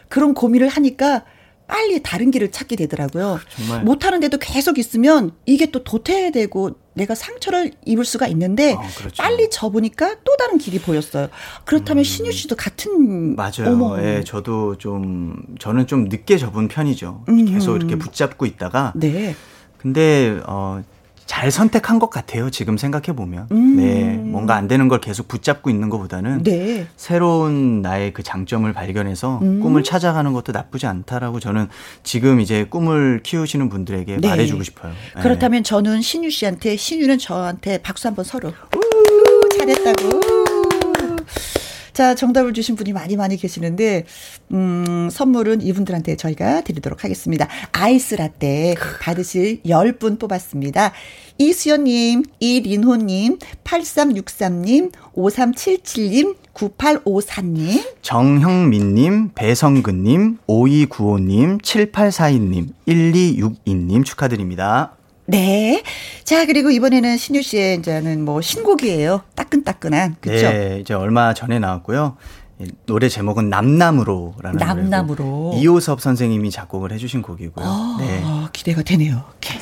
그런 0.08 0.34
고민을 0.34 0.68
하니까 0.68 1.24
빨리 1.66 2.02
다른 2.02 2.30
길을 2.30 2.50
찾게 2.50 2.76
되더라고요. 2.76 3.40
정말. 3.56 3.82
못하는데도 3.84 4.36
계속 4.38 4.78
있으면 4.78 5.32
이게 5.46 5.70
또 5.70 5.82
도태되고 5.82 6.76
내가 6.94 7.14
상처를 7.14 7.72
입을 7.84 8.04
수가 8.04 8.26
있는데 8.28 8.72
어, 8.72 8.82
그렇죠. 8.96 9.22
빨리 9.22 9.50
접으니까 9.50 10.16
또 10.24 10.36
다른 10.38 10.58
길이 10.58 10.78
보였어요. 10.78 11.28
그렇다면 11.64 12.00
음. 12.00 12.04
신유 12.04 12.32
씨도 12.32 12.56
같은 12.56 13.36
맞아요. 13.36 13.72
어머. 13.72 14.00
예, 14.02 14.22
저도 14.24 14.78
좀 14.78 15.36
저는 15.58 15.86
좀 15.86 16.04
늦게 16.04 16.38
접은 16.38 16.68
편이죠. 16.68 17.24
음. 17.28 17.44
계속 17.46 17.76
이렇게 17.76 17.96
붙잡고 17.96 18.46
있다가 18.46 18.92
네. 18.96 19.34
근데 19.78 20.40
어 20.46 20.82
잘 21.26 21.50
선택한 21.50 21.98
것 21.98 22.10
같아요. 22.10 22.50
지금 22.50 22.76
생각해 22.76 23.16
보면. 23.16 23.48
음. 23.52 23.76
네. 23.76 24.04
뭔가 24.16 24.56
안 24.56 24.68
되는 24.68 24.88
걸 24.88 25.00
계속 25.00 25.28
붙잡고 25.28 25.70
있는 25.70 25.88
것보다는 25.88 26.42
네. 26.42 26.86
새로운 26.96 27.82
나의 27.82 28.12
그 28.12 28.22
장점을 28.22 28.70
발견해서 28.72 29.38
음. 29.42 29.60
꿈을 29.60 29.82
찾아가는 29.82 30.32
것도 30.32 30.52
나쁘지 30.52 30.86
않다라고 30.86 31.40
저는 31.40 31.68
지금 32.02 32.40
이제 32.40 32.64
꿈을 32.64 33.20
키우시는 33.22 33.68
분들에게 33.68 34.18
네. 34.18 34.28
말해 34.28 34.46
주고 34.46 34.62
싶어요. 34.62 34.92
네. 35.16 35.22
그렇다면 35.22 35.64
저는 35.64 36.02
신유 36.02 36.30
씨한테 36.30 36.76
신유는 36.76 37.18
저한테 37.18 37.78
박수 37.78 38.08
한번 38.08 38.24
서로. 38.24 38.48
우, 38.48 39.58
잘했다고. 39.58 40.33
자, 41.94 42.16
정답을 42.16 42.52
주신 42.54 42.74
분이 42.74 42.92
많이 42.92 43.14
많이 43.16 43.36
계시는데, 43.36 44.04
음, 44.52 45.08
선물은 45.12 45.62
이분들한테 45.62 46.16
저희가 46.16 46.62
드리도록 46.62 47.04
하겠습니다. 47.04 47.46
아이스 47.70 48.16
라떼 48.16 48.74
받으실 49.00 49.62
10분 49.62 50.18
뽑았습니다. 50.18 50.92
이수연님, 51.38 52.24
이린호님, 52.40 53.38
8363님, 53.62 54.90
5377님, 55.14 56.36
9854님, 56.52 57.94
정형민님, 58.02 59.30
배성근님, 59.34 60.38
5295님, 60.48 61.62
7842님, 61.62 62.68
1262님 62.88 64.04
축하드립니다. 64.04 64.96
네. 65.26 65.82
자, 66.24 66.46
그리고 66.46 66.70
이번에는 66.70 67.16
신유 67.16 67.42
씨의 67.42 67.78
이제는 67.78 68.24
뭐 68.24 68.40
신곡이에요. 68.40 69.22
따끈따끈한. 69.34 70.16
그죠? 70.20 70.48
네, 70.48 70.78
이제 70.80 70.94
얼마 70.94 71.34
전에 71.34 71.58
나왔고요. 71.58 72.16
노래 72.86 73.08
제목은 73.08 73.50
남남으로라는 73.50 74.58
남남으로 74.58 75.54
이호섭 75.56 76.00
선생님이 76.00 76.50
작곡을 76.50 76.92
해주신 76.92 77.22
곡이고요. 77.22 77.66
아, 77.66 77.96
네. 78.00 78.22
기대가 78.52 78.82
되네요. 78.82 79.24
오케이. 79.36 79.58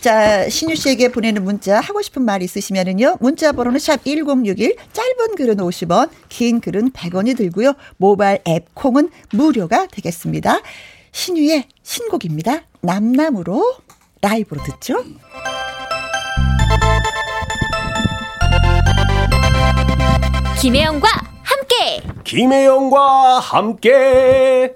자, 0.00 0.48
신유 0.48 0.74
씨에게 0.74 1.12
보내는 1.12 1.44
문자 1.44 1.78
하고 1.78 2.00
싶은 2.00 2.22
말 2.22 2.42
있으시면은요. 2.42 3.18
문자 3.20 3.52
번호는 3.52 3.78
샵 3.78 4.02
1061, 4.04 4.76
짧은 4.92 5.36
글은 5.36 5.56
50원, 5.58 6.10
긴 6.28 6.60
글은 6.60 6.92
100원이 6.92 7.36
들고요. 7.36 7.74
모바일 7.98 8.40
앱 8.48 8.74
콩은 8.74 9.10
무료가 9.32 9.86
되겠습니다. 9.88 10.60
신유의 11.12 11.66
신곡입니다. 11.82 12.62
남남으로 12.80 13.76
라이브로 14.22 14.62
듣죠. 14.62 15.02
김혜영과 20.60 21.08
함께. 21.42 22.02
김혜영과 22.22 23.40
함께. 23.40 24.74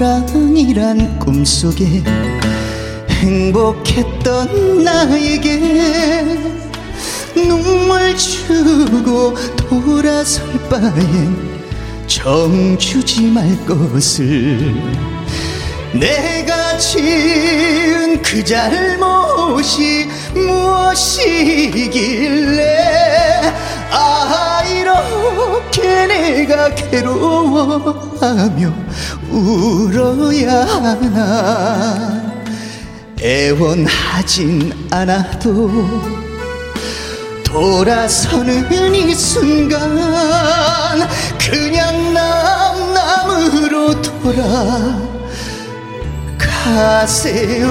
사랑이란 0.00 1.18
꿈속에 1.18 2.02
행복했던 3.10 4.82
나에게 4.82 6.38
눈물 7.34 8.16
주고 8.16 9.34
돌아설 9.56 10.46
바엔 10.70 11.36
정 12.06 12.78
주지 12.78 13.26
말 13.26 13.54
것을 13.66 14.72
내가 15.92 16.78
지은 16.78 18.22
그 18.22 18.44
잘못이 18.44 20.08
무엇이길래 20.34 21.90
아 23.90 24.62
이렇게 24.68 26.06
내가 26.06 26.72
괴로워하며 26.74 28.72
울어야 29.30 30.64
하나? 30.64 32.20
애원하진 33.20 34.72
않아도 34.90 35.70
돌아서는 37.44 38.94
이 38.94 39.12
순간 39.14 41.06
그냥 41.38 42.14
남남으로 42.14 44.00
돌아 44.00 45.19
가세요. 46.64 47.68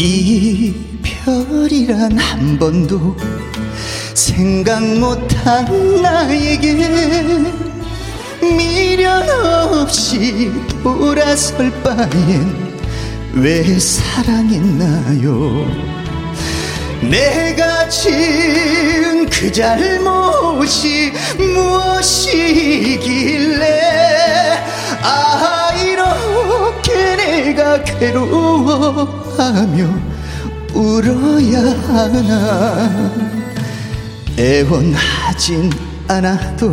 이 0.00 0.72
별이란 1.02 2.16
한 2.16 2.56
번도 2.56 3.16
생각 4.38 4.80
못한 4.80 5.66
나에게 6.00 6.72
미련 8.40 9.28
없이 9.28 10.52
돌아설 10.80 11.72
바엔 11.82 12.70
왜 13.34 13.64
사랑했나요? 13.80 15.66
내가 17.02 17.88
지은 17.88 19.28
그 19.28 19.50
잘못이 19.50 21.12
무엇이길래 21.36 22.60
아 25.02 25.72
이렇게 25.82 27.16
내가 27.16 27.82
괴로워 27.82 29.04
하며 29.36 29.88
울어야 30.74 31.58
하나 31.88 33.38
애원하진 34.38 35.68
않아도 36.06 36.68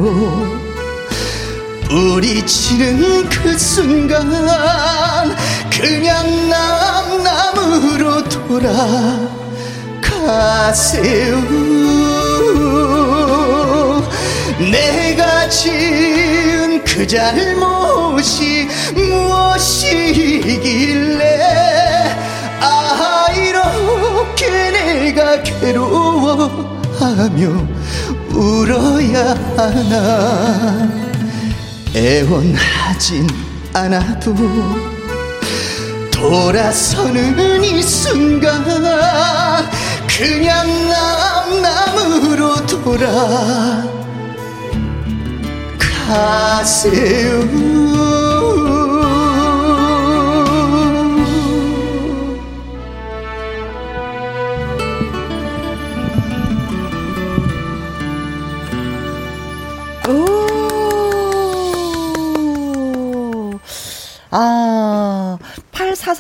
우리 1.90 2.46
치는 2.46 3.28
그 3.28 3.58
순간 3.58 4.30
그냥 5.72 6.48
남남으로 6.48 8.24
돌아가세요. 8.30 9.02
내가 14.60 15.50
지은 15.50 16.84
그 16.84 17.08
잘못이 17.08 18.68
무엇이길래 18.94 20.06
아 22.62 23.26
이렇게 23.36 24.70
내가 24.70 25.42
괴로워 25.42 26.75
하며 27.06 27.68
울어야 28.32 29.36
하나. 29.56 30.90
애원하진 31.96 33.28
않아도 33.74 34.36
돌아서는 36.12 37.64
이 37.64 37.82
순간 37.82 38.64
그냥 40.08 40.68
남남으로 40.90 42.66
돌아가세요 42.66 43.86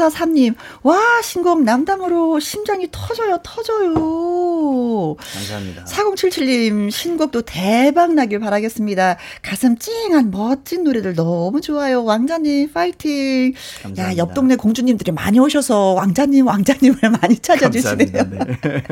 8443님, 0.09 0.55
와, 0.83 0.99
신곡 1.23 1.63
남담으로 1.63 2.39
심장이 2.39 2.87
터져요, 2.91 3.39
터져요. 3.43 5.15
감사합니다. 5.15 5.85
4077님, 5.85 6.91
신곡도 6.91 7.43
대박 7.43 8.13
나길 8.13 8.39
바라겠습니다. 8.39 9.17
가슴 9.41 9.77
찡한 9.77 10.31
멋진 10.31 10.83
노래들 10.83 11.15
너무 11.15 11.61
좋아요. 11.61 12.03
왕자님, 12.03 12.71
파이팅. 12.73 13.53
감사합니다. 13.83 14.03
야, 14.03 14.17
옆 14.17 14.33
동네 14.33 14.55
공주님들이 14.55 15.11
많이 15.11 15.39
오셔서 15.39 15.93
왕자님, 15.93 16.47
왕자님을 16.47 16.99
많이 17.21 17.37
찾아주시네요. 17.39 18.11
네. 18.11 18.83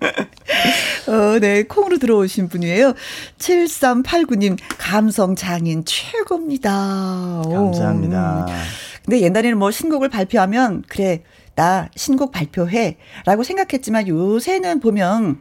어, 1.08 1.38
네, 1.40 1.64
콩으로 1.64 1.98
들어오신 1.98 2.48
분이에요. 2.48 2.94
7389님, 3.38 4.56
감성 4.78 5.34
장인 5.34 5.84
최고입니다. 5.84 7.42
감사합니다. 7.44 8.46
오. 8.48 8.87
근데 9.08 9.22
옛날에는 9.22 9.56
뭐 9.58 9.70
신곡을 9.70 10.10
발표하면, 10.10 10.84
그래, 10.86 11.22
나 11.54 11.88
신곡 11.96 12.30
발표해. 12.30 12.98
라고 13.24 13.42
생각했지만 13.42 14.06
요새는 14.06 14.80
보면, 14.80 15.40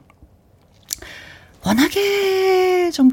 워낙에 1.66 2.92
좀 2.92 3.10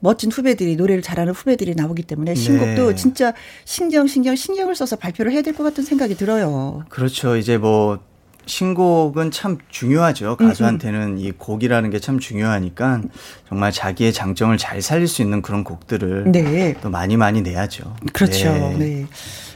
멋진 0.00 0.32
후배들이 0.32 0.74
노래를 0.74 1.02
잘하는 1.02 1.32
후배들이 1.32 1.76
나오기 1.76 2.02
때문에 2.02 2.34
신곡도 2.34 2.88
네. 2.88 2.94
진짜 2.96 3.32
신경 3.64 4.08
신경 4.08 4.34
신경을 4.34 4.74
써서 4.74 4.96
발표를 4.96 5.30
해야 5.30 5.42
될 5.42 5.54
것 5.54 5.62
같은 5.62 5.84
생각이 5.84 6.16
들어요. 6.16 6.82
그렇죠. 6.88 7.36
이제 7.36 7.56
뭐 7.58 8.00
신곡은 8.46 9.30
참 9.30 9.58
중요하죠. 9.68 10.36
가수한테는 10.36 11.00
음, 11.00 11.12
음. 11.12 11.18
이 11.18 11.30
곡이라는 11.30 11.90
게 11.90 12.00
참 12.00 12.18
중요하니까 12.18 13.02
정말 13.48 13.70
자기의 13.70 14.12
장점을 14.12 14.58
잘 14.58 14.82
살릴 14.82 15.06
수 15.06 15.22
있는 15.22 15.42
그런 15.42 15.62
곡들을 15.62 16.32
네. 16.32 16.74
또 16.82 16.90
많이 16.90 17.16
많이 17.16 17.40
내야죠. 17.40 17.94
그렇죠. 18.12 18.52
네. 18.52 18.76
네. 18.76 19.06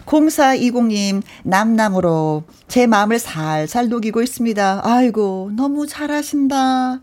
0420님, 0.06 1.22
남남으로 1.42 2.44
제 2.68 2.86
마음을 2.86 3.18
살살 3.18 3.88
녹이고 3.88 4.22
있습니다. 4.22 4.80
아이고, 4.84 5.50
너무 5.54 5.86
잘하신다. 5.86 7.00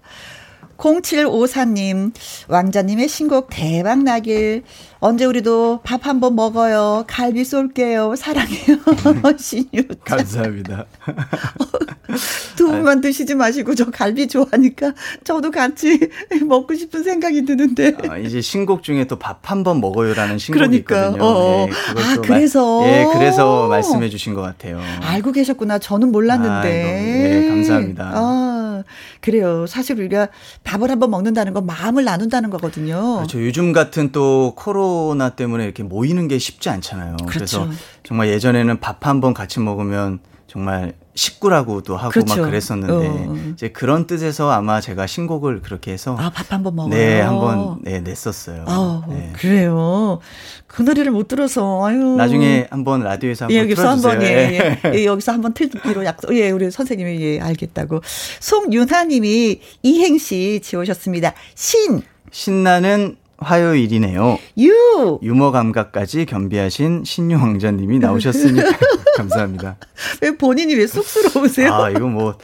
0754님, 0.77 2.11
왕자님의 2.47 3.07
신곡 3.07 3.47
대박 3.49 4.03
나길. 4.03 4.63
언제 4.99 5.25
우리도 5.25 5.81
밥 5.83 6.07
한번 6.07 6.35
먹어요. 6.35 7.03
갈비 7.07 7.43
쏠게요. 7.43 8.15
사랑해요. 8.15 8.77
신유. 9.37 9.83
감사합니다. 10.05 10.85
두 12.55 12.67
분만 12.67 13.01
드시지 13.01 13.35
마시고 13.35 13.75
저 13.75 13.85
갈비 13.89 14.27
좋아하니까 14.27 14.93
저도 15.23 15.51
같이 15.51 15.99
먹고 16.47 16.73
싶은 16.75 17.03
생각이 17.03 17.43
드는데. 17.43 17.95
아, 18.07 18.17
이제 18.17 18.39
신곡 18.41 18.83
중에 18.83 19.05
또 19.05 19.17
밥 19.23 19.39
한번 19.49 19.79
먹어요라는 19.79 20.37
신곡이 20.37 20.83
그러니까. 20.83 21.05
있거든요. 21.07 21.23
어. 21.25 21.65
네, 21.67 21.71
아, 22.01 22.17
그래서. 22.21 22.81
말, 22.81 22.89
예, 22.89 23.05
그래서 23.13 23.67
말씀해 23.67 24.09
주신 24.09 24.33
것 24.33 24.41
같아요. 24.41 24.79
알고 25.01 25.31
계셨구나. 25.33 25.79
저는 25.79 26.11
몰랐는데. 26.11 26.51
아, 26.51 26.61
네, 26.63 27.47
감사합니다. 27.49 28.11
아, 28.13 28.83
그래요. 29.23 29.65
사실 29.67 29.97
우리가 29.99 30.27
밥을 30.65 30.91
한번 30.91 31.09
먹는다는 31.09 31.53
건 31.53 31.65
마음을 31.65 32.03
나눈다는 32.03 32.49
거거든요. 32.49 33.15
그렇죠. 33.17 33.41
요즘 33.45 33.71
같은 33.71 34.11
또 34.11 34.53
코로나 34.57 35.29
때문에 35.29 35.63
이렇게 35.63 35.81
모이는 35.81 36.27
게 36.27 36.37
쉽지 36.37 36.69
않잖아요. 36.69 37.15
그렇죠. 37.25 37.29
그래서 37.65 37.67
정말 38.03 38.27
예전에는 38.27 38.79
밥 38.81 39.05
한 39.05 39.21
번 39.21 39.33
같이 39.33 39.59
먹으면 39.61 40.19
정말 40.47 40.93
식구라고도 41.15 41.95
하고 41.95 42.09
그렇죠. 42.11 42.41
막 42.41 42.45
그랬었는데 42.49 42.93
어. 42.93 43.35
이제 43.53 43.69
그런 43.69 44.07
뜻에서 44.07 44.49
아마 44.51 44.81
제가 44.81 45.05
신곡을 45.07 45.61
그렇게 45.61 45.91
해서 45.91 46.15
아 46.19 46.31
밥 46.33 46.51
한번 46.51 46.75
먹어요. 46.75 46.93
네, 46.93 47.21
한번 47.21 47.79
네, 47.83 47.99
냈었어요. 48.01 48.65
아, 48.67 49.03
네. 49.07 49.31
그래요. 49.35 50.19
그 50.65 50.81
노래를 50.81 51.11
못 51.11 51.27
들어서 51.27 51.85
아유. 51.85 52.15
나중에 52.17 52.65
한번 52.71 53.01
라디오에서 53.03 53.45
한번 53.45 53.55
예, 53.55 53.59
여기서 53.61 53.87
한번 53.89 54.21
예, 54.23 54.79
예, 54.85 54.91
예, 54.93 55.05
여기서 55.05 55.31
한번 55.33 55.53
틀기로 55.53 56.03
약속. 56.05 56.35
예, 56.35 56.49
우리 56.49 56.71
선생님이 56.71 57.21
예, 57.21 57.39
알겠다고. 57.39 58.01
송윤하 58.39 59.03
님이 59.05 59.59
이행시 59.83 60.61
지으셨습니다. 60.63 61.33
신 61.53 62.01
신나는 62.31 63.17
화요일이네요. 63.43 64.39
유 64.59 65.19
유머 65.21 65.51
감각까지 65.51 66.25
겸비하신 66.25 67.03
신유 67.05 67.37
왕자님이 67.37 67.99
나오셨으니 67.99 68.59
감사합니다. 69.17 69.77
왜 70.21 70.35
본인이 70.35 70.75
왜 70.75 70.87
쑥스러우세요? 70.87 71.73
아 71.73 71.89
이거 71.89 72.07
뭐 72.07 72.35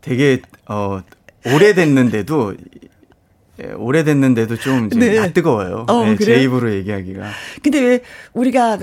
되게 0.00 0.42
어 0.66 1.02
오래됐는데도 1.46 2.54
예, 3.60 3.72
오래됐는데도 3.72 4.56
좀 4.56 4.86
이제 4.86 4.98
네. 5.20 5.32
뜨거워요. 5.32 5.86
어, 5.88 6.04
네, 6.04 6.16
제 6.16 6.42
입으로 6.42 6.72
얘기하기가. 6.72 7.24
근데 7.62 7.80
왜 7.80 8.00
우리가 8.32 8.78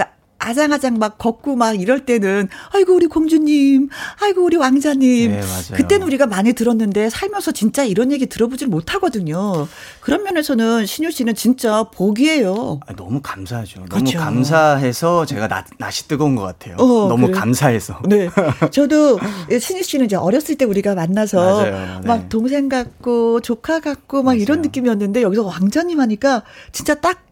아장아장 0.46 1.00
막 1.00 1.18
걷고 1.18 1.56
막 1.56 1.80
이럴 1.80 2.06
때는 2.06 2.48
아이고 2.72 2.94
우리 2.94 3.08
공주님, 3.08 3.90
아이고 4.22 4.44
우리 4.44 4.58
왕자님. 4.58 5.32
네, 5.32 5.40
맞아요. 5.42 5.76
그때는 5.76 6.06
우리가 6.06 6.28
많이 6.28 6.54
들었는데 6.54 7.10
살면서 7.10 7.52
진짜 7.52 7.84
이런 7.84 8.12
얘기 8.12 8.28
들어보질 8.28 8.68
못하거든요. 8.68 9.68
그런 10.02 10.24
면에서는 10.24 10.86
신유 10.86 11.10
씨는 11.12 11.34
진짜 11.34 11.84
복이에요. 11.84 12.80
아, 12.86 12.94
너무 12.94 13.22
감사하죠. 13.24 13.86
그렇죠. 13.86 14.18
너무 14.18 14.26
감사해서 14.26 15.26
제가 15.26 15.48
나, 15.48 15.66
낯이 15.80 16.08
뜨거운 16.08 16.36
것 16.36 16.44
같아요. 16.44 16.76
어, 16.78 17.08
너무 17.08 17.28
그래. 17.28 17.40
감사해서. 17.40 18.02
네. 18.06 18.30
저도 18.72 19.20
신유 19.60 19.82
씨는 19.82 20.06
이제 20.06 20.16
어렸을 20.16 20.56
때 20.56 20.66
우리가 20.66 20.94
만나서 20.94 21.38
맞아요. 21.38 22.00
네. 22.02 22.08
막 22.08 22.30
동생 22.30 22.70
같고 22.70 23.42
조카 23.42 23.80
같고 23.80 24.18
막 24.18 24.32
맞아요. 24.32 24.42
이런 24.42 24.62
느낌이었는데 24.62 25.24
여기서 25.24 25.44
왕자님 25.44 26.00
하니까 26.00 26.44
진짜 26.72 26.94
딱 26.96 27.24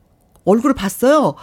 얼굴을 0.46 0.74
봤어요. 0.76 1.36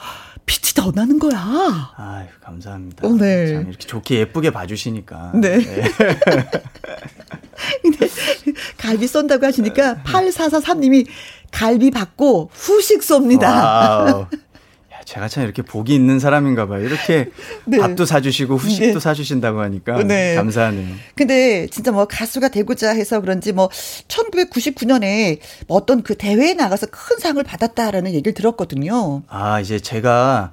빛이 0.47 0.73
더 0.75 0.91
나는 0.95 1.19
거야. 1.19 1.39
아 1.39 2.27
감사합니다. 2.41 3.07
어, 3.07 3.11
네. 3.13 3.55
참 3.55 3.69
이렇게 3.69 3.87
좋게 3.87 4.19
예쁘게 4.21 4.51
봐주시니까. 4.51 5.33
네. 5.35 5.59
네. 5.59 5.83
근데 7.83 8.09
갈비 8.79 9.07
쏜다고 9.07 9.47
하시니까 9.47 10.03
8443님이 10.05 11.07
갈비 11.51 11.91
받고 11.91 12.51
후식 12.53 13.01
쏩니다. 13.01 14.27
제가 15.11 15.27
참 15.27 15.43
이렇게 15.43 15.63
복이 15.63 15.93
있는 15.93 16.21
사람인가 16.21 16.69
봐요. 16.69 16.85
이렇게 16.85 17.31
네. 17.67 17.79
밥도 17.79 18.05
사주시고 18.05 18.55
후식도 18.55 18.95
네. 18.95 19.01
사주신다고 19.01 19.61
하니까 19.61 20.05
네. 20.05 20.37
감사하네요. 20.37 20.95
근데 21.17 21.67
진짜 21.67 21.91
뭐 21.91 22.05
가수가 22.05 22.47
되고자 22.51 22.91
해서 22.91 23.21
그런지 23.21 23.53
뭐 23.53 23.69
1999년에 24.07 25.41
뭐 25.67 25.79
어떤 25.79 26.05
그 26.05 26.15
대회에 26.15 26.55
나가서 26.55 26.87
큰 26.93 27.19
상을 27.19 27.43
받았다라는 27.43 28.13
얘기를 28.13 28.35
들었거든요. 28.35 29.23
아 29.27 29.59
이제 29.59 29.81
제가 29.81 30.53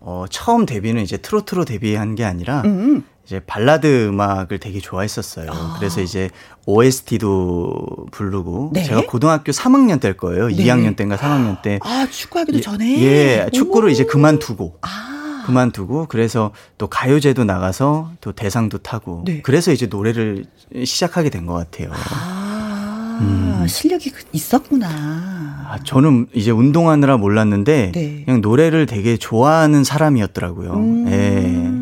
어, 0.00 0.24
처음 0.30 0.64
데뷔는 0.64 1.02
이제 1.02 1.18
트로트로 1.18 1.66
데뷔한 1.66 2.14
게 2.14 2.24
아니라 2.24 2.62
음. 2.64 3.04
이제 3.28 3.40
발라드 3.46 4.06
음악을 4.08 4.58
되게 4.58 4.80
좋아했었어요. 4.80 5.50
아. 5.52 5.76
그래서 5.78 6.00
이제 6.00 6.30
OST도 6.64 8.06
부르고 8.10 8.70
네? 8.72 8.84
제가 8.84 9.02
고등학교 9.06 9.52
3학년 9.52 10.00
때일 10.00 10.16
거예요. 10.16 10.48
네. 10.48 10.54
2학년 10.56 10.96
때인가 10.96 11.16
3학년 11.18 11.60
때. 11.60 11.78
아, 11.82 12.06
축구하기도 12.10 12.62
전에. 12.62 13.02
예, 13.02 13.50
축구를 13.52 13.88
오. 13.88 13.92
이제 13.92 14.04
그만두고. 14.04 14.78
아. 14.80 15.42
그만두고 15.44 16.06
그래서 16.08 16.52
또 16.78 16.86
가요제도 16.88 17.44
나가서 17.44 18.12
또 18.22 18.32
대상도 18.32 18.78
타고 18.78 19.22
네. 19.26 19.40
그래서 19.42 19.72
이제 19.72 19.86
노래를 19.86 20.46
시작하게 20.84 21.28
된 21.28 21.44
것 21.46 21.52
같아요. 21.54 21.90
아, 21.92 23.18
음. 23.20 23.66
실력이 23.68 24.10
그 24.10 24.24
있었구나. 24.32 24.88
아, 24.88 25.76
저는 25.84 26.28
이제 26.34 26.50
운동하느라 26.50 27.18
몰랐는데 27.18 27.92
네. 27.94 28.22
그냥 28.24 28.40
노래를 28.40 28.86
되게 28.86 29.16
좋아하는 29.18 29.84
사람이었더라고요. 29.84 30.72
음. 30.72 31.06
예. 31.10 31.77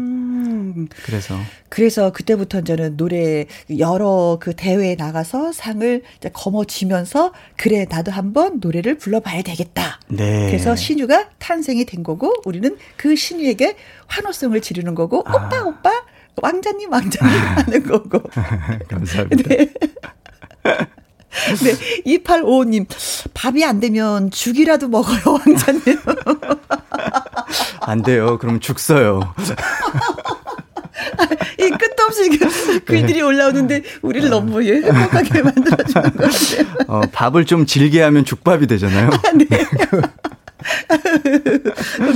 그래서 1.05 1.39
그래서 1.69 2.13
그때부터 2.13 2.63
저는 2.63 2.97
노래 2.97 3.47
여러 3.79 4.39
그 4.41 4.55
대회에 4.55 4.95
나가서 4.97 5.53
상을 5.53 6.03
이제 6.17 6.31
거머쥐면서 6.33 7.33
그래 7.57 7.87
나도 7.89 8.13
한번 8.13 8.59
노래를 8.61 8.99
불러봐야 8.99 9.43
되겠다. 9.43 10.01
네. 10.09 10.47
그래서 10.47 10.77
신유가 10.77 11.31
탄생이 11.39 11.85
된 11.85 12.03
거고 12.03 12.33
우리는 12.45 12.77
그 12.97 13.17
신유에게 13.17 13.77
환호성을 14.07 14.61
지르는 14.61 14.95
거고 14.95 15.23
아. 15.27 15.35
오빠 15.35 15.63
오빠 15.63 15.91
왕자님 16.37 16.93
왕자님 16.93 17.35
하는 17.35 17.83
거고. 17.83 18.21
감사합니다. 18.89 19.49
네. 19.49 19.73
네, 21.63 21.73
2855님, 22.19 22.87
밥이 23.35 23.65
안 23.65 23.79
되면 23.79 24.31
죽이라도 24.31 24.89
먹어요, 24.89 25.21
왕자님. 25.27 26.01
안 27.83 28.03
돼요. 28.03 28.39
그럼 28.39 28.59
죽 28.61 28.79
써요. 28.79 29.35
이 31.59 31.69
끝도 31.71 32.05
없이 32.07 32.29
그 32.39 32.81
글들이 32.85 33.15
네. 33.15 33.21
올라오는데 33.23 33.83
우리를 34.03 34.29
너무 34.31 34.65
예, 34.65 34.77
행복하게 34.77 35.43
만들어주는 35.43 36.03
것 36.03 36.13
같아요. 36.17 36.67
어, 36.89 37.01
밥을 37.13 37.45
좀 37.45 37.67
질게 37.67 38.03
하면 38.03 38.25
죽밥이 38.25 38.67
되잖아요. 38.67 39.11
아, 39.11 39.33
네. 39.33 39.47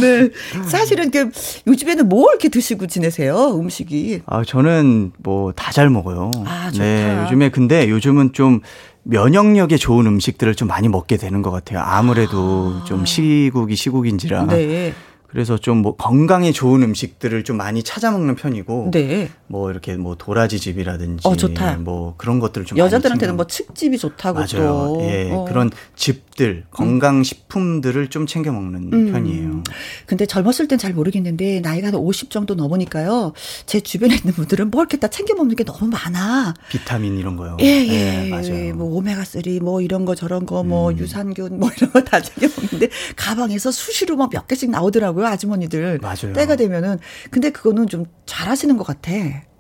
네. 0.01 0.31
사실은 0.67 1.11
그 1.11 1.31
요즘에는 1.67 2.09
뭐 2.09 2.31
이렇게 2.31 2.49
드시고 2.49 2.87
지내세요? 2.87 3.59
음식이? 3.59 4.23
아, 4.27 4.43
저는 4.45 5.13
뭐 5.19 5.53
다 5.53 5.71
잘 5.73 5.89
먹어요. 5.91 6.31
아, 6.47 6.71
좋다. 6.73 6.85
네. 6.85 7.23
요즘에 7.25 7.51
근데 7.51 7.89
요즘은 7.89 8.33
좀 8.33 8.61
면역력에 9.05 9.77
좋은 9.77 10.07
음식들을 10.07 10.55
좀 10.57 10.69
많이 10.69 10.89
먹게 10.89 11.17
되는 11.17 11.43
것 11.43 11.51
같아요. 11.51 11.81
아무래도 11.81 12.81
아. 12.83 12.85
좀 12.85 13.07
시국이 13.07 13.77
시국인지라. 13.77 14.47
네. 14.47 14.93
그래서 15.31 15.59
좀 15.59 15.81
뭐 15.81 15.97
건강에 15.97 16.53
좋은 16.53 16.83
음식들을 16.83 17.45
좀 17.45 17.57
많이 17.57 17.83
찾아 17.83 18.11
먹는 18.11 18.35
편이고 18.37 18.91
네. 18.93 19.31
뭐 19.47 19.71
이렇게 19.71 19.97
뭐 19.97 20.15
도라지 20.17 20.61
집이라든지 20.61 21.27
어, 21.27 21.35
좋다. 21.35 21.77
뭐 21.77 22.15
그런 22.17 22.39
것들을 22.39 22.67
좀 22.67 22.79
여자들한테는 22.79 23.37
뭐 23.37 23.47
칡집이 23.47 23.99
좋다고 23.99 24.41
맞아요. 24.41 24.49
또. 24.69 24.99
예. 25.03 25.31
어. 25.33 25.45
그런 25.47 25.71
집 25.97 26.30
들 26.41 26.65
건강 26.71 27.23
식품들을 27.23 28.09
좀 28.09 28.27
챙겨 28.27 28.51
먹는 28.51 28.91
음. 28.95 29.13
편이에요. 29.13 29.63
근데 30.07 30.25
젊었을 30.25 30.69
땐 30.69 30.79
잘 30.79 30.95
모르겠는데 30.95 31.61
나이가 31.61 31.91
50 31.93 32.31
정도 32.31 32.55
넘으니까요. 32.55 33.35
제 33.67 33.81
주변에 33.81 34.15
있는 34.17 34.33
분들은 34.33 34.71
뭐 34.71 34.81
이렇게 34.81 34.97
다 34.97 35.09
챙겨 35.09 35.35
먹는 35.35 35.55
게 35.55 35.65
너무 35.65 35.89
많아. 35.89 36.55
비타민 36.71 37.19
이런 37.19 37.37
거요. 37.37 37.59
예, 37.61 37.67
예. 37.67 38.25
예 38.25 38.29
맞아요. 38.31 38.75
뭐 38.75 38.97
오메가 38.97 39.23
3뭐 39.23 39.85
이런 39.85 40.07
거 40.07 40.15
저런 40.15 40.47
거뭐 40.47 40.93
음. 40.93 40.99
유산균 40.99 41.59
뭐 41.61 41.69
이런 41.77 41.93
거 41.93 42.01
다 42.01 42.23
챙겨 42.23 42.49
먹는데 42.57 42.89
가방에서 43.17 43.71
수시로 43.71 44.17
막 44.17 44.31
몇 44.31 44.47
개씩 44.47 44.71
나오더라고요. 44.71 45.27
아주머니들. 45.27 45.99
맞아요. 46.01 46.33
때가 46.33 46.57
되면은 46.57 47.01
근데 47.31 47.51
그거는 47.51 47.87
좀 47.89 48.07
잘하시는 48.25 48.79
것 48.79 48.85
같아. 48.87 49.13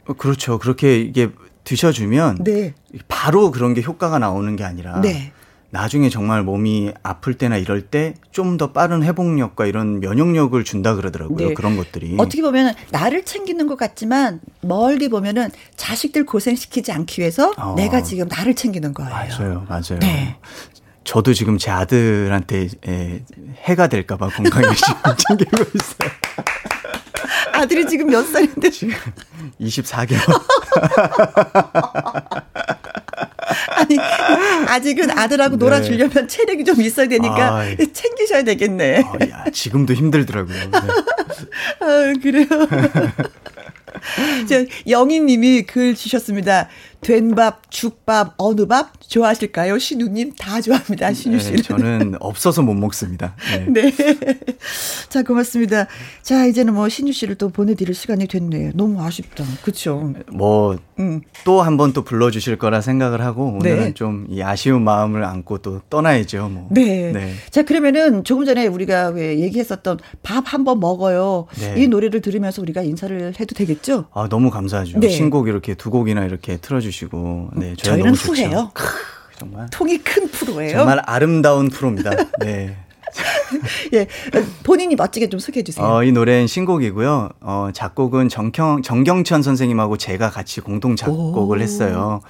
어, 0.06 0.14
그렇죠. 0.14 0.58
그렇게 0.58 0.98
이게 1.00 1.28
드셔주면 1.64 2.38
네. 2.44 2.72
바로 3.08 3.50
그런 3.50 3.74
게 3.74 3.82
효과가 3.82 4.18
나오는 4.18 4.56
게 4.56 4.64
아니라 4.64 5.00
네. 5.02 5.32
나중에 5.72 6.08
정말 6.10 6.42
몸이 6.42 6.92
아플 7.02 7.34
때나 7.34 7.56
이럴 7.56 7.82
때 7.82 8.14
좀 8.32 8.56
더 8.56 8.72
빠른 8.72 9.02
회복력과 9.02 9.66
이런 9.66 10.00
면역력을 10.00 10.62
준다 10.64 10.94
그러더라고요. 10.94 11.48
네. 11.48 11.54
그런 11.54 11.76
것들이. 11.76 12.16
어떻게 12.18 12.42
보면 12.42 12.74
나를 12.90 13.24
챙기는 13.24 13.66
것 13.66 13.76
같지만 13.76 14.40
멀리 14.60 15.08
보면은 15.08 15.50
자식들 15.76 16.26
고생시키지 16.26 16.92
않기 16.92 17.20
위해서 17.20 17.52
어. 17.56 17.74
내가 17.76 18.02
지금 18.02 18.28
나를 18.28 18.54
챙기는 18.54 18.92
거예요. 18.94 19.10
맞아요. 19.10 19.66
맞아요. 19.68 19.98
네. 20.00 20.36
저도 21.04 21.32
지금 21.32 21.58
제 21.58 21.70
아들한테 21.70 22.68
에, 22.86 23.24
해가 23.62 23.86
될까봐 23.88 24.28
건강에 24.28 24.66
챙기고 25.28 25.56
있어요. 25.74 26.10
아들이 27.52 27.86
지금 27.86 28.06
몇 28.08 28.22
살인데? 28.24 28.70
지금 28.70 28.94
24개월. 29.60 30.18
아니, 33.80 33.98
아직은 34.68 35.10
아들하고 35.10 35.56
네. 35.56 35.64
놀아주려면 35.64 36.28
체력이 36.28 36.64
좀 36.64 36.80
있어야 36.80 37.08
되니까 37.08 37.60
아, 37.60 37.64
챙기셔야 37.92 38.44
되겠네. 38.44 39.02
아, 39.04 39.28
야, 39.28 39.44
지금도 39.52 39.94
힘들더라고요. 39.94 40.56
네. 40.56 40.70
아, 41.80 42.12
그래요. 42.22 42.46
저 44.48 44.64
영희님이 44.88 45.62
글 45.62 45.94
주셨습니다. 45.94 46.68
된밥, 47.01 47.70
죽밥, 47.70 48.34
어느 48.36 48.66
밥 48.66 48.92
좋아하실까요? 49.01 49.78
신우님 49.78 50.34
다 50.38 50.61
좋아합니다. 50.61 51.12
신우 51.12 51.38
씨. 51.40 51.53
네, 51.53 51.62
저는 51.62 52.14
없어서 52.20 52.62
못 52.62 52.74
먹습니다. 52.74 53.34
네. 53.68 53.90
네. 53.90 54.38
자 55.09 55.22
고맙습니다. 55.22 55.86
자 56.22 56.44
이제는 56.46 56.74
뭐 56.74 56.88
신우 56.88 57.12
씨를 57.12 57.36
또 57.36 57.48
보내드릴 57.48 57.94
시간이 57.94 58.26
됐네요. 58.28 58.72
너무 58.74 59.03
아쉽다. 59.03 59.44
그렇죠. 59.62 60.12
뭐또한 60.32 61.76
번 61.76 61.90
또 61.92 62.05
불러주실 62.05 62.57
거라 62.57 62.80
생각을 62.80 63.20
하고 63.20 63.46
오늘은 63.59 63.78
네. 63.80 63.94
좀이 63.94 64.42
아쉬운 64.44 64.82
마음을 64.84 65.24
안고 65.24 65.59
또 65.59 65.80
떠나야죠. 65.90 66.48
뭐. 66.48 66.68
네. 66.70 67.11
네. 67.12 67.32
자 67.51 67.62
그러면은 67.64 68.22
조금 68.22 68.44
전에 68.44 68.66
우리가 68.68 69.09
왜 69.09 69.40
얘기했었던 69.40 69.98
밥 70.22 70.40
한 70.53 70.64
번 70.64 70.78
먹어요. 70.80 71.46
네. 71.59 71.74
이 71.82 71.88
노래를 71.88 72.20
들으면서 72.20 72.61
우리가 72.62 72.82
인사를 72.82 73.34
해도 73.40 73.55
되겠죠? 73.55 74.07
아 74.12 74.28
너무 74.28 74.51
감사하죠. 74.51 75.01
네. 75.01 75.09
신곡 75.09 75.48
이렇게 75.48 75.74
두 75.74 75.90
곡이나 75.90 76.24
이렇게 76.24 76.57
틀어주. 76.59 76.89
주시고 76.91 77.51
네, 77.55 77.74
저희 77.78 78.03
는 78.03 78.14
후회요. 78.14 78.72
정말 79.38 79.68
통이 79.70 79.99
큰 79.99 80.28
프로예요. 80.28 80.78
정말 80.78 81.01
아름다운 81.07 81.68
프로입니다. 81.70 82.11
네. 82.41 82.76
예, 83.95 84.07
본인이 84.62 84.95
멋지게 84.95 85.28
좀 85.28 85.41
소개해 85.41 85.64
주세요. 85.64 85.84
어, 85.84 86.05
이 86.05 86.12
노래는 86.12 86.47
신곡이고요. 86.47 87.30
어, 87.41 87.68
작곡은 87.74 88.28
정경, 88.28 88.82
정경천 88.82 89.43
선생님하고 89.43 89.97
제가 89.97 90.30
같이 90.30 90.61
공동 90.61 90.95
작곡을 90.97 91.59
오. 91.59 91.61
했어요. 91.61 92.20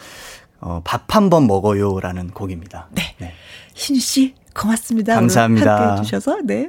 어, 0.61 0.81
밥 0.85 1.05
한 1.15 1.29
번 1.31 1.47
먹어요라는 1.47 2.31
곡입니다. 2.31 2.89
네. 2.93 3.03
네. 3.19 3.33
신유 3.75 4.01
씨, 4.01 4.35
고맙습니다. 4.55 5.15
감사합니다. 5.17 5.77
함께 5.89 6.01
해 6.01 6.05
주셔서, 6.05 6.39
네. 6.45 6.69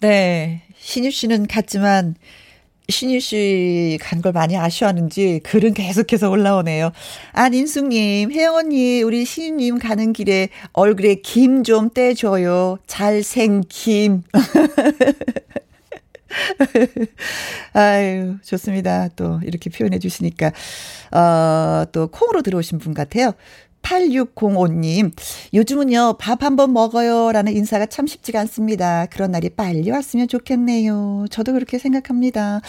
네. 0.00 0.62
신유 0.78 1.10
씨는 1.10 1.46
갔지만, 1.46 2.14
신유 2.92 3.18
씨 3.20 3.98
간 4.00 4.22
걸 4.22 4.30
많이 4.32 4.56
아쉬워하는지 4.56 5.40
글은 5.42 5.74
계속해서 5.74 6.30
올라오네요. 6.30 6.92
안인숙님, 7.32 8.30
혜영 8.32 8.54
언니, 8.54 9.02
우리 9.02 9.24
신유님 9.24 9.78
가는 9.80 10.12
길에 10.12 10.48
얼굴에 10.72 11.16
김 11.16 11.64
좀 11.64 11.90
떼줘요. 11.90 12.78
잘생김. 12.86 14.22
아유, 17.74 18.36
좋습니다. 18.44 19.08
또 19.16 19.40
이렇게 19.44 19.70
표현해 19.70 19.98
주시니까. 19.98 20.52
어, 21.12 21.84
또 21.92 22.08
콩으로 22.08 22.42
들어오신 22.42 22.78
분 22.78 22.94
같아요. 22.94 23.32
8605님, 23.82 25.12
요즘은요, 25.54 26.16
밥 26.18 26.42
한번 26.42 26.72
먹어요. 26.72 27.32
라는 27.32 27.52
인사가 27.54 27.86
참 27.86 28.06
쉽지가 28.06 28.40
않습니다. 28.40 29.06
그런 29.06 29.30
날이 29.32 29.50
빨리 29.50 29.90
왔으면 29.90 30.28
좋겠네요. 30.28 31.26
저도 31.30 31.52
그렇게 31.52 31.78
생각합니다. 31.78 32.60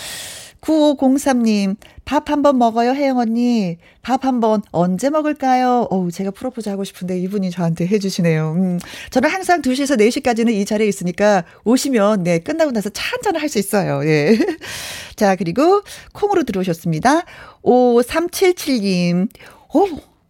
9503님, 0.61 1.75
밥 2.05 2.29
한번 2.29 2.57
먹어요, 2.57 2.91
혜영 2.91 3.17
언니. 3.17 3.77
밥 4.01 4.23
한번 4.25 4.61
언제 4.71 5.09
먹을까요? 5.09 5.87
어우, 5.89 6.09
제가 6.09 6.31
프로포즈 6.31 6.69
하고 6.69 6.85
싶은데 6.85 7.19
이분이 7.19 7.51
저한테 7.51 7.85
해주시네요. 7.85 8.53
음, 8.55 8.79
저는 9.11 9.29
항상 9.29 9.61
2시에서 9.61 9.97
4시까지는 9.99 10.53
이 10.53 10.63
자리에 10.63 10.87
있으니까 10.87 11.43
오시면, 11.65 12.23
네, 12.23 12.39
끝나고 12.39 12.71
나서 12.71 12.89
차 12.89 13.03
한잔을 13.15 13.41
할 13.41 13.49
수 13.49 13.59
있어요. 13.59 14.05
예. 14.05 14.37
자, 15.17 15.35
그리고 15.35 15.81
콩으로 16.13 16.43
들어오셨습니다. 16.43 17.23
5377님, 17.63 19.27
오, 19.73 19.87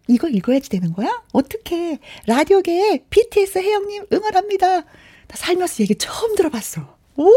이거 0.07 0.27
읽어야지 0.27 0.69
되는 0.69 0.93
거야? 0.93 1.23
어떻게 1.31 1.99
라디오계에 2.27 3.05
BTS 3.09 3.59
혜영님 3.59 4.05
응원합니다. 4.11 4.81
나 4.81 4.85
살면서 5.33 5.81
얘기 5.81 5.95
처음 5.95 6.35
들어봤어. 6.35 6.97
오! 7.15 7.29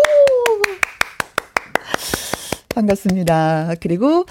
반갑습니다. 2.68 3.74
그리고 3.80 4.26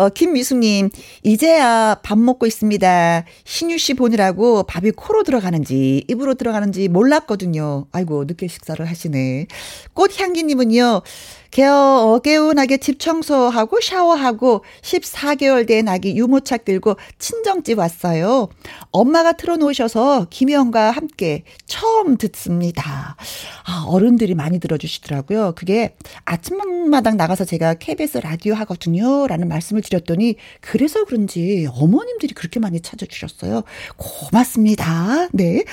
어 0.00 0.08
김미숙님 0.08 0.88
이제야 1.24 1.94
밥 2.02 2.18
먹고 2.18 2.46
있습니다. 2.46 3.24
신유 3.44 3.76
씨 3.76 3.92
보느라고 3.92 4.62
밥이 4.62 4.92
코로 4.92 5.24
들어가는지 5.24 6.06
입으로 6.08 6.32
들어가는지 6.32 6.88
몰랐거든요. 6.88 7.84
아이고 7.92 8.24
늦게 8.24 8.48
식사를 8.48 8.82
하시네. 8.82 9.46
꽃향기님은요. 9.92 11.02
개어, 11.50 12.20
개운하게 12.22 12.76
집 12.76 13.00
청소하고 13.00 13.80
샤워하고 13.80 14.64
14개월 14.82 15.66
된 15.66 15.88
아기 15.88 16.16
유모차 16.16 16.58
끌고 16.58 16.96
친정집 17.18 17.78
왔어요. 17.78 18.48
엄마가 18.92 19.32
틀어놓으셔서 19.32 20.28
김혜영과 20.30 20.92
함께 20.92 21.42
처음 21.66 22.16
듣습니다. 22.16 23.16
아, 23.64 23.84
어른들이 23.88 24.34
많이 24.34 24.60
들어주시더라고요. 24.60 25.54
그게 25.56 25.96
아침마당 26.24 27.16
나가서 27.16 27.44
제가 27.44 27.74
KBS 27.74 28.18
라디오 28.18 28.54
하거든요. 28.54 29.26
라는 29.26 29.48
말씀을 29.48 29.82
드렸더니 29.90 30.36
그래서 30.60 31.04
그런지 31.04 31.68
어머님들이 31.70 32.34
그렇게 32.34 32.58
많이 32.60 32.80
찾아주셨어요. 32.80 33.64
고맙습니다. 33.96 35.28
네. 35.32 35.64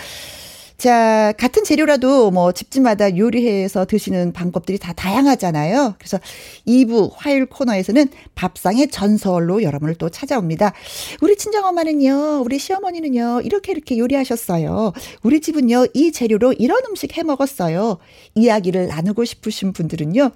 자, 0.78 1.34
같은 1.39 1.63
재료라도 1.63 2.30
뭐 2.30 2.51
집집마다 2.51 3.17
요리해서 3.17 3.86
드시는 3.86 4.32
방법들이 4.32 4.78
다 4.78 4.93
다양하잖아요. 4.93 5.95
그래서 5.97 6.19
2부 6.67 7.13
화요일 7.15 7.47
코너에서는 7.47 8.07
밥상의 8.36 8.89
전설로 8.89 9.63
여러분을 9.63 9.95
또 9.95 10.09
찾아옵니다. 10.09 10.73
우리 11.21 11.36
친정엄마는요, 11.36 12.43
우리 12.45 12.59
시어머니는요, 12.59 13.41
이렇게 13.43 13.71
이렇게 13.71 13.97
요리하셨어요. 13.97 14.93
우리 15.23 15.41
집은요, 15.41 15.88
이 15.95 16.11
재료로 16.11 16.53
이런 16.53 16.80
음식 16.88 17.17
해 17.17 17.23
먹었어요. 17.23 17.97
이야기를 18.36 18.88
나누고 18.89 19.25
싶으신 19.25 19.73
분들은요, 19.73 20.30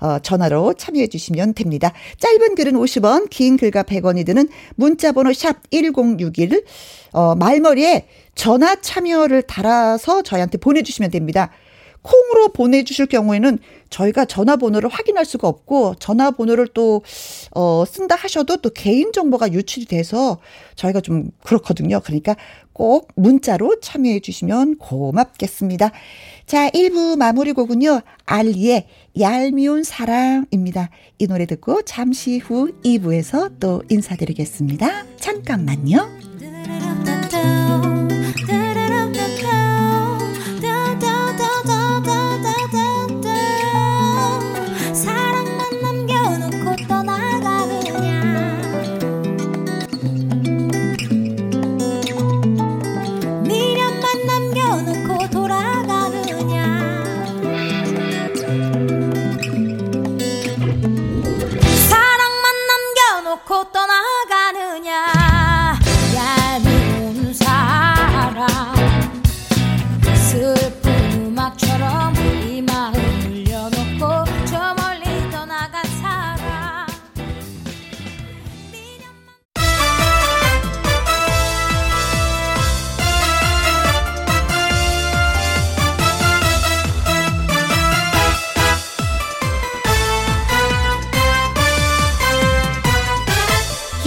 어, 0.00 0.18
전화로 0.18 0.74
참여해 0.74 1.06
주시면 1.06 1.54
됩니다. 1.54 1.92
짧은 2.18 2.56
글은 2.56 2.72
50원, 2.72 3.30
긴 3.30 3.56
글과 3.56 3.84
100원이 3.84 4.26
드는 4.26 4.48
문자번호 4.74 5.32
샵 5.32 5.58
1061, 5.70 6.64
어, 7.12 7.36
말머리에 7.36 8.08
전화 8.34 8.74
참여를 8.76 9.42
달아서 9.42 10.22
저희한테 10.22 10.58
보내주시면 10.58 11.10
됩니다. 11.10 11.50
콩으로 12.04 12.48
보내주실 12.52 13.06
경우에는 13.06 13.58
저희가 13.88 14.26
전화번호를 14.26 14.90
확인할 14.90 15.24
수가 15.24 15.48
없고 15.48 15.94
전화번호를 15.98 16.68
또, 16.74 17.02
어, 17.52 17.84
쓴다 17.86 18.14
하셔도 18.14 18.58
또 18.58 18.70
개인 18.70 19.10
정보가 19.12 19.52
유출이 19.52 19.86
돼서 19.86 20.38
저희가 20.76 21.00
좀 21.00 21.30
그렇거든요. 21.42 22.00
그러니까 22.00 22.36
꼭 22.74 23.08
문자로 23.14 23.80
참여해 23.80 24.20
주시면 24.20 24.76
고맙겠습니다. 24.78 25.92
자, 26.44 26.68
1부 26.70 27.16
마무리 27.16 27.52
곡은요. 27.52 28.02
알리의 28.26 28.86
얄미운 29.18 29.82
사랑입니다. 29.82 30.90
이 31.18 31.26
노래 31.26 31.46
듣고 31.46 31.82
잠시 31.82 32.38
후 32.38 32.72
2부에서 32.84 33.58
또 33.60 33.82
인사드리겠습니다. 33.88 35.06
잠깐만요. 35.16 36.10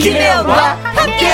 김혜영과 0.07 0.75
함께. 0.75 1.25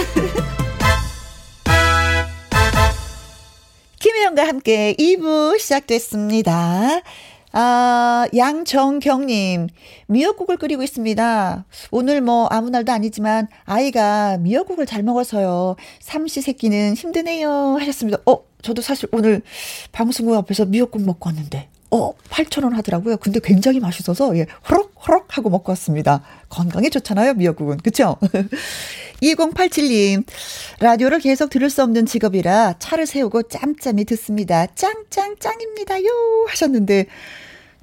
김혜영과 4.00 4.48
함께 4.48 4.94
2부 4.98 5.58
시작됐습니다. 5.58 7.02
아, 7.52 8.26
양정경님, 8.34 9.68
미역국을 10.06 10.56
끓이고 10.56 10.82
있습니다. 10.82 11.66
오늘 11.90 12.22
뭐 12.22 12.46
아무 12.46 12.70
날도 12.70 12.92
아니지만 12.92 13.46
아이가 13.66 14.38
미역국을 14.38 14.86
잘 14.86 15.02
먹어서요. 15.02 15.76
삼시 16.00 16.40
세끼는 16.40 16.94
힘드네요. 16.94 17.76
하셨습니다. 17.78 18.20
어, 18.24 18.38
저도 18.62 18.80
사실 18.80 19.06
오늘 19.12 19.42
방송국 19.92 20.34
앞에서 20.34 20.64
미역국 20.64 21.02
먹고 21.02 21.28
왔는데, 21.28 21.68
어, 21.94 22.12
8,000원 22.28 22.72
하더라고요. 22.72 23.18
근데 23.18 23.38
굉장히 23.38 23.78
맛있어서, 23.78 24.36
예, 24.36 24.46
호럭호럭 24.68 25.26
하고 25.28 25.48
먹고 25.48 25.70
왔습니다. 25.70 26.22
건강에 26.48 26.90
좋잖아요, 26.90 27.34
미역국은. 27.34 27.76
그쵸? 27.76 28.16
2087님, 29.22 30.24
라디오를 30.80 31.20
계속 31.20 31.50
들을 31.50 31.70
수 31.70 31.84
없는 31.84 32.06
직업이라 32.06 32.80
차를 32.80 33.06
세우고 33.06 33.44
짬짬이 33.44 34.06
듣습니다. 34.06 34.66
짱짱 34.74 35.36
짱입니다요. 35.38 36.46
하셨는데, 36.48 37.06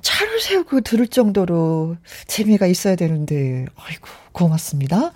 차를 0.02 0.42
세우고 0.42 0.82
들을 0.82 1.08
정도로 1.08 1.96
재미가 2.28 2.68
있어야 2.68 2.98
되는데, 2.98 3.66
아이고, 3.78 4.08
고맙습니다. 4.32 5.12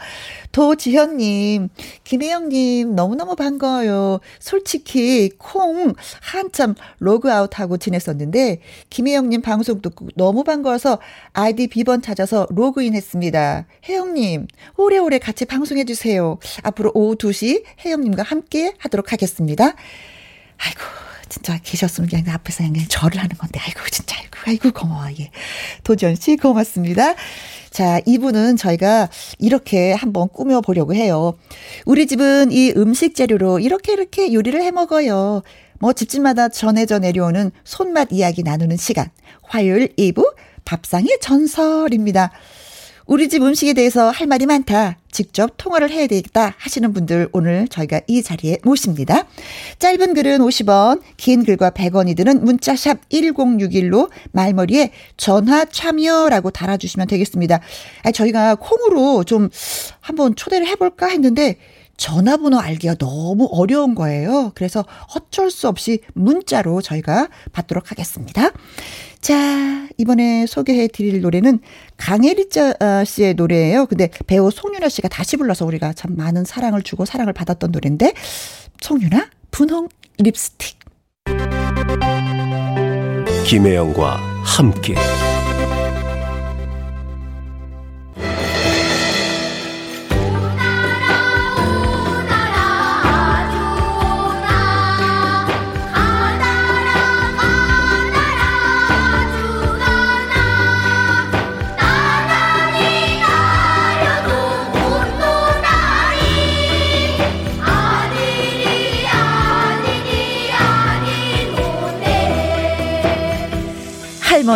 도지현님, 0.51 1.69
김혜영님, 2.03 2.95
너무너무 2.95 3.35
반가워요. 3.35 4.19
솔직히, 4.39 5.29
콩, 5.37 5.93
한참 6.21 6.75
로그아웃하고 6.99 7.77
지냈었는데, 7.77 8.61
김혜영님 8.89 9.41
방송 9.41 9.81
듣고 9.81 10.09
너무 10.15 10.43
반가워서 10.43 10.99
아이디 11.33 11.67
비번 11.67 12.01
찾아서 12.01 12.47
로그인 12.49 12.93
했습니다. 12.93 13.65
혜영님, 13.87 14.47
오래오래 14.77 15.19
같이 15.19 15.45
방송해주세요. 15.45 16.39
앞으로 16.63 16.91
오후 16.93 17.15
2시 17.15 17.63
혜영님과 17.85 18.23
함께 18.23 18.73
하도록 18.79 19.11
하겠습니다. 19.11 19.75
아이고, 20.57 21.04
진짜 21.29 21.59
계셨으면 21.63 22.09
그냥 22.09 22.25
앞에서 22.35 22.63
그냥 22.63 22.85
절을 22.87 23.17
하는 23.17 23.37
건데, 23.37 23.59
아이고, 23.63 23.79
진짜, 23.91 24.15
아이고, 24.19 24.37
아이고, 24.45 24.71
고마워, 24.71 25.09
예. 25.19 25.31
도지현 25.83 26.15
씨, 26.15 26.37
고맙습니다. 26.37 27.15
자, 27.71 27.99
이분은 28.05 28.57
저희가 28.57 29.09
이렇게 29.37 29.93
한번 29.93 30.29
꾸며 30.29 30.61
보려고 30.61 30.95
해요. 30.95 31.37
우리 31.85 32.07
집은 32.07 32.51
이 32.51 32.71
음식 32.77 33.15
재료로 33.15 33.59
이렇게 33.59 33.91
이렇게 33.93 34.33
요리를 34.33 34.61
해 34.61 34.71
먹어요. 34.71 35.41
뭐 35.79 35.91
집집마다 35.91 36.49
전해져 36.49 36.99
내려오는 36.99 37.51
손맛 37.63 38.09
이야기 38.11 38.43
나누는 38.43 38.77
시간. 38.77 39.09
화요일 39.43 39.93
2부 39.97 40.35
밥상의 40.63 41.17
전설입니다. 41.21 42.31
우리 43.07 43.29
집 43.29 43.43
음식에 43.43 43.73
대해서 43.73 44.09
할 44.09 44.25
말이 44.25 44.47
많다. 44.47 44.97
직접 45.11 45.53
통화를 45.57 45.91
해야 45.91 46.07
되겠다 46.07 46.55
하시는 46.57 46.91
분들 46.91 47.29
오늘 47.33 47.67
저희가 47.67 48.01
이 48.07 48.23
자리에 48.23 48.57
모십니다. 48.63 49.27
짧은 49.77 50.15
글은 50.15 50.39
50원, 50.39 51.01
긴 51.15 51.45
글과 51.45 51.69
100원이 51.69 52.17
드는 52.17 52.43
문자샵 52.43 53.07
1061로 53.09 54.09
말머리에 54.31 54.91
전화 55.17 55.65
참여라고 55.65 56.49
달아주시면 56.49 57.05
되겠습니다. 57.07 57.59
아, 58.01 58.11
저희가 58.11 58.55
콩으로 58.55 59.23
좀 59.23 59.49
한번 59.99 60.35
초대를 60.35 60.65
해볼까 60.65 61.07
했는데 61.07 61.57
전화번호 61.97 62.59
알기가 62.59 62.95
너무 62.95 63.47
어려운 63.51 63.95
거예요. 63.95 64.51
그래서 64.55 64.85
어쩔 65.15 65.49
수 65.49 65.67
없이 65.67 65.99
문자로 66.13 66.81
저희가 66.81 67.29
받도록 67.51 67.91
하겠습니다. 67.91 68.51
자, 69.21 69.87
이번에 69.97 70.45
소개해 70.45 70.87
드릴 70.89 71.21
노래는 71.21 71.59
강혜리 71.97 72.49
어, 72.79 73.03
씨의 73.03 73.33
노래예요. 73.35 73.87
근데 73.87 74.09
배우 74.27 74.51
송윤아 74.51 74.89
씨가 74.89 75.07
다시 75.07 75.37
불러서 75.37 75.65
우리가 75.65 75.93
참 75.93 76.15
많은 76.15 76.45
사랑을 76.45 76.81
주고 76.83 77.05
사랑을 77.05 77.33
받았던 77.33 77.71
노래인데 77.71 78.13
송윤아 78.81 79.29
분홍 79.51 79.89
립스틱 80.19 80.79
김혜영과 83.45 84.17
함께 84.43 84.95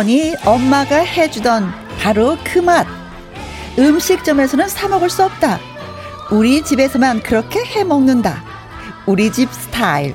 할머니, 0.00 0.34
엄마가 0.46 0.96
해주던 0.96 1.70
바로 1.98 2.38
그 2.42 2.58
맛. 2.58 2.86
음식점에서는 3.78 4.66
사먹을 4.66 5.10
수 5.10 5.22
없다. 5.24 5.58
우리 6.30 6.62
집에서만 6.62 7.22
그렇게 7.22 7.62
해 7.62 7.84
먹는다. 7.84 8.42
우리 9.04 9.30
집 9.30 9.52
스타일. 9.52 10.14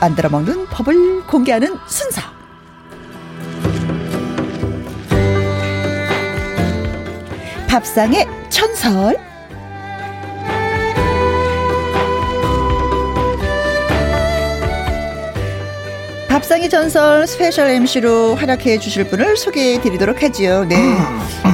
만들어 0.00 0.28
먹는 0.28 0.66
법을 0.66 1.24
공개하는 1.26 1.78
순서. 1.86 2.20
밥상의 7.68 8.26
천설. 8.50 9.27
밥상의 16.58 16.70
전설 16.70 17.26
special 17.26 17.70
MC로 17.70 18.34
활약해 18.34 18.78
주실 18.78 19.08
분을 19.08 19.36
소개해 19.36 19.80
드리도록 19.80 20.22
하지요. 20.22 20.64
네. 20.64 20.76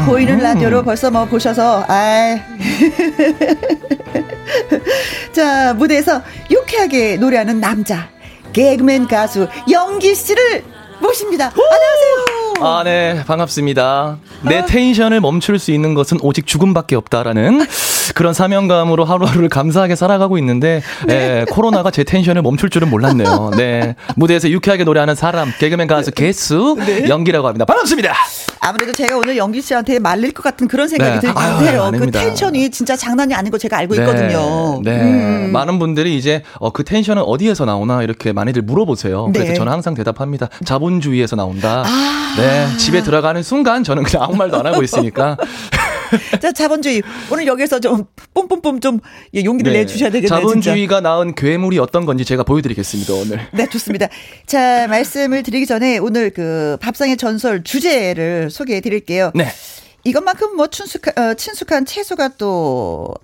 보이는 0.07 0.39
라디오로 0.39 0.83
벌써 0.83 1.11
뭐 1.11 1.25
보셔서, 1.27 1.85
아 1.89 2.39
자, 5.33 5.75
무대에서 5.75 6.23
유쾌하게 6.51 7.17
노래하는 7.17 7.61
남자. 7.61 8.09
개그맨 8.53 9.09
가수 9.09 9.49
영기 9.71 10.15
씨를 10.15 10.65
모십니다. 11.01 11.53
안녕하세요. 11.53 12.55
아, 12.61 12.83
네, 12.85 13.23
반갑습니다. 13.27 14.19
내 14.43 14.59
아. 14.59 14.65
텐션을 14.65 15.21
멈출 15.21 15.59
수 15.59 15.71
있는 15.71 15.95
것은 15.95 16.19
오직 16.23 16.47
죽음밖에 16.47 16.97
없다라는 16.97 17.67
그런 18.15 18.35
사명감으로 18.35 19.05
하루하루를 19.05 19.49
감사하게 19.49 19.97
살아가고 19.97 20.39
있는데, 20.39 20.83
네. 21.07 21.15
예, 21.41 21.45
코로나가 21.49 21.91
제 21.91 22.05
텐션을 22.05 22.43
멈출 22.43 22.71
줄은 22.71 22.91
몰랐네요. 22.91 23.53
네. 23.57 23.97
무대에서 24.17 24.51
유쾌하게 24.51 24.85
노래하는 24.85 25.15
사람, 25.15 25.53
개그맨 25.59 25.87
가수 25.87 26.11
개수, 26.11 26.77
네. 26.87 27.09
연기라고 27.09 27.47
합니다. 27.47 27.65
반갑습니다. 27.65 28.13
아무래도 28.61 28.93
제가 28.93 29.17
오늘 29.19 29.37
연기 29.37 29.61
씨한테 29.61 29.99
말릴 29.99 30.33
것 30.33 30.43
같은 30.43 30.69
그런 30.69 30.89
생각이 30.89 31.15
네. 31.15 31.21
들긴 31.21 31.69
해요. 31.69 31.91
그 31.93 32.11
텐션이 32.11 32.71
진짜 32.71 32.97
장난이 32.97 33.35
아닌 33.35 33.51
거 33.51 33.59
제가 33.59 33.77
알고 33.79 33.95
네. 33.95 34.01
있거든요. 34.01 34.81
네. 34.83 35.03
음. 35.03 35.51
많은 35.53 35.79
분들이 35.79 36.17
이제 36.17 36.43
어, 36.59 36.71
그 36.71 36.83
텐션은 36.83 37.23
어디에서 37.23 37.67
나오나 37.67 38.03
이렇게 38.03 38.33
많이들 38.33 38.63
물어보세요. 38.63 39.31
그래서 39.33 39.53
네. 39.53 39.55
저는 39.55 39.71
항상 39.71 39.95
대답합니다. 39.95 40.49
자본주의에서 40.65 41.37
나온다. 41.37 41.85
아. 41.87 42.35
네. 42.39 42.67
집에 42.79 43.03
들어가는 43.03 43.43
순간 43.43 43.85
저는 43.85 44.03
그냥 44.03 44.25
아무 44.25 44.35
말도 44.37 44.59
안 44.59 44.67
하고 44.67 44.83
있으니까. 44.83 45.37
자, 46.41 46.53
자본주의. 46.53 47.03
오늘 47.31 47.47
여기서 47.47 47.81
좀 47.81 48.05
뽐뽐뽐 48.35 48.81
좀 48.81 49.01
예, 49.35 49.45
용기를 49.45 49.73
네. 49.73 49.81
내주셔야 49.81 50.11
되겠네요. 50.11 50.29
자본주의가 50.29 50.97
진짜. 50.97 51.01
낳은 51.01 51.35
괴물이 51.35 51.79
어떤 51.79 52.07
건지 52.07 52.25
제가 52.25 52.43
보여드리겠습니다, 52.45 53.13
오늘. 53.15 53.41
네, 53.53 53.69
좋습니다. 53.69 54.09
자, 54.47 54.87
말씀을 54.89 55.43
드리기 55.43 55.67
전에 55.67 55.99
오늘 55.99 56.31
그 56.31 56.77
밥상의 56.81 57.17
전설 57.17 57.63
주제를 57.63 58.51
소개해 58.51 58.81
드릴게요. 58.81 59.31
네. 59.35 59.47
이것만큼 60.05 60.57
뭐 60.57 60.67
친숙한, 60.69 61.15
어, 61.19 61.35
친숙한 61.35 61.87
채소가 61.87 62.29
또 62.37 63.15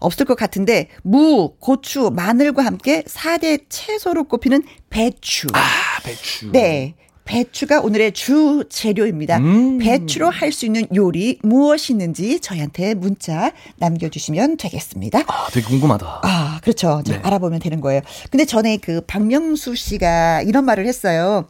없을 0.00 0.26
것 0.26 0.34
같은데 0.36 0.88
무, 1.02 1.54
고추, 1.58 2.10
마늘과 2.14 2.64
함께 2.64 3.02
4대 3.06 3.64
채소로 3.68 4.24
꼽히는 4.24 4.62
배추. 4.90 5.48
아, 5.52 5.60
배추. 6.02 6.50
네. 6.52 6.94
배추가 7.34 7.80
오늘의 7.80 8.10
주 8.12 8.64
재료입니다. 8.68 9.38
음. 9.38 9.78
배추로 9.78 10.30
할 10.30 10.50
수 10.50 10.66
있는 10.66 10.84
요리 10.96 11.38
무엇이 11.44 11.92
있는지 11.92 12.40
저희한테 12.40 12.94
문자 12.94 13.52
남겨주시면 13.78 14.56
되겠습니다. 14.56 15.20
아, 15.28 15.46
되게 15.52 15.64
궁금하다. 15.64 16.22
아, 16.24 16.58
그렇죠. 16.60 17.02
네. 17.06 17.20
알아보면 17.22 17.60
되는 17.60 17.80
거예요. 17.80 18.00
근데 18.32 18.44
전에 18.44 18.78
그 18.78 19.00
박명수 19.02 19.76
씨가 19.76 20.42
이런 20.42 20.64
말을 20.64 20.86
했어요. 20.88 21.46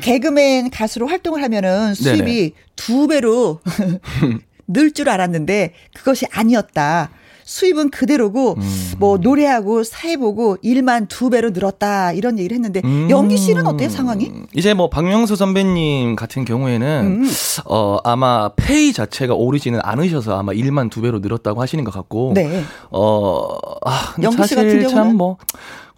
개그맨 0.00 0.70
가수로 0.70 1.08
활동을 1.08 1.42
하면은 1.42 1.92
수입이 1.94 2.24
네네. 2.24 2.50
두 2.74 3.06
배로 3.06 3.60
늘 4.66 4.92
줄 4.94 5.10
알았는데 5.10 5.74
그것이 5.94 6.24
아니었다. 6.32 7.10
수입은 7.46 7.90
그대로고 7.90 8.56
음. 8.58 8.92
뭐 8.98 9.18
노래하고 9.18 9.84
사회보고 9.84 10.58
일만 10.62 11.06
두 11.06 11.30
배로 11.30 11.50
늘었다 11.50 12.12
이런 12.12 12.38
얘기를 12.38 12.54
했는데 12.56 12.82
음. 12.84 13.06
영기 13.08 13.38
씨는 13.38 13.66
어때요 13.66 13.88
상황이? 13.88 14.32
이제 14.52 14.74
뭐 14.74 14.90
박명수 14.90 15.36
선배님 15.36 16.16
같은 16.16 16.44
경우에는 16.44 17.22
음. 17.24 17.30
어 17.64 17.98
아마 18.02 18.50
페이 18.56 18.92
자체가 18.92 19.34
오르지는 19.34 19.78
않으셔서 19.82 20.36
아마 20.36 20.52
일만 20.52 20.90
두 20.90 21.00
배로 21.00 21.20
늘었다고 21.20 21.62
하시는 21.62 21.84
것 21.84 21.94
같고 21.94 22.32
네. 22.34 22.64
어 22.90 23.56
아, 23.86 24.14
영기 24.20 24.46
씨 24.46 24.56
같은 24.56 24.82
경우는 24.82 24.88
참뭐 24.90 25.38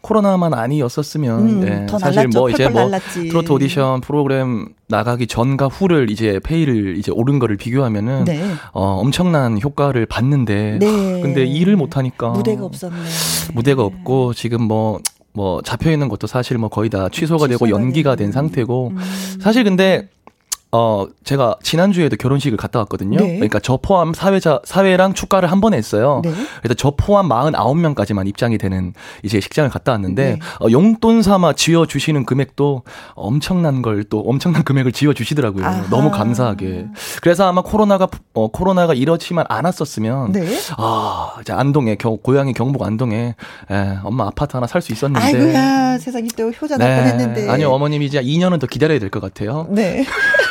코로나만 0.00 0.54
아니었었으면 0.54 1.38
음, 1.40 1.60
네. 1.60 1.86
사실 1.98 2.28
뭐 2.28 2.48
이제 2.50 2.68
뭐 2.68 2.82
날랐지. 2.82 3.28
트로트 3.28 3.52
오디션 3.52 4.00
프로그램 4.00 4.68
나가기 4.88 5.26
전과 5.26 5.66
후를 5.66 6.10
이제 6.10 6.40
페이를 6.42 6.96
이제 6.96 7.10
오른 7.12 7.38
거를 7.38 7.56
비교하면은 7.56 8.24
네. 8.24 8.42
어 8.72 8.98
엄청난 9.00 9.60
효과를 9.60 10.06
봤는데 10.06 10.78
네. 10.80 11.20
근데 11.20 11.44
일을 11.44 11.76
못 11.76 11.96
하니까 11.96 12.30
무대가 12.30 12.64
없었네. 12.64 12.96
무대가 13.54 13.82
없고 13.82 14.34
지금 14.34 14.62
뭐뭐 14.62 15.00
뭐 15.32 15.62
잡혀 15.62 15.90
있는 15.90 16.08
것도 16.08 16.26
사실 16.26 16.58
뭐 16.58 16.68
거의 16.68 16.90
다 16.90 17.08
취소가, 17.08 17.46
취소가 17.46 17.48
되고 17.48 17.68
연기가 17.68 18.14
된 18.14 18.30
상태고 18.32 18.92
음. 18.94 18.98
사실 19.40 19.64
근데 19.64 20.08
어, 20.70 21.06
제가 21.24 21.56
지난주에도 21.62 22.16
결혼식을 22.16 22.58
갔다 22.58 22.78
왔거든요. 22.80 23.18
네. 23.18 23.34
그러니까 23.36 23.58
저 23.58 23.78
포함 23.78 24.12
사회자, 24.12 24.60
사회랑 24.64 25.14
축가를 25.14 25.50
한 25.50 25.58
번 25.60 25.72
했어요. 25.74 26.20
네. 26.24 26.30
그래서 26.62 26.74
저 26.74 26.92
포함 26.96 27.28
49명까지만 27.30 28.28
입장이 28.28 28.58
되는 28.58 28.92
이제 29.22 29.40
식장을 29.40 29.68
갔다 29.70 29.92
왔는데, 29.92 30.32
네. 30.32 30.38
어, 30.60 30.70
용돈 30.70 31.22
삼아 31.22 31.54
지어주시는 31.54 32.24
금액도 32.26 32.82
엄청난 33.14 33.82
걸 33.82 34.04
또 34.10 34.20
엄청난 34.20 34.62
금액을 34.62 34.92
지어주시더라고요. 34.92 35.64
아하. 35.66 35.88
너무 35.90 36.10
감사하게. 36.10 36.86
그래서 37.20 37.48
아마 37.48 37.62
코로나가, 37.62 38.06
어, 38.34 38.48
코로나가 38.48 38.94
이렇지만 38.94 39.44
않았었으면, 39.48 40.32
네. 40.32 40.46
아, 40.76 41.32
이제 41.40 41.52
안동에, 41.52 41.96
겨, 41.96 42.10
고향이 42.10 42.52
경북 42.52 42.82
안동에, 42.84 43.34
에, 43.70 43.98
엄마 44.04 44.26
아파트 44.26 44.56
하나 44.56 44.66
살 44.66 44.80
수 44.82 44.92
있었는데. 44.92 45.26
아이고야, 45.26 45.98
세상에 45.98 46.28
또 46.36 46.50
효자 46.50 46.76
날 46.78 46.88
네. 46.88 46.96
뻔했는데. 47.12 47.50
아니요, 47.50 47.70
어머님이 47.72 48.06
이제 48.06 48.22
2년은 48.22 48.60
더 48.60 48.66
기다려야 48.66 48.98
될 49.00 49.10
것 49.10 49.20
같아요. 49.20 49.66
네. 49.70 50.04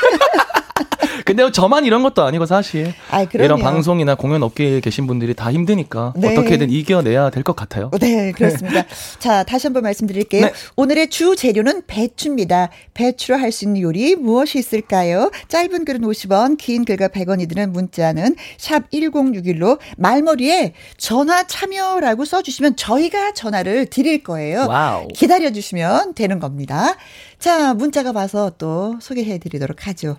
근데 1.28 1.52
저만 1.52 1.84
이런 1.84 2.04
것도 2.04 2.24
아니고 2.24 2.46
사실 2.46 2.94
아이, 3.12 3.28
이런 3.34 3.60
방송이나 3.60 4.16
공연 4.16 4.44
업계에 4.44 4.80
계신 4.80 5.08
분들이 5.08 5.34
다 5.34 5.52
힘드니까 5.52 6.14
네. 6.16 6.32
어떻게든 6.32 6.70
이겨내야 6.70 7.30
될 7.32 7.44
것 7.44 7.54
같아요. 7.56 7.92
네, 8.00 8.32
그렇습니다. 8.32 8.86
자, 9.20 9.44
다시 9.44 9.68
한번 9.68 9.84
말씀드릴게요. 9.84 10.46
네. 10.46 10.54
오늘의 10.78 11.10
주 11.10 11.36
재료는 11.36 11.84
배추입니다. 11.88 12.70
배추로 12.94 13.38
할 13.38 13.52
수 13.52 13.66
있는 13.66 13.82
요리 13.82 14.16
무엇이 14.16 14.58
있을까요? 14.60 15.30
짧은 15.50 15.84
글은 15.86 16.02
50원, 16.02 16.58
긴 16.58 16.86
글과 16.86 17.10
100원이 17.10 17.50
드는 17.50 17.72
문자는 17.74 18.36
샵 18.58 18.90
1061로 18.92 19.80
말머리에 19.98 20.74
전화 20.98 21.46
참여라고 21.48 22.24
써주시면 22.26 22.76
저희가 22.78 23.34
전화를 23.34 23.88
드릴 23.88 24.24
거예요. 24.24 24.66
wow. 24.68 25.08
기다려주시면 25.10 26.14
되는 26.14 26.40
겁니다. 26.40 26.96
자, 27.40 27.74
문자가 27.74 28.12
와서 28.12 28.52
또 28.58 28.98
소개해 29.00 29.38
드리도록 29.38 29.88
하죠. 29.88 30.18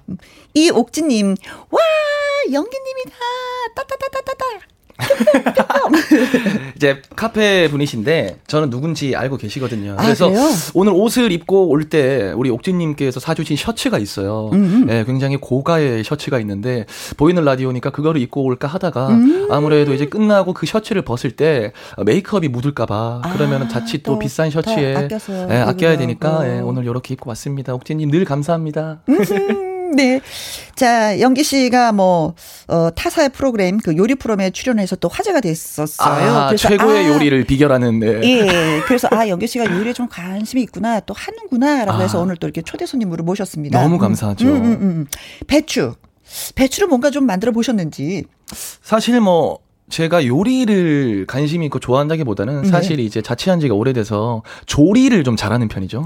이옥진님, 0.54 1.34
와, 1.70 1.80
영기님이다. 2.52 3.16
따따따따따따. 3.74 4.77
이제 6.76 7.02
카페 7.16 7.68
분이신데 7.68 8.38
저는 8.46 8.70
누군지 8.70 9.14
알고 9.16 9.36
계시거든요. 9.36 9.94
아, 9.98 10.02
그래서 10.02 10.28
아, 10.30 10.50
오늘 10.74 10.92
옷을 10.92 11.32
입고 11.32 11.68
올 11.68 11.88
때 11.88 12.32
우리 12.36 12.50
옥진님께서 12.50 13.18
사주신 13.18 13.56
셔츠가 13.56 13.98
있어요. 13.98 14.50
네, 14.86 15.04
굉장히 15.06 15.36
고가의 15.38 16.04
셔츠가 16.04 16.38
있는데 16.40 16.84
보이는 17.16 17.42
라디오니까 17.42 17.90
그거를 17.90 18.20
입고 18.20 18.42
올까 18.42 18.68
하다가 18.68 19.08
음~ 19.08 19.48
아무래도 19.50 19.94
이제 19.94 20.04
끝나고 20.04 20.52
그 20.52 20.66
셔츠를 20.66 21.00
벗을 21.02 21.30
때 21.30 21.72
메이크업이 22.04 22.48
묻을까봐 22.48 23.22
아, 23.24 23.32
그러면 23.32 23.68
자칫 23.70 24.02
또, 24.02 24.12
또 24.14 24.18
비싼 24.18 24.50
셔츠에 24.50 25.08
네, 25.48 25.56
아껴야 25.62 25.96
되니까 25.96 26.42
네, 26.42 26.60
오늘 26.60 26.84
이렇게 26.84 27.14
입고 27.14 27.30
왔습니다. 27.30 27.72
옥진님 27.74 28.10
늘 28.10 28.24
감사합니다. 28.26 29.00
네. 29.94 30.20
자, 30.74 31.18
영기 31.20 31.42
씨가 31.42 31.92
뭐, 31.92 32.34
어, 32.68 32.90
타사의 32.94 33.30
프로그램, 33.30 33.78
그 33.78 33.96
요리 33.96 34.14
프로그램에 34.14 34.50
출연해서 34.50 34.96
또 34.96 35.08
화제가 35.08 35.40
됐었어요. 35.40 36.30
아, 36.30 36.46
그래서 36.48 36.68
최고의 36.68 37.06
아, 37.06 37.08
요리를 37.14 37.44
비결하는, 37.44 37.98
네. 37.98 38.20
예. 38.22 38.80
그래서, 38.86 39.08
아, 39.10 39.28
영기 39.28 39.46
씨가 39.46 39.64
요리에 39.64 39.92
좀 39.92 40.08
관심이 40.08 40.62
있구나, 40.62 41.00
또 41.00 41.14
하는구나, 41.14 41.84
라고 41.84 41.98
아. 41.98 42.02
해서 42.02 42.20
오늘 42.20 42.36
또 42.36 42.46
이렇게 42.46 42.62
초대 42.62 42.86
손님으로 42.86 43.24
모셨습니다. 43.24 43.80
너무 43.80 43.98
감사하죠. 43.98 44.46
음, 44.46 44.54
음, 44.54 44.62
음. 44.64 44.80
음. 44.82 45.06
배추. 45.46 45.94
배추를 46.54 46.88
뭔가 46.88 47.10
좀 47.10 47.24
만들어 47.24 47.52
보셨는지. 47.52 48.24
사실 48.82 49.20
뭐, 49.20 49.58
제가 49.90 50.26
요리를 50.26 51.24
관심 51.26 51.62
있고 51.62 51.78
좋아한다기보다는 51.78 52.62
네. 52.62 52.68
사실 52.68 53.00
이제 53.00 53.22
자취한 53.22 53.58
지가 53.60 53.74
오래돼서 53.74 54.42
조리를 54.66 55.24
좀 55.24 55.34
잘하는 55.34 55.68
편이죠. 55.68 56.04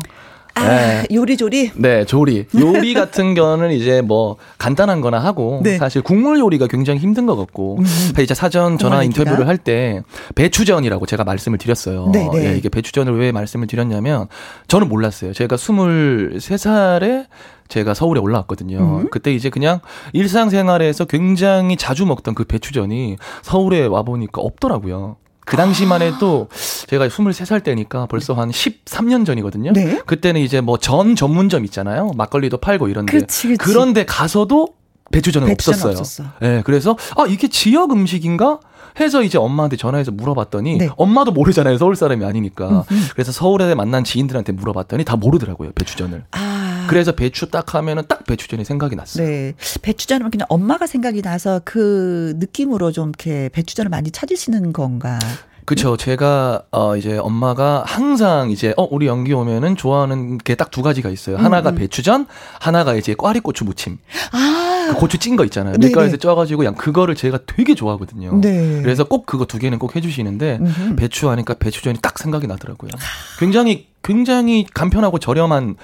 아, 0.54 0.66
네. 0.68 1.06
요리조리? 1.10 1.72
네, 1.76 2.04
조리. 2.04 2.46
요리 2.58 2.94
같은 2.94 3.34
거는 3.34 3.70
이제 3.72 4.02
뭐 4.02 4.36
간단한 4.58 5.00
거나 5.00 5.18
하고 5.18 5.60
네. 5.62 5.78
사실 5.78 6.02
국물 6.02 6.38
요리가 6.38 6.66
굉장히 6.66 7.00
힘든 7.00 7.26
것 7.26 7.36
같고 7.36 7.78
음. 7.78 7.84
이제 8.20 8.34
사전 8.34 8.76
전화 8.78 9.02
인터뷰를 9.02 9.48
할 9.48 9.56
때 9.62 10.02
배추전이라고 10.34 11.06
제가 11.06 11.22
말씀을 11.24 11.56
드렸어요. 11.58 12.10
네, 12.12 12.28
네. 12.32 12.46
예, 12.52 12.56
이게 12.56 12.68
배추전을 12.68 13.16
왜 13.18 13.30
말씀을 13.32 13.66
드렸냐면 13.68 14.26
저는 14.66 14.88
몰랐어요. 14.88 15.32
제가 15.32 15.56
23살에 15.56 17.26
제가 17.68 17.94
서울에 17.94 18.20
올라왔거든요. 18.20 18.78
음. 18.78 19.08
그때 19.10 19.32
이제 19.32 19.48
그냥 19.50 19.80
일상생활에서 20.12 21.04
굉장히 21.06 21.76
자주 21.76 22.04
먹던 22.06 22.34
그 22.34 22.44
배추전이 22.44 23.16
서울에 23.42 23.86
와보니까 23.86 24.42
없더라고요. 24.42 25.16
그 25.44 25.56
당시만 25.56 26.02
해도 26.02 26.48
제가 26.86 27.08
23살 27.08 27.62
때니까 27.64 28.06
벌써 28.06 28.34
한 28.34 28.50
13년 28.50 29.26
전이거든요. 29.26 29.72
네? 29.72 30.00
그때는 30.06 30.40
이제 30.40 30.60
뭐 30.60 30.76
전 30.78 31.14
전문점 31.16 31.64
있잖아요. 31.64 32.10
막걸리도 32.16 32.58
팔고 32.58 32.88
이런데. 32.88 33.12
그치, 33.18 33.48
그치. 33.48 33.58
그런데 33.58 34.04
가서도 34.04 34.68
배추전은 35.12 35.50
없었어요. 35.52 35.92
없었어. 35.92 36.24
네, 36.40 36.62
그래서 36.64 36.96
아 37.16 37.24
이게 37.28 37.48
지역 37.48 37.92
음식인가? 37.92 38.60
해서 39.00 39.22
이제 39.22 39.38
엄마한테 39.38 39.76
전화해서 39.78 40.10
물어봤더니 40.10 40.76
네. 40.76 40.88
엄마도 40.96 41.32
모르잖아요. 41.32 41.78
서울 41.78 41.96
사람이 41.96 42.24
아니니까. 42.26 42.68
음, 42.68 42.82
음. 42.90 43.08
그래서 43.14 43.32
서울에 43.32 43.74
만난 43.74 44.04
지인들한테 44.04 44.52
물어봤더니 44.52 45.04
다 45.04 45.16
모르더라고요. 45.16 45.72
배추전을. 45.74 46.24
아. 46.32 46.51
그래서 46.88 47.12
배추 47.12 47.50
딱 47.50 47.74
하면은 47.74 48.02
딱 48.08 48.24
배추전이 48.24 48.64
생각이 48.64 48.96
났어요. 48.96 49.26
네. 49.26 49.54
배추전은 49.82 50.30
그냥 50.30 50.46
엄마가 50.48 50.86
생각이 50.86 51.22
나서 51.22 51.60
그 51.64 52.34
느낌으로 52.38 52.92
좀 52.92 53.08
이렇게 53.10 53.48
배추전을 53.52 53.88
많이 53.88 54.10
찾으시는 54.10 54.72
건가? 54.72 55.18
그쵸. 55.64 55.96
제가, 55.96 56.64
어, 56.72 56.96
이제 56.96 57.18
엄마가 57.18 57.84
항상 57.86 58.50
이제, 58.50 58.74
어, 58.76 58.82
우리 58.90 59.06
연기 59.06 59.32
오면은 59.32 59.76
좋아하는 59.76 60.38
게 60.38 60.56
딱 60.56 60.72
두 60.72 60.82
가지가 60.82 61.08
있어요. 61.08 61.36
하나가 61.36 61.70
음, 61.70 61.74
음. 61.74 61.78
배추전, 61.78 62.26
하나가 62.58 62.96
이제 62.96 63.14
꽈리고추 63.14 63.64
무침. 63.64 63.98
아. 64.32 64.88
그 64.90 64.94
고추 64.96 65.18
찐 65.18 65.36
거 65.36 65.44
있잖아요. 65.44 65.76
밀가루에서 65.78 66.16
쪄가지고 66.16 66.58
그냥 66.58 66.74
그거를 66.74 67.14
제가 67.14 67.38
되게 67.46 67.76
좋아하거든요. 67.76 68.40
네. 68.40 68.80
그래서 68.82 69.04
꼭 69.04 69.24
그거 69.24 69.44
두 69.44 69.58
개는 69.60 69.78
꼭 69.78 69.94
해주시는데, 69.94 70.58
음흠. 70.60 70.96
배추 70.96 71.30
하니까 71.30 71.54
배추전이 71.54 71.98
딱 72.02 72.18
생각이 72.18 72.48
나더라고요. 72.48 72.90
굉장히, 73.38 73.86
굉장히 74.02 74.66
간편하고 74.74 75.20
저렴한 75.20 75.76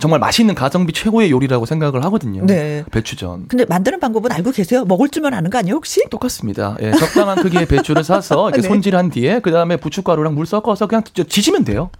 정말 0.00 0.18
맛있는 0.18 0.54
가성비 0.54 0.92
최고의 0.92 1.30
요리라고 1.30 1.66
생각을 1.66 2.02
하거든요. 2.04 2.44
네. 2.46 2.84
배추전. 2.90 3.46
근데 3.48 3.64
만드는 3.66 4.00
방법은 4.00 4.32
알고 4.32 4.50
계세요? 4.52 4.84
먹을 4.86 5.08
줄만 5.10 5.34
아는 5.34 5.50
거 5.50 5.58
아니에요, 5.58 5.74
혹시? 5.76 6.02
똑같습니다. 6.10 6.76
예, 6.80 6.92
적당한 6.92 7.42
크기의 7.42 7.66
배추를 7.66 8.02
사서 8.02 8.48
이렇게 8.50 8.62
네. 8.62 8.68
손질한 8.68 9.10
뒤에 9.10 9.40
그 9.40 9.52
다음에 9.52 9.76
부추가루랑 9.76 10.34
물 10.34 10.46
섞어서 10.46 10.86
그냥 10.86 11.02
지지면 11.04 11.64
돼요. 11.64 11.90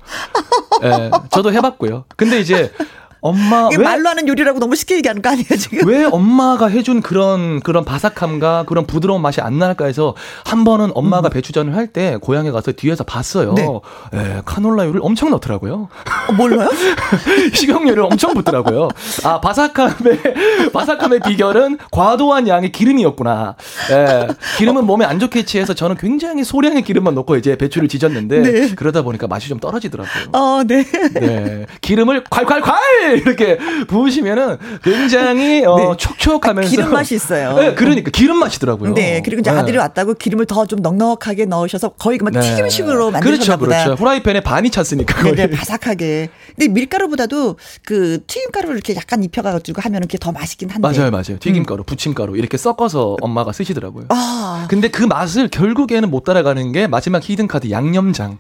예, 0.82 1.10
저도 1.30 1.52
해 1.52 1.60
봤고요. 1.60 2.04
근데 2.16 2.40
이제 2.40 2.72
엄마 3.20 3.68
왜 3.68 3.76
말로 3.78 4.08
하는 4.08 4.26
요리라고 4.28 4.58
너무 4.58 4.74
쉽게 4.76 4.96
얘기하는 4.96 5.20
거 5.22 5.30
아니에요 5.30 5.56
지금? 5.58 5.86
왜 5.86 6.04
엄마가 6.04 6.68
해준 6.68 7.02
그런 7.02 7.60
그런 7.60 7.84
바삭함과 7.84 8.64
그런 8.66 8.86
부드러운 8.86 9.20
맛이 9.22 9.40
안 9.40 9.58
날까 9.58 9.86
해서 9.86 10.14
한 10.44 10.64
번은 10.64 10.90
엄마가 10.94 11.28
음. 11.28 11.30
배추전을 11.30 11.74
할 11.76 11.90
때 11.92 12.18
고향에 12.20 12.52
가서 12.52 12.70
뒤에서 12.70 13.02
봤어요. 13.02 13.54
네. 13.54 13.66
예, 14.14 14.42
카놀라유를 14.44 15.00
엄청 15.02 15.30
넣더라고요. 15.30 15.88
어, 16.28 16.32
몰라요? 16.32 16.68
식용유를 17.52 18.04
엄청 18.04 18.32
붓더라고요. 18.34 18.88
아 19.24 19.40
바삭함의 19.40 20.70
바삭함의 20.72 21.20
비결은 21.26 21.78
과도한 21.90 22.46
양의 22.46 22.70
기름이었구나. 22.72 23.56
예, 23.90 24.28
기름은 24.58 24.84
몸에 24.86 25.04
안 25.04 25.18
좋게 25.18 25.44
취해서 25.44 25.74
저는 25.74 25.96
굉장히 25.96 26.44
소량의 26.44 26.82
기름만 26.82 27.14
넣고 27.16 27.36
이제 27.36 27.56
배추를 27.56 27.88
지졌는데 27.88 28.40
네. 28.42 28.74
그러다 28.76 29.02
보니까 29.02 29.26
맛이 29.26 29.48
좀 29.48 29.58
떨어지더라고요. 29.58 30.24
어, 30.32 30.62
네. 30.64 30.84
네, 31.14 31.66
기름을 31.80 32.24
콸콸콸 32.24 33.09
이렇게 33.20 33.58
부으시면은 33.88 34.56
굉장히 34.82 35.64
어, 35.66 35.76
네. 35.76 35.96
촉촉하면서 35.98 36.68
아, 36.68 36.70
기름 36.70 36.90
맛이 36.90 37.14
있어요. 37.14 37.54
네, 37.58 37.74
그러니까 37.74 38.10
기름 38.10 38.38
맛이더라고요. 38.38 38.94
네, 38.94 39.20
그리고 39.24 39.40
이제 39.40 39.50
네. 39.50 39.58
아들이 39.58 39.76
왔다고 39.76 40.14
기름을 40.14 40.46
더 40.46 40.70
좀 40.70 40.80
넉넉하게 40.82 41.46
넣으셔서 41.46 41.90
거의 41.90 42.18
막 42.22 42.30
네. 42.32 42.40
튀김식으로 42.40 43.10
만드셨나 43.10 43.36
그렇죠, 43.36 43.58
보다. 43.58 43.82
그렇죠. 43.84 44.00
후라이팬에 44.00 44.40
반이 44.40 44.70
찼으니까 44.70 45.20
거의. 45.20 45.34
네, 45.34 45.48
네 45.48 45.56
바삭하게. 45.56 46.06
네. 46.06 46.28
근데 46.56 46.68
밀가루보다도 46.72 47.56
그 47.84 48.20
튀김가루를 48.26 48.76
이렇게 48.76 48.94
약간 48.94 49.24
입혀가지고 49.24 49.80
하면 49.82 49.98
이렇게 49.98 50.16
더 50.16 50.30
맛있긴 50.30 50.70
한데. 50.70 50.86
맞아요, 50.86 51.10
맞아요. 51.10 51.38
튀김가루, 51.40 51.82
음. 51.82 51.84
부침가루 51.84 52.36
이렇게 52.36 52.56
섞어서 52.56 53.16
엄마가 53.20 53.50
쓰시더라고요. 53.52 54.06
아. 54.10 54.66
근데 54.70 54.88
그 54.88 55.02
맛을 55.02 55.48
결국에는 55.48 56.08
못 56.08 56.22
따라가는 56.22 56.70
게 56.70 56.86
마지막 56.86 57.28
히든 57.28 57.48
카드 57.48 57.70
양념장. 57.70 58.38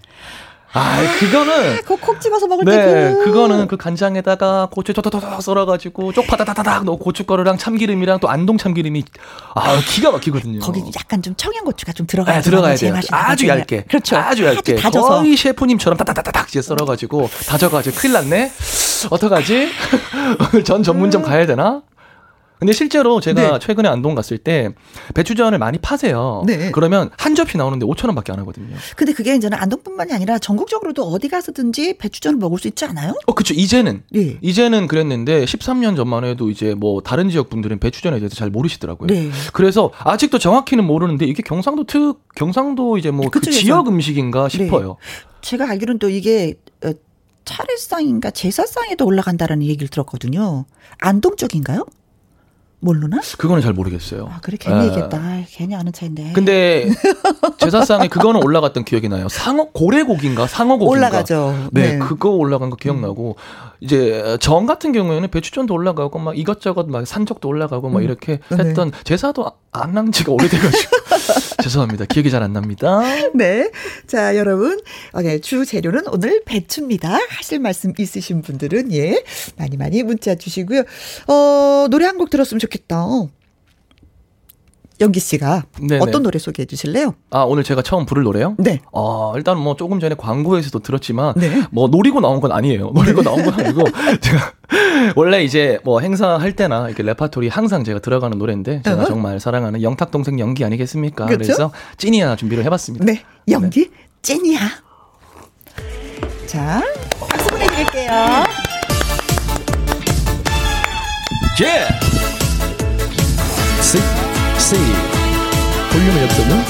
아, 0.72 1.02
그거는 1.18 1.78
아, 1.78 1.80
그콕 1.84 2.20
집어서 2.20 2.46
먹을 2.46 2.64
네, 2.64 2.76
때 2.76 3.14
그... 3.18 3.24
그거는 3.24 3.66
그 3.66 3.76
간장에다가 3.76 4.68
고추 4.70 4.92
토토토 4.92 5.20
썰어가지고 5.40 6.12
쪽파다다다닥 6.12 6.84
넣고 6.84 6.98
고춧가루랑 6.98 7.58
참기름이랑 7.58 8.20
또 8.20 8.28
안동 8.28 8.56
참기름이 8.56 9.02
아 9.54 9.80
기가 9.84 10.12
막히거든요. 10.12 10.60
거기 10.60 10.80
약간 10.96 11.22
좀 11.22 11.34
청양고추가 11.36 11.92
좀 11.92 12.06
들어가야 12.06 12.36
네, 12.36 12.42
들어가야 12.42 12.76
돼요. 12.76 12.94
아주 13.10 13.48
얇게, 13.48 13.84
그렇죠. 13.88 14.16
아주 14.16 14.44
얇게. 14.44 14.76
다져서. 14.76 15.08
거의 15.08 15.36
셰프님처럼 15.36 15.96
따다다다닥 15.96 16.48
이제 16.48 16.62
썰어가지고 16.62 17.28
다져가지고 17.48 17.96
큰일 17.96 18.12
났네. 18.12 18.52
어떡하지? 19.10 19.68
전 20.64 20.82
전문점 20.84 21.22
가야 21.22 21.46
되나? 21.46 21.82
근데 22.60 22.72
실제로 22.74 23.20
제가 23.20 23.52
네. 23.52 23.58
최근에 23.58 23.88
안동 23.88 24.14
갔을 24.14 24.36
때 24.38 24.68
배추전을 25.14 25.58
많이 25.58 25.78
파세요. 25.78 26.44
네. 26.46 26.70
그러면 26.72 27.10
한 27.16 27.34
접시 27.34 27.56
나오는데 27.56 27.86
5천 27.86 28.04
원밖에 28.06 28.32
안 28.32 28.38
하거든요. 28.40 28.76
근데 28.96 29.12
그게 29.14 29.34
이제는 29.34 29.56
안동뿐만이 29.58 30.12
아니라 30.12 30.38
전국적으로도 30.38 31.02
어디 31.04 31.28
가서든지 31.28 31.94
배추전을 31.96 32.38
먹을 32.38 32.58
수 32.58 32.68
있지 32.68 32.84
않아요? 32.84 33.14
어, 33.26 33.32
그렇죠. 33.32 33.54
이제는 33.54 34.02
네. 34.10 34.36
이제는 34.42 34.86
그랬는데 34.88 35.44
13년 35.46 35.96
전만 35.96 36.24
해도 36.24 36.50
이제 36.50 36.74
뭐 36.74 37.00
다른 37.00 37.30
지역 37.30 37.48
분들은 37.48 37.80
배추전에 37.80 38.18
대해서 38.18 38.36
잘 38.36 38.50
모르시더라고요. 38.50 39.06
네. 39.08 39.30
그래서 39.54 39.90
아직도 39.98 40.38
정확히는 40.38 40.84
모르는데 40.84 41.24
이게 41.26 41.42
경상도 41.42 41.84
특 41.84 42.18
경상도 42.36 42.98
이제 42.98 43.10
뭐 43.10 43.30
그 43.30 43.40
지역 43.40 43.88
음식인가 43.88 44.48
네. 44.48 44.64
싶어요. 44.64 44.96
제가 45.40 45.70
알기로는 45.70 45.98
또 45.98 46.10
이게 46.10 46.54
어, 46.84 46.90
차례상인가 47.46 48.30
제사상에도 48.32 49.06
올라간다라는 49.06 49.64
얘기를 49.66 49.88
들었거든요. 49.88 50.66
안동 50.98 51.36
쪽인가요? 51.36 51.86
모르나? 52.80 53.20
그거는 53.38 53.62
잘 53.62 53.72
모르겠어요. 53.72 54.28
아, 54.30 54.38
그래 54.42 54.56
괜히 54.58 54.80
에. 54.80 54.86
얘기했다. 54.88 55.16
아, 55.18 55.44
괜히 55.48 55.74
아는 55.74 55.92
차인데. 55.92 56.32
근데 56.34 56.88
제사상에 57.58 58.08
그거는 58.08 58.42
올라갔던 58.42 58.84
기억이 58.84 59.08
나요. 59.08 59.28
상어 59.28 59.68
고래고기인가 59.72 60.46
상어고기인가. 60.46 60.90
올라가죠. 60.90 61.68
네, 61.72 61.92
네, 61.92 61.98
그거 61.98 62.30
올라간 62.30 62.70
거 62.70 62.76
기억나고 62.76 63.36
이제 63.80 64.36
정 64.40 64.66
같은 64.66 64.92
경우에는 64.92 65.30
배추전도 65.30 65.72
올라가고 65.74 66.18
막 66.18 66.38
이것저것 66.38 66.86
막 66.88 67.06
산적도 67.06 67.48
올라가고 67.48 67.88
막 67.88 68.00
음. 68.00 68.04
이렇게 68.04 68.40
네. 68.50 68.56
했던 68.56 68.92
제사도 69.04 69.50
안한 69.72 70.12
지가 70.12 70.32
오래돼가지고 70.32 70.90
죄송합니다. 71.62 72.04
기억이 72.06 72.30
잘 72.30 72.42
안 72.42 72.52
납니다. 72.52 73.00
네, 73.34 73.70
자 74.06 74.36
여러분, 74.36 74.80
네, 75.22 75.38
주 75.40 75.64
재료는 75.66 76.04
오늘 76.08 76.42
배추입니다. 76.44 77.18
하실 77.28 77.58
말씀 77.58 77.92
있으신 77.98 78.40
분들은 78.42 78.92
예 78.92 79.22
많이 79.56 79.76
많이 79.76 80.02
문자 80.02 80.34
주시고요. 80.34 80.82
어 81.28 81.86
노래 81.90 82.06
한 82.06 82.16
곡 82.20 82.28
들었으면 82.30 82.58
좋겠다. 82.60 83.06
연기 85.00 85.18
씨가 85.18 85.64
네네. 85.80 85.98
어떤 86.00 86.22
노래 86.22 86.38
소개해 86.38 86.66
주실래요? 86.66 87.14
아 87.30 87.42
오늘 87.42 87.64
제가 87.64 87.82
처음 87.82 88.04
부를 88.04 88.22
노래요? 88.22 88.54
네. 88.58 88.80
어 88.92 89.32
일단 89.36 89.58
뭐 89.58 89.74
조금 89.76 89.98
전에 89.98 90.14
광고에서도 90.14 90.78
들었지만 90.80 91.34
네. 91.36 91.62
뭐 91.70 91.88
노리고 91.88 92.20
나온 92.20 92.40
건 92.40 92.52
아니에요. 92.52 92.90
노리고 92.94 93.22
나온 93.22 93.42
건 93.44 93.54
아니고 93.54 93.84
제가 94.20 94.52
원래 95.16 95.42
이제 95.42 95.78
뭐 95.84 96.00
행사할 96.00 96.54
때나 96.54 96.86
이렇게 96.88 97.02
레파토리 97.02 97.48
항상 97.48 97.82
제가 97.82 98.00
들어가는 98.00 98.36
노래인데 98.38 98.82
제가 98.84 99.02
어? 99.02 99.04
정말 99.06 99.40
사랑하는 99.40 99.82
영탁 99.82 100.10
동생 100.10 100.38
연기 100.38 100.64
아니겠습니까? 100.64 101.26
그렇죠? 101.26 101.38
그래서 101.44 101.72
찐이야 101.96 102.36
준비를 102.36 102.64
해봤습니다. 102.64 103.04
네, 103.04 103.22
영기 103.48 103.88
네. 103.90 103.96
찐이야. 104.22 104.60
자, 106.46 106.82
박수 107.20 107.48
보내드릴게요. 107.48 108.10
예. 111.62 111.64
Yeah. 111.64 111.90
C 114.70 114.76
볼륨을 115.90 116.22
여기서는 116.22 116.62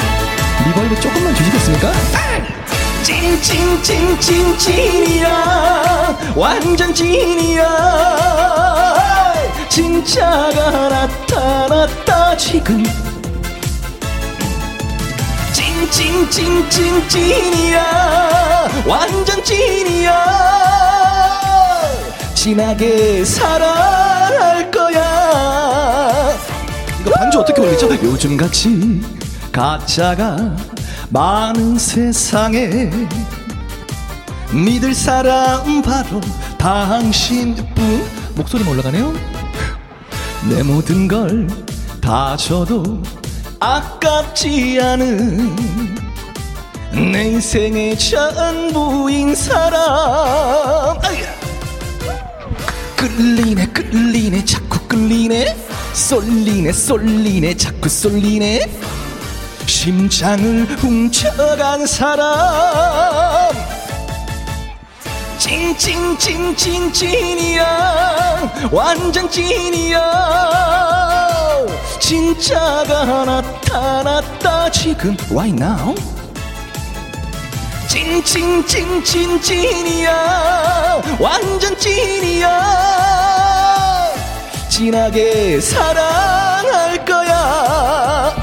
reverb 0.66 1.00
조금만 1.02 1.34
주시겠습니까? 1.34 1.92
찐찐찐찐 3.02 4.56
찐이야. 4.56 6.18
완전 6.34 6.94
찐이야. 6.94 7.66
진짜가 9.68 10.88
나타났다 10.88 12.34
지금. 12.38 12.82
찐찐찐찐 15.52 17.06
찐이야. 17.06 18.68
완전 18.86 19.44
찐이야. 19.44 20.24
진하게 22.34 23.26
사랑할 23.26 24.69
어떻게 27.40 27.60
올리죠? 27.62 27.88
요즘같이 27.94 29.00
가짜가 29.52 30.56
많은 31.08 31.78
세상에 31.78 32.90
믿을 34.52 34.94
사람 34.94 35.80
바로 35.82 36.20
당신뿐 36.58 38.04
목소리 38.36 38.62
올라가네요? 38.68 39.12
내 40.48 40.62
모든 40.62 41.08
걸 41.08 41.46
다 42.00 42.36
줘도 42.36 43.02
아깝지 43.60 44.80
않은 44.82 45.54
내 47.12 47.24
인생의 47.28 47.96
전부인 47.98 49.34
사람. 49.34 50.98
끌리네 52.96 53.66
끌리네 53.66 54.44
자꾸 54.44 54.80
끌리네 54.88 55.56
쏠리네 55.92 56.72
쏠리네 56.72 57.56
자꾸 57.56 57.88
쏠리네. 57.88 58.70
심장을 59.66 60.66
훔쳐간 60.78 61.86
사람. 61.86 63.54
찐찐찐찐 65.38 66.92
찐이야. 66.92 68.68
완전 68.72 69.30
찐이야. 69.30 69.98
진짜가 72.00 73.24
나타났다 73.24 74.70
지금. 74.70 75.16
Right 75.30 75.56
now? 75.62 75.94
찐찐찐찐 77.88 79.40
찐이야. 79.42 81.02
완전 81.18 81.76
찐이야 81.78 83.49
진하게 84.80 85.60
사랑할 85.60 87.04
거야. 87.04 88.34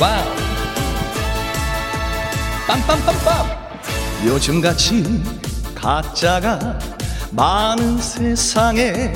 와우. 0.00 0.24
빰빰빰빰. 2.66 4.26
요즘같이 4.26 5.22
가짜가 5.76 6.80
많은 7.30 7.98
세상에 7.98 9.12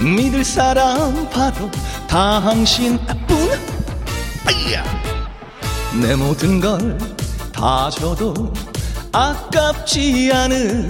믿을 0.00 0.44
사람 0.44 1.30
바로 1.30 1.70
당신뿐. 2.08 3.75
내 6.00 6.14
모든 6.14 6.60
걸 6.60 6.98
다 7.56 7.88
줘도 7.88 8.52
아깝지 9.12 10.30
않은 10.32 10.88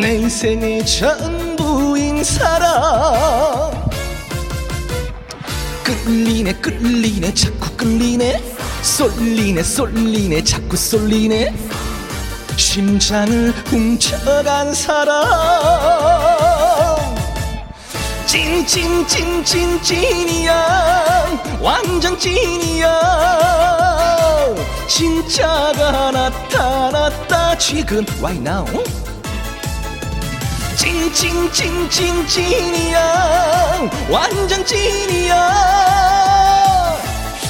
내 0.00 0.18
인생의 0.18 0.86
전부인 0.86 2.22
사람. 2.22 3.72
끌리네 5.82 6.52
끌리네 6.54 7.34
자꾸 7.34 7.70
끌리네. 7.76 8.40
쏠리네 8.82 9.62
쏠리네 9.64 10.44
자꾸 10.44 10.76
쏠리네. 10.76 11.52
심장을 12.56 13.50
훔쳐간 13.66 14.72
사람 14.74 15.24
찐찐찐찐 18.34 19.80
찐이야. 19.80 20.50
완전 21.60 22.18
찐이야. 22.18 23.00
진짜가 24.88 26.10
나타났다 26.10 27.56
지금. 27.58 28.04
Right 28.20 28.42
now? 28.42 28.66
찐찐찐찐 30.76 32.26
찐이야. 32.26 33.90
완전 34.10 34.66
찐이야. 34.66 35.36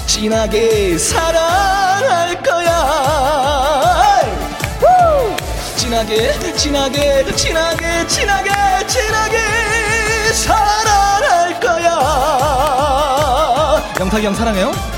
진하게 0.06 0.98
사랑할 0.98 2.42
거야. 2.42 2.74
진하게 5.76 6.54
진하게 6.56 7.24
진하게 7.36 8.06
진하게 8.06 8.86
진하게 8.86 9.53
사랑할 10.34 11.60
거야 11.60 11.94
영탁이 13.98 14.26
형 14.26 14.34
사랑해요. 14.34 14.94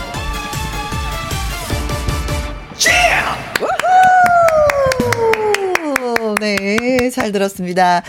네, 6.41 7.11
잘 7.11 7.33
들었습니다. 7.33 8.03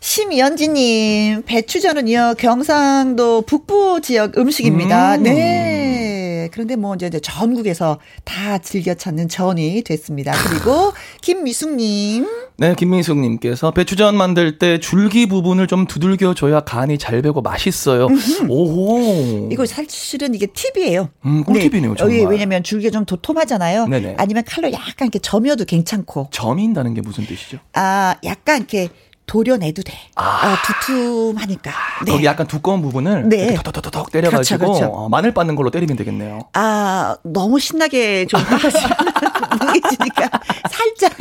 심연지님, 0.00 1.42
배추전은요, 1.44 2.34
경상도 2.38 3.42
북부 3.42 4.00
지역 4.02 4.38
음식입니다. 4.38 5.16
음. 5.16 5.22
네. 5.24 6.01
그런데 6.50 6.76
뭐 6.76 6.94
이제 6.94 7.10
전국에서 7.10 7.98
다 8.24 8.58
즐겨 8.58 8.94
찾는 8.94 9.28
전이 9.28 9.82
됐습니다. 9.82 10.32
그리고 10.48 10.92
김미숙님. 11.22 12.26
네, 12.58 12.74
김민숙님께서 12.74 13.70
배추전 13.72 14.16
만들 14.16 14.58
때 14.58 14.78
줄기 14.78 15.26
부분을 15.26 15.66
좀 15.66 15.86
두들겨 15.86 16.34
줘야 16.34 16.60
간이 16.60 16.98
잘 16.98 17.20
배고 17.22 17.42
맛있어요. 17.42 18.08
오호. 18.48 19.48
이거 19.50 19.66
사실은 19.66 20.34
이게 20.34 20.46
팁이에요. 20.46 21.08
음, 21.26 21.44
꿀팁이네요. 21.44 21.92
네. 21.92 21.96
정말. 21.96 22.32
왜냐면 22.32 22.62
줄기가 22.62 22.90
좀 22.92 23.04
도톰하잖아요. 23.04 23.86
네네. 23.86 24.14
아니면 24.18 24.44
칼로 24.46 24.70
약간 24.72 25.06
이렇게 25.06 25.18
점여도 25.18 25.64
괜찮고. 25.64 26.28
점인다는 26.30 26.94
게 26.94 27.00
무슨 27.00 27.26
뜻이죠? 27.26 27.58
아, 27.72 28.16
약간 28.24 28.58
이렇게 28.58 28.88
도려내도 29.26 29.82
돼. 29.82 29.92
아, 30.16 30.22
아 30.22 30.56
두툼하니까. 30.66 31.72
네. 32.04 32.12
거기 32.12 32.24
약간 32.24 32.46
두꺼운 32.46 32.82
부분을 32.82 33.28
네. 33.28 33.54
톡톡톡톡 33.54 34.10
때려가지고 34.10 34.58
그렇죠, 34.58 34.78
그렇죠. 34.80 34.94
어, 34.94 35.08
마늘 35.08 35.32
빻는 35.32 35.54
걸로 35.54 35.70
때리면 35.70 35.96
되겠네요. 35.96 36.40
아 36.54 37.16
너무 37.22 37.58
신나게 37.58 38.26
좀 38.26 38.40
무게지니까 39.60 40.30
살짝 40.70 41.12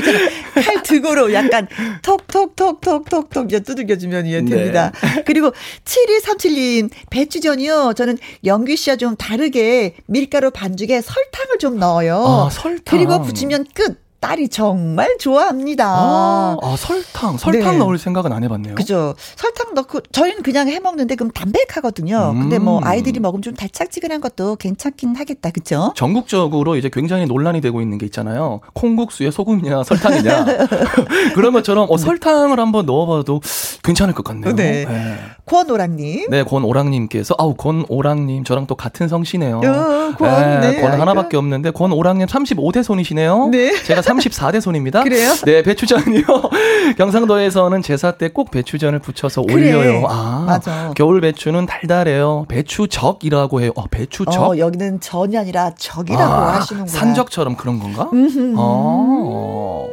칼 0.56 0.84
등으로 0.84 1.34
약간 1.34 1.68
톡톡톡톡톡톡 2.02 3.47
두들겨주면 3.64 4.26
이 4.26 4.32
됩니다. 4.32 4.91
네. 5.02 5.24
그리고 5.26 5.54
7237님 5.86 6.89
배추전이요. 7.10 7.93
저는 7.95 8.18
영규 8.45 8.76
씨와 8.76 8.95
좀 8.95 9.16
다르게 9.16 9.95
밀가루 10.08 10.52
반죽에 10.52 11.02
설탕을 11.02 11.60
좀 11.60 11.78
넣어요. 11.78 12.24
아, 12.26 12.49
설탕. 12.49 12.82
그리고 12.86 13.22
붙이면 13.22 13.68
끝. 13.74 14.02
딸이 14.22 14.49
정말 14.49 15.17
좋아합니다. 15.19 15.86
아, 15.88 16.55
아 16.61 16.76
설탕, 16.78 17.38
설탕 17.38 17.74
네. 17.74 17.78
넣을 17.80 17.97
생각은 17.97 18.32
안 18.32 18.43
해봤네요. 18.43 18.76
그죠. 18.76 19.15
설탕 19.36 19.74
넣고 19.74 20.01
저희는 20.11 20.43
그냥 20.43 20.69
해 20.69 20.80
먹는데 20.80 21.15
그럼 21.15 21.32
담백하거든요. 21.32 22.32
음. 22.36 22.41
근데 22.41 22.59
뭐 22.59 22.78
음. 22.78 22.84
아이들이 22.84 23.19
먹으면 23.19 23.41
좀 23.41 23.55
달짝지근한 23.55 24.22
것도 24.22 24.57
괜찮긴 24.57 25.15
하겠다, 25.15 25.49
그죠? 25.49 25.91
전국적으로 25.95 26.76
이제 26.76 26.89
굉장히 26.93 27.26
논란이 27.26 27.61
되고 27.61 27.82
있는 27.82 27.97
게 27.97 28.05
있잖아요. 28.05 28.61
콩국수에 28.74 29.32
소금이냐 29.32 29.84
설탕이냐 29.84 30.45
그런 31.34 31.51
것처럼 31.51 31.88
어, 31.89 31.97
설탕을 31.97 32.59
한번 32.59 32.86
넣어봐도 32.86 33.41
괜찮을 33.84 34.13
것 34.13 34.24
같네요. 34.24 34.55
네. 34.55 34.86
네. 34.86 35.17
권오랑님. 35.47 36.30
네, 36.30 36.43
권오랑님께서 36.43 37.36
아우 37.39 37.55
권오랑님 37.55 38.43
저랑 38.43 38.67
또 38.67 38.76
같은 38.76 39.07
성씨네요. 39.07 39.57
어, 39.57 40.15
권, 40.15 40.61
네, 40.61 40.72
네, 40.72 40.82
권 40.82 40.91
하나밖에 40.91 41.38
없는데 41.38 41.72
권오랑님 41.72 42.28
35대 42.28 42.84
손이시네요. 42.84 43.47
네. 43.47 43.82
제가 43.84 44.01
34대 44.18 44.62
손입니다. 44.62 45.03
그래요? 45.03 45.34
네, 45.45 45.62
배추전이요. 45.64 46.24
경상도에서는 46.97 47.82
제사 47.82 48.12
때 48.12 48.30
꼭 48.32 48.49
배추전을 48.51 48.99
붙여서 48.99 49.41
그래. 49.43 49.74
올려요. 49.74 50.05
아, 50.07 50.43
맞아. 50.47 50.93
겨울 50.95 51.20
배추는 51.22 51.66
달달해요. 51.66 52.45
배추적이라고 52.47 53.62
해요. 53.62 53.72
어, 53.76 53.86
배추적. 53.88 54.34
어, 54.41 54.57
여기는 54.57 55.01
전이 55.01 55.38
아니라 55.38 55.72
적이라고 55.78 56.24
아, 56.34 56.55
하시는구나. 56.55 56.97
산적처럼 56.97 57.57
그런 57.57 57.80
건가? 57.80 58.09
음. 58.14 58.53
어. 58.57 59.89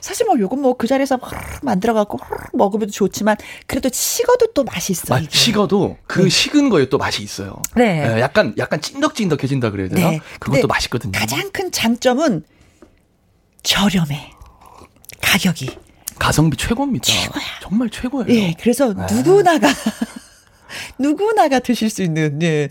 사실 0.00 0.24
뭐 0.26 0.38
요건 0.38 0.62
뭐 0.62 0.74
그 0.78 0.86
자리에서 0.86 1.18
만들어 1.62 1.92
갖고 1.92 2.18
먹으면 2.54 2.88
좋지만 2.90 3.36
그래도 3.66 3.90
식어도 3.92 4.46
또 4.54 4.64
맛있어. 4.64 5.20
요 5.20 5.26
식어도 5.28 5.98
그 6.06 6.22
네. 6.22 6.28
식은 6.30 6.70
거에 6.70 6.88
또 6.88 6.96
맛이 6.96 7.22
있어요. 7.22 7.60
네. 7.74 8.08
네. 8.08 8.20
약간 8.22 8.54
약간 8.56 8.80
찐덕찐덕해진다 8.80 9.70
그래야 9.70 9.88
되나? 9.88 10.10
네. 10.12 10.20
그것도 10.38 10.66
맛있거든요. 10.66 11.12
가장 11.12 11.50
큰 11.52 11.70
장점은 11.70 12.44
저렴해. 13.62 14.32
가격이. 15.20 15.70
가성비 16.18 16.56
최고입니다. 16.56 17.04
최고야. 17.04 17.42
정말 17.62 17.88
최고예요. 17.90 18.28
예, 18.30 18.54
그래서 18.60 18.92
네. 18.92 19.06
누구나가 19.14 19.68
누구나가 20.98 21.58
드실 21.60 21.88
수 21.90 22.02
있는 22.02 22.40
예. 22.42 22.68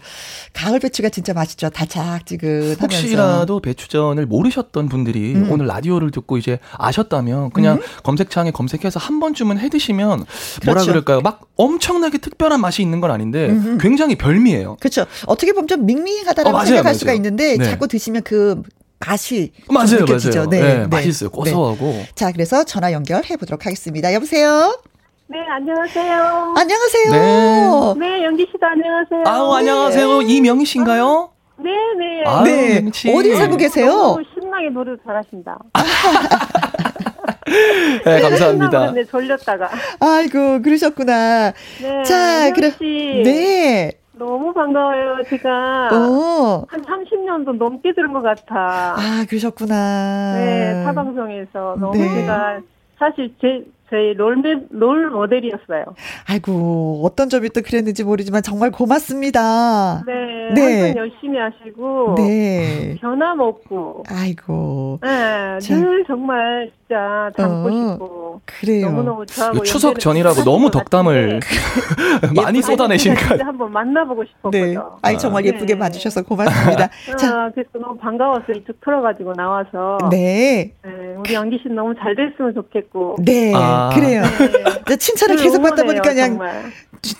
가을 0.54 0.80
배추가 0.80 1.10
진짜 1.10 1.34
맛있죠. 1.34 1.70
달짝지근하면서. 1.70 2.80
혹시라도 2.82 3.60
배추전을 3.60 4.26
모르셨던 4.28 4.88
분들이 4.88 5.34
음. 5.36 5.52
오늘 5.52 5.66
라디오를 5.66 6.12
듣고 6.12 6.38
이제 6.38 6.60
아셨다면 6.78 7.50
그냥 7.52 7.78
음. 7.78 7.82
검색창에 8.04 8.52
검색해서 8.52 9.00
한 9.00 9.20
번쯤은 9.20 9.58
해 9.60 9.68
드시면 9.70 10.26
그렇죠. 10.62 10.66
뭐라 10.66 10.84
그럴까요? 10.86 11.22
막 11.22 11.42
엄청나게 11.56 12.20
특별한 12.20 12.62
맛이 12.62 12.82
있는 12.84 13.02
건 13.02 13.10
아닌데 13.12 13.50
음흠. 13.50 13.78
굉장히 13.80 14.16
별미예요. 14.16 14.78
그렇죠. 14.80 15.06
어떻게 15.26 15.54
보면 15.54 15.68
좀 15.68 15.86
밍밍하다라고 15.86 16.56
어, 16.56 16.62
생각할 16.66 16.84
맞아요. 16.84 16.98
수가 16.98 17.14
있는데 17.14 17.58
네. 17.58 17.66
자꾸 17.66 17.88
드시면 17.88 18.22
그 18.24 18.62
맛이 19.06 19.52
맞아요, 19.70 20.00
느껴지죠. 20.02 20.40
맞아요. 20.40 20.50
네, 20.50 20.62
네, 20.62 20.80
네, 20.80 20.88
맛있어요. 20.88 21.30
고소하고. 21.30 21.86
네. 21.86 22.08
자, 22.16 22.32
그래서 22.32 22.64
전화 22.64 22.92
연결해 22.92 23.38
보도록 23.38 23.66
하겠습니다. 23.66 24.14
여보세요. 24.14 24.82
네, 25.28 25.38
안녕하세요. 25.48 26.56
안녕하세요. 26.58 27.12
네, 27.12 27.70
네 28.00 28.24
영기 28.26 28.48
씨도 28.52 28.66
안녕하세요. 28.66 29.24
아우, 29.26 29.54
안녕하세요. 29.54 30.20
네. 30.20 30.26
이명희 30.34 30.66
씨인가요? 30.66 31.30
네, 31.58 31.70
네. 31.98 32.24
아유, 32.26 32.44
네. 32.44 32.84
어디 33.16 33.36
살고 33.36 33.58
계세요? 33.58 33.92
너무 33.92 34.24
신나게 34.34 34.70
노래 34.70 34.96
잘하신다. 35.06 35.58
네, 38.06 38.22
감사합니다. 38.22 38.92
네, 38.92 39.06
졸렸다가. 39.06 39.70
아이고, 40.00 40.62
그러셨구나. 40.62 41.54
네. 41.82 42.04
자, 42.04 42.52
그럼. 42.54 42.72
네. 43.24 43.99
너무 44.20 44.54
반가워요. 44.54 45.24
제가 45.30 45.90
오. 45.94 46.66
한 46.68 46.82
30년도 46.82 47.58
넘게 47.58 47.94
들은 47.94 48.14
것 48.14 48.22
같아. 48.22 48.96
아, 48.98 49.26
그러셨구나. 49.28 50.34
네, 50.36 50.84
타방송에서 50.84 51.78
너무 51.80 51.98
네. 51.98 52.14
제가 52.14 52.60
사실 53.00 53.34
제 53.42 53.66
저희 53.90 54.14
롤, 54.14 54.42
롤 54.70 55.10
모델이었어요. 55.10 55.86
아이고, 56.28 57.02
어떤 57.04 57.30
점이 57.30 57.50
또 57.50 57.62
그랬는지 57.62 58.04
모르지만 58.04 58.44
정말 58.44 58.72
고맙습니다. 58.72 60.04
네. 60.06 60.14
네. 60.54 60.82
항상 60.82 60.98
열심히 60.98 61.40
하시고. 61.40 62.16
네. 62.18 62.96
변함없고. 63.02 64.04
아이고. 64.10 65.00
네. 65.02 65.60
자. 65.60 65.76
늘 65.76 66.04
정말 66.06 66.72
진짜 66.80 67.32
닮고 67.36 67.68
어, 67.68 67.92
싶고. 67.94 68.42
그래요. 68.46 68.88
너무너무 68.88 69.26
저하고 69.26 69.64
추석 69.64 70.00
전이라고 70.00 70.44
너무 70.44 70.72
덕담을 70.72 71.40
많이 72.36 72.62
쏟아내시니까. 72.62 73.38
한번 73.46 73.72
만나보고 73.72 74.24
싶었거든요. 74.26 74.80
네. 74.80 74.86
아이, 75.02 75.18
정말 75.18 75.44
네. 75.44 75.50
예쁘게 75.50 75.78
봐주셔서 75.78 76.24
고맙습니다. 76.24 76.86
아, 76.86 77.16
자. 77.16 77.52
그래서 77.54 77.70
너무 77.80 77.98
반가워서 77.98 78.46
이쪽 78.56 78.80
틀어가지고 78.82 79.34
나와서. 79.34 79.98
네. 80.12 80.74
네. 80.84 81.16
우리 81.18 81.34
연기 81.34 81.60
씨 81.62 81.70
너무 81.70 81.94
잘 81.96 82.16
됐으면 82.16 82.54
좋겠고. 82.56 83.18
네. 83.24 83.54
아. 83.56 83.79
아. 83.80 83.90
그래요. 83.94 84.24
네. 84.86 84.96
칭찬을 84.96 85.38
계속 85.38 85.62
받다 85.62 85.84
보니까 85.84 86.10
그냥 86.10 86.38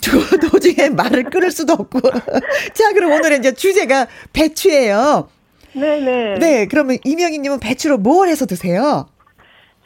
도, 0.02 0.50
도중에 0.50 0.90
말을 0.90 1.26
끊을 1.26 1.52
수도 1.52 1.74
없고. 1.74 2.00
자, 2.74 2.94
그럼 2.94 3.12
오늘은 3.12 3.40
이제 3.40 3.54
주제가 3.54 4.08
배추예요. 4.34 5.30
네네. 5.74 6.40
네, 6.40 6.68
그러면 6.68 6.98
이명희님은 7.04 7.60
배추로 7.60 7.98
뭘 7.98 8.28
해서 8.28 8.46
드세요? 8.46 9.08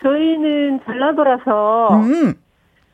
저희는 0.01 0.81
전라도라서 0.85 1.89
음. 2.03 2.33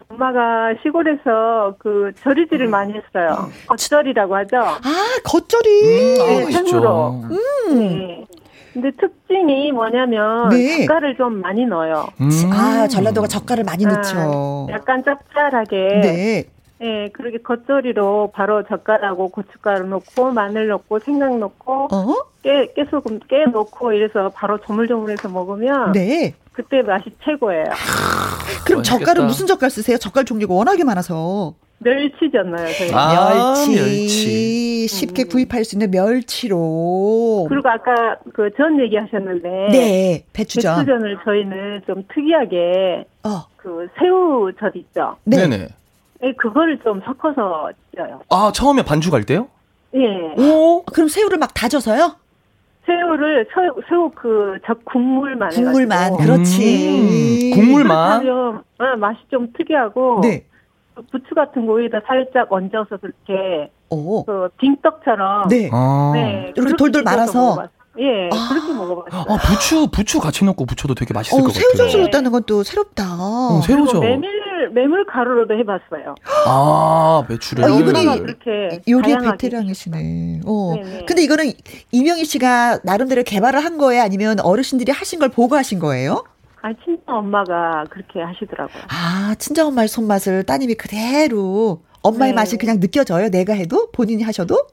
엄마가 0.10 0.74
시골에서 0.82 1.76
그 1.80 2.12
절이질을 2.24 2.66
음. 2.68 2.72
많이 2.72 2.94
했어요. 2.94 3.52
겉절이라고 3.68 4.36
하죠. 4.38 4.58
아, 4.58 5.20
겉절이. 5.24 5.84
음, 5.84 6.16
네, 6.16 6.46
아, 6.48 6.52
생으로. 6.52 7.24
음. 7.30 7.80
네. 7.80 8.26
근데 8.74 8.92
특징이 8.92 9.72
뭐냐면 9.72 10.50
네. 10.50 10.86
젓갈을 10.86 11.16
좀 11.18 11.42
많이 11.42 11.66
넣어요. 11.66 12.08
음. 12.22 12.30
아 12.52 12.88
전라도가 12.88 13.28
젓갈을 13.28 13.64
많이 13.64 13.86
아, 13.86 13.90
넣죠. 13.90 14.68
약간 14.72 15.04
짭짤하게. 15.04 16.00
네. 16.02 16.44
네, 16.82 17.10
그렇게 17.12 17.40
겉절이로 17.40 18.32
바로 18.34 18.64
젓갈하고 18.64 19.30
고춧가루 19.30 19.88
넣고 19.88 20.32
마늘 20.32 20.70
넣고 20.70 21.00
생강 21.00 21.40
넣고 21.42 21.90
어? 21.92 22.16
깨 22.42 22.72
깨소금 22.74 23.20
깨 23.28 23.46
넣고 23.52 23.92
이래서 23.92 24.30
바로 24.30 24.58
조물조물해서 24.60 25.28
먹으면 25.28 25.92
네. 25.92 26.34
그때 26.54 26.82
맛이 26.82 27.12
최고예요. 27.26 27.66
아, 27.66 28.64
그럼 28.66 28.82
젓갈은 28.84 29.26
무슨 29.28 29.46
젓갈 29.46 29.70
쓰세요? 29.70 29.98
젓갈 29.98 30.24
종류가 30.24 30.54
워낙에 30.54 30.86
많아서. 30.86 31.54
멸치잖아요, 31.80 32.68
저희. 32.78 32.92
아, 32.94 33.54
멸치. 33.56 33.76
멸치. 33.76 34.88
쉽게 34.88 35.24
음. 35.24 35.30
구입할 35.30 35.64
수 35.66 35.76
있는 35.76 35.92
멸치로. 35.92 37.46
그리고 37.50 37.70
아까 37.70 38.18
그 38.34 38.50
전 38.58 38.80
얘기하셨는데. 38.82 39.50
네, 39.72 40.24
배추전. 40.34 40.76
배추전을 40.78 41.18
저희는 41.24 41.82
좀 41.88 42.04
특이하게. 42.14 43.06
어. 43.24 43.46
그 43.58 43.88
새우젓 43.98 44.76
있죠. 44.76 45.16
네. 45.24 45.48
네네. 45.48 45.68
네, 46.22 46.34
그거를 46.34 46.80
좀 46.84 47.02
섞어서 47.06 47.70
쪄요. 47.96 48.22
아, 48.30 48.52
처음에 48.54 48.84
반죽할 48.84 49.24
때요? 49.24 49.48
예. 49.96 50.34
오, 50.42 50.84
그럼 50.84 51.08
새우를 51.08 51.38
막 51.38 51.54
다져서요? 51.54 52.16
새우를 52.86 53.48
새우, 53.54 53.76
새우 53.88 54.10
그저 54.12 54.74
국물만 54.84 55.50
국물만 55.50 55.98
해가지고. 56.14 56.18
그렇지. 56.18 57.52
음, 57.54 57.56
국물만. 57.56 58.24
좀, 58.26 58.58
어, 58.80 58.96
맛이 58.98 59.20
좀 59.32 59.48
특이하고. 59.56 60.22
네. 60.22 60.46
부추 61.12 61.36
같은 61.36 61.66
거 61.66 61.74
위에다 61.74 62.00
살짝 62.08 62.52
얹어서 62.52 62.98
그렇게 62.98 63.72
오. 63.90 64.24
그 64.26 64.50
빙떡처럼. 64.58 65.48
네. 65.50 65.70
아. 65.72 66.12
네. 66.14 66.54
이렇게 66.56 66.76
돌돌 66.76 67.04
말아서. 67.04 67.68
예, 67.98 68.30
아. 68.32 68.50
그렇게 68.50 68.72
먹어봤어요. 68.74 69.26
아, 69.28 69.38
부추, 69.38 69.88
부추 69.92 70.20
같이 70.20 70.46
넣고 70.46 70.66
부쳐도 70.66 70.96
되게 70.96 71.14
맛있을 71.14 71.38
어, 71.38 71.44
것 71.44 71.54
같아요. 71.54 71.76
새우젓을 71.76 72.04
넣다는 72.06 72.32
것도 72.32 72.64
새롭다. 72.64 73.04
어, 73.20 73.62
새우젓. 73.62 74.00
메밀, 74.00 74.70
메밀 74.72 75.06
가루로도 75.06 75.56
해봤어요. 75.60 76.16
아, 76.48 77.24
매출을. 77.28 77.66
아, 77.66 77.68
이분이 77.68 78.20
그렇게 78.20 78.82
요리의 78.88 79.18
베테랑이시네. 79.18 80.42
어. 80.46 80.76
네네. 80.76 81.06
근데 81.06 81.24
이거는 81.24 81.52
이명희 81.92 82.24
씨가 82.24 82.80
나름대로 82.84 83.24
개발을 83.24 83.64
한 83.66 83.78
거예요? 83.78 84.04
아니면 84.04 84.40
어르신들이 84.40 84.92
하신 84.94 85.20
걸 85.20 85.28
보고 85.30 85.58
하신 85.58 85.80
거예요? 85.80 86.24
아, 86.62 86.74
친정 86.84 87.18
엄마가 87.18 87.86
그렇게 87.90 88.22
하시더라고요. 88.22 88.84
아, 88.90 89.36
친정 89.40 89.68
엄마의 89.68 89.88
손맛을 89.88 90.44
따님이 90.44 90.76
그대로 90.76 91.82
엄마의 92.02 92.32
네. 92.32 92.36
맛이 92.36 92.58
그냥 92.58 92.80
느껴져요? 92.80 93.30
내가 93.30 93.54
해도? 93.54 93.92
본인이 93.92 94.24
하셔도? 94.24 94.68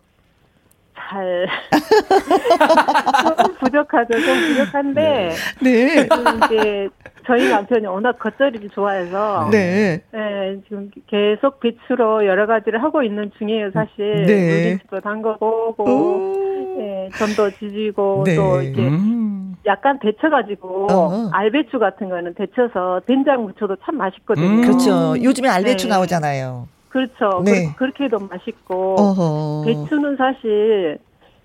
잘. 0.95 1.47
좀 3.47 3.55
부족하죠. 3.61 4.21
좀 4.21 4.37
부족한데. 4.49 5.31
네. 5.63 5.85
네. 5.85 6.09
이제 6.47 6.89
저희 7.27 7.49
남편이 7.49 7.87
워낙 7.87 8.19
겉절이를 8.19 8.71
좋아해서. 8.71 9.49
네. 9.51 10.01
네. 10.13 10.57
지금 10.65 10.91
계속 11.07 11.61
배추로 11.61 12.27
여러 12.27 12.47
가지를 12.47 12.83
하고 12.83 13.03
있는 13.03 13.31
중이에요, 13.39 13.71
사실. 13.73 14.27
네. 14.27 14.51
물김치도 14.51 15.01
담궈 15.01 15.37
보고, 15.39 16.35
네, 16.79 17.09
전도 17.17 17.51
지지고, 17.59 18.25
네. 18.25 18.35
또 18.37 18.61
이렇게. 18.63 18.83
음. 18.83 19.56
약간 19.67 19.99
데쳐가지고 19.99 20.87
어. 20.91 21.29
알배추 21.33 21.79
같은 21.79 22.09
거는 22.09 22.35
데쳐서 22.35 23.01
된장 23.07 23.45
무쳐도 23.45 23.77
참 23.85 23.97
맛있거든요. 23.97 24.47
음. 24.47 24.61
그렇죠. 24.63 25.15
요즘에 25.23 25.49
알배추 25.49 25.87
네. 25.87 25.95
나오잖아요. 25.95 26.69
그렇죠. 26.89 27.43
네. 27.45 27.75
그, 27.77 27.85
렇게 27.85 28.05
해도 28.05 28.19
맛있고 28.19 28.95
어허. 28.99 29.65
배추는 29.67 30.17
사실 30.17 30.99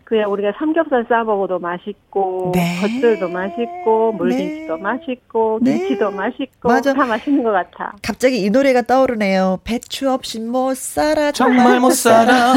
그냥 0.05 0.30
우리가 0.32 0.51
삼겹살 0.57 1.05
싸 1.07 1.24
먹어도 1.24 1.59
맛있고 1.59 2.51
네. 2.53 2.80
겉절도 2.82 3.30
맛있고 3.30 4.11
물김치도 4.13 4.76
네. 4.76 4.82
맛있고 4.82 5.59
네. 5.61 5.78
김치도 5.78 6.11
맛있고 6.11 6.67
맞아. 6.69 6.93
다 6.93 7.05
맛있는 7.05 7.43
것 7.43 7.51
같아. 7.51 7.93
갑자기 8.01 8.43
이 8.43 8.49
노래가 8.49 8.82
떠오르네요. 8.82 9.59
배추 9.63 10.11
없이 10.11 10.39
못 10.41 10.76
살아 10.76 11.32
정말 11.32 11.80
못 11.80 11.91
살아. 11.95 12.53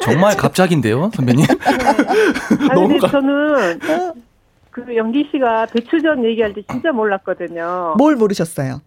정말 0.00 0.36
갑자기인데요, 0.36 1.10
선배님. 1.14 1.46
네. 1.46 1.54
아니, 2.70 2.88
근데 2.88 3.08
저는 3.08 3.80
그 4.76 4.94
영기 4.94 5.26
씨가 5.32 5.66
배추전 5.72 6.22
얘기할 6.22 6.52
때 6.52 6.60
진짜 6.70 6.92
몰랐거든요. 6.92 7.94
뭘 7.96 8.14
모르셨어요? 8.14 8.82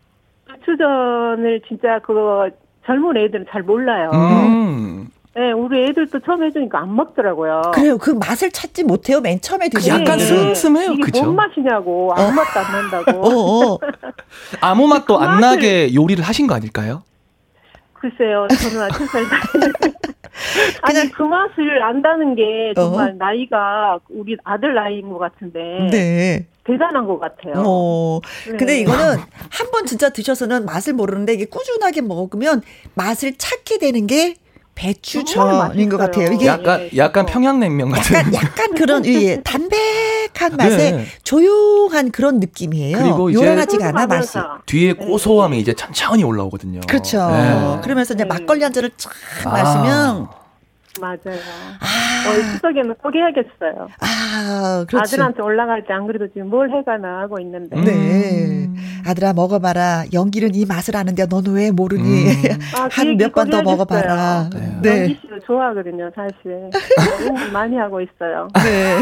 배추전을 0.48 1.62
진짜 1.68 1.98
그거 2.06 2.48
젊은 2.86 3.18
애들은 3.18 3.48
잘 3.50 3.64
몰라요. 3.64 4.12
음. 4.14 5.08
네, 5.36 5.52
우리 5.52 5.86
애들도 5.86 6.20
처음 6.20 6.44
해주니까 6.44 6.80
안 6.80 6.96
먹더라고요. 6.96 7.72
그래요. 7.74 7.98
그 7.98 8.12
맛을 8.12 8.52
찾지 8.52 8.84
못해요. 8.84 9.20
맨 9.20 9.42
처음에 9.42 9.70
그 9.70 9.82
약간 9.88 10.20
슴슴해요. 10.20 10.92
이게 10.94 11.02
그쵸? 11.02 11.24
뭔 11.24 11.36
맛이냐고. 11.36 12.12
아무 12.16 12.28
어. 12.28 12.32
맛도 12.34 12.60
안 12.60 12.72
난다고. 12.72 13.22
어, 13.26 13.74
어. 13.74 13.80
아무 14.62 14.88
맛도 14.88 15.18
그 15.18 15.24
안. 15.24 15.40
나게 15.42 15.96
요리를 15.96 16.24
하신 16.24 16.46
거 16.46 16.54
아닐까요? 16.54 17.02
글쎄요. 18.00 18.47
저는 18.50 18.82
아직 18.84 19.06
잘 19.12 19.24
아니 20.84 21.12
그 21.12 21.24
맛을 21.24 21.84
안다는 21.84 22.36
게 22.36 22.74
정말 22.76 23.10
어. 23.10 23.14
나이가 23.18 24.00
우리 24.10 24.38
아들 24.43 24.74
나이인 24.74 25.10
것 25.10 25.18
같은데 25.18 25.89
네. 25.91 26.47
대단한 26.64 27.06
것 27.08 27.20
같아요. 27.20 27.56
어. 27.58 28.22
네. 28.50 28.58
근데 28.58 28.80
이거는 28.80 29.18
한 29.18 29.70
번 29.72 29.86
진짜 29.86 30.10
드셔서는 30.10 30.66
맛을 30.66 30.93
모르는데 30.93 31.34
이게 31.34 31.45
꾸준하게 31.45 32.02
먹으면 32.02 32.62
맛을 32.95 33.34
찾게 33.38 33.78
되는 33.80 34.08
게 34.08 34.36
배추전인 34.80 35.90
것 35.90 35.98
같아요. 35.98 36.32
이게 36.32 36.46
약간 36.46 36.82
예, 36.82 36.98
약간 36.98 37.26
평양냉면 37.26 37.92
같은 37.92 38.16
약간 38.16 38.34
약간 38.34 38.76
그런 38.76 39.06
예, 39.06 39.42
담백한 39.44 40.56
맛에 40.56 40.92
네. 40.92 41.06
조용한 41.24 42.12
그런 42.12 42.40
느낌이에요. 42.40 42.98
그리고 42.98 43.34
요란하지가 43.34 43.90
않아 43.90 44.08
맛이. 44.08 44.38
뒤에 44.66 44.94
네. 44.94 45.06
고소함이 45.06 45.60
이제 45.60 45.74
천천히 45.74 46.24
올라오거든요. 46.24 46.80
그렇죠. 46.88 47.30
네. 47.30 47.80
그러면서 47.84 48.14
이제 48.14 48.24
막걸리 48.24 48.64
한 48.64 48.72
잔을 48.72 48.92
쫙 48.96 49.12
아. 49.44 49.50
마시면 49.50 50.28
맞아요. 51.00 51.40
아. 51.80 52.30
어, 52.30 52.34
추석에는 52.54 52.96
꼭 53.02 53.14
해야겠어요. 53.16 53.88
아, 54.02 54.86
그렇죠. 54.88 55.00
아들한테 55.00 55.42
올라갈 55.42 55.86
때 55.86 55.94
안 55.94 56.06
그래도 56.08 56.28
지금 56.28 56.50
뭘 56.50 56.70
해가 56.72 56.98
나 56.98 57.20
하고 57.22 57.40
있는데. 57.40 57.76
네. 57.82 58.46
음. 58.46 58.76
아들아 59.08 59.34
먹어봐라. 59.34 60.06
연기는 60.14 60.54
이 60.54 60.66
맛을 60.66 60.96
아는데 60.98 61.26
너는 61.26 61.54
왜 61.54 61.72
모르니? 61.72 62.04
음. 62.28 62.34
아, 62.78 62.88
그 62.90 63.02
한몇 63.02 63.34
번 63.34 63.50
더 63.50 63.62
먹어봐라. 63.64 64.50
네. 64.54 64.80
네. 64.82 65.00
연기 65.02 65.20
씨도 65.22 65.40
좋아하거든요, 65.46 66.12
사실. 66.16 66.70
많이 67.54 67.76
하고 67.78 68.02
있어요. 68.02 68.48
네. 68.56 68.98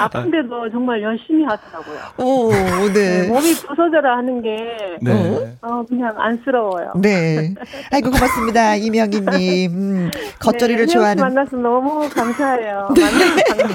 아픈데도 0.00 0.70
정말 0.70 1.02
열심히 1.02 1.44
하더라고요. 1.44 1.98
오, 2.18 2.50
네. 2.92 3.22
네 3.22 3.28
몸이 3.28 3.54
부서져라 3.54 4.16
하는 4.18 4.42
게 4.42 4.56
네. 5.00 5.56
어, 5.62 5.82
그냥 5.88 6.12
안쓰러워요. 6.18 6.92
네. 6.96 7.54
아이고 7.92 8.10
고맙습니다, 8.10 8.74
이명희님. 8.76 9.70
음, 9.72 10.10
겉절이를 10.40 10.86
네, 10.86 10.92
좋아하는. 10.92 11.15
만나서 11.16 11.56
너무 11.56 12.08
감사해요. 12.08 12.88
네. 12.94 13.02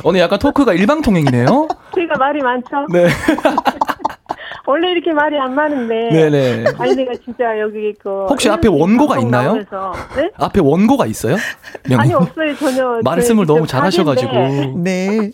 오늘 0.03 0.19
약간 0.21 0.39
토크가 0.39 0.73
일방통행이네요. 0.73 1.67
제가 1.95 2.17
말이 2.17 2.41
많죠. 2.41 2.87
네. 2.91 3.07
원래 4.67 4.91
이렇게 4.91 5.11
말이 5.11 5.37
안 5.37 5.55
많은데. 5.55 6.09
네네. 6.11 6.63
아니 6.77 6.95
내가 6.95 7.13
진짜 7.23 7.59
여기 7.59 7.93
그 8.01 8.25
혹시 8.27 8.49
앞에 8.49 8.67
원고가 8.67 9.19
있나요? 9.19 9.55
네? 9.55 10.29
앞에 10.37 10.61
원고가 10.61 11.05
있어요? 11.07 11.35
명님. 11.83 11.99
아니 11.99 12.13
없어요 12.13 12.55
전혀. 12.55 12.99
말씀을 13.03 13.45
너무 13.45 13.65
잘하셔가지고. 13.67 14.31
네. 14.77 15.31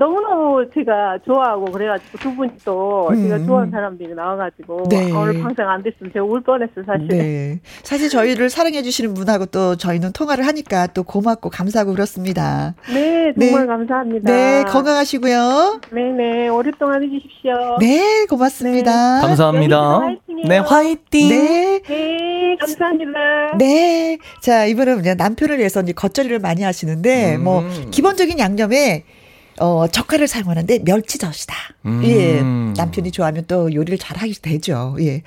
너무너무 0.00 0.64
제가 0.72 1.18
좋아하고 1.26 1.66
그래가지고 1.66 2.18
두 2.18 2.34
분이 2.34 2.52
또 2.64 3.10
음. 3.10 3.22
제가 3.22 3.44
좋아하는 3.44 3.70
사람들이 3.70 4.14
나와가지고 4.14 4.84
네. 4.88 5.12
오늘 5.12 5.42
방송 5.42 5.68
안 5.68 5.82
됐으면 5.82 6.10
제가 6.10 6.24
울 6.24 6.40
뻔했어요 6.40 6.86
사실. 6.86 7.08
네. 7.08 7.60
사실 7.82 8.08
저희를 8.08 8.48
사랑해 8.48 8.82
주시는 8.82 9.12
분하고 9.12 9.44
또 9.46 9.76
저희는 9.76 10.12
통화를 10.12 10.46
하니까 10.46 10.86
또 10.86 11.02
고맙고 11.02 11.50
감사하고 11.50 11.92
그렇습니다. 11.92 12.74
네 12.88 13.34
정말 13.38 13.60
네. 13.60 13.66
감사합니다. 13.66 14.32
네 14.32 14.64
건강하시고요. 14.68 15.80
네네 15.92 16.48
오랫동안 16.48 17.02
해주십시오. 17.02 17.76
네 17.78 18.24
고맙습니다. 18.24 19.20
네. 19.20 19.26
감사합니다. 19.26 20.00
네 20.48 20.58
화이팅. 20.60 21.28
네. 21.28 21.82
네 21.86 22.56
감사합니다. 22.58 23.58
네. 23.58 24.16
자 24.40 24.64
이번은 24.64 25.02
남편을 25.18 25.58
위해서 25.58 25.82
이제 25.82 25.92
겉절이를 25.92 26.38
많이 26.38 26.62
하시는데 26.62 27.36
뭐 27.36 27.60
음. 27.60 27.64
뭐 27.64 27.90
기본적인 27.90 28.38
양념에 28.38 29.04
어, 29.60 29.86
젓갈을 29.86 30.26
사용하는데 30.26 30.80
멸치젓이다. 30.84 31.54
음. 31.84 32.02
예. 32.04 32.40
남편이 32.76 33.12
좋아하면 33.12 33.44
또 33.46 33.72
요리를 33.72 33.98
잘 33.98 34.16
하게 34.16 34.32
되죠. 34.40 34.96
예. 35.00 35.22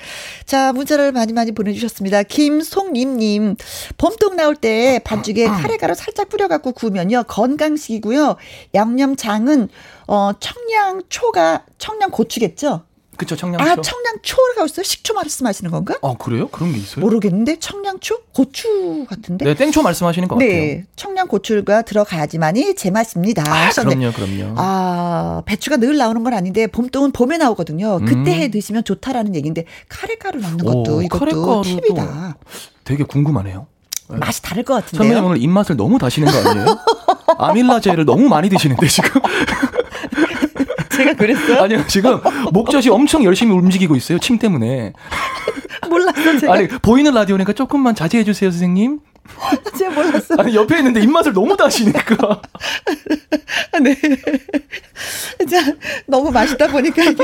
자, 0.45 0.73
문자를 0.73 1.11
많이 1.11 1.34
많이 1.34 1.51
보내주셨습니다. 1.51 2.23
김송림님, 2.23 3.55
봄동 3.97 4.36
나올 4.36 4.55
때 4.55 4.99
반죽에 5.03 5.47
아. 5.47 5.53
카레가루 5.53 5.93
살짝 5.93 6.29
뿌려갖고 6.29 6.71
구우면요. 6.71 7.25
건강식이고요. 7.27 8.36
양념장은, 8.73 9.69
어, 10.07 10.31
청양초가, 10.39 11.65
청양고추겠죠? 11.77 12.84
그쵸, 13.18 13.36
청양초. 13.36 13.64
아, 13.64 13.76
청양초가 13.76 14.66
있어요? 14.66 14.84
식초 14.84 15.14
말씀하시는 15.14 15.70
건가? 15.72 15.95
아, 16.01 16.16
그래요? 16.18 16.47
그런 16.49 16.72
게 16.72 16.80
있어요? 16.80 17.05
모르겠는데, 17.05 17.59
청양초? 17.59 18.22
고추 18.34 19.05
같은데? 19.07 19.45
네, 19.45 19.53
땡초 19.53 19.82
말씀하시는 19.84 20.28
것 20.28 20.38
네, 20.38 20.45
같아요. 20.47 20.61
네, 20.61 20.84
청양 20.95 21.28
고추가 21.28 21.82
들어가야지만이 21.84 22.76
제맛입니다. 22.76 23.43
아, 23.47 23.70
그럼요, 23.70 24.11
그럼요. 24.14 24.53
아, 24.57 25.41
배추가 25.45 25.78
늘 25.78 25.97
나오는 25.97 26.24
건 26.24 26.34
아닌데, 26.34 26.68
봄동은 26.68 27.11
봄에 27.11 27.38
나오거든요. 27.38 27.99
그때 27.99 28.16
음. 28.16 28.26
해 28.28 28.49
드시면 28.49 28.84
좋다라는 28.84 29.36
얘기인데, 29.36 29.66
카레가루 29.89 30.39
넣는 30.39 30.57
것도 30.57 30.97
오, 30.97 31.01
이것도 31.01 31.61
팁이다. 31.64 32.38
되게 32.84 33.03
궁금하네요. 33.03 33.68
네. 34.09 34.18
맛이 34.18 34.41
다를 34.41 34.64
것 34.64 34.74
같은데요. 34.76 34.97
선배님 35.09 35.24
오늘 35.26 35.41
입맛을 35.41 35.78
너무 35.78 35.97
다시는 35.97 36.30
거 36.32 36.49
아니에요? 36.49 36.78
아밀라제를 37.38 38.05
너무 38.05 38.28
많이 38.28 38.49
드시는데 38.49 38.88
지금. 38.88 39.22
제가 40.95 41.13
그랬어요? 41.13 41.61
아니요, 41.61 41.83
지금 41.87 42.19
목젖이 42.51 42.89
엄청 42.89 43.23
열심히 43.23 43.53
움직이고 43.55 43.95
있어요. 43.95 44.19
침 44.19 44.37
때문에. 44.37 44.93
몰랐어, 45.89 46.37
제가. 46.39 46.53
아니, 46.53 46.67
보이는 46.67 47.13
라디오니까 47.13 47.53
조금만 47.53 47.95
자제해 47.95 48.23
주세요, 48.23 48.51
선생님. 48.51 48.99
제가 49.77 49.91
몰랐어. 49.91 50.35
아니, 50.37 50.55
옆에 50.55 50.77
있는데 50.79 51.01
입맛을 51.01 51.33
너무 51.33 51.55
다시니까. 51.55 52.41
네. 53.81 53.95
자, 55.49 55.73
너무 56.05 56.31
맛있다 56.31 56.67
보니까 56.67 57.03
이게. 57.03 57.23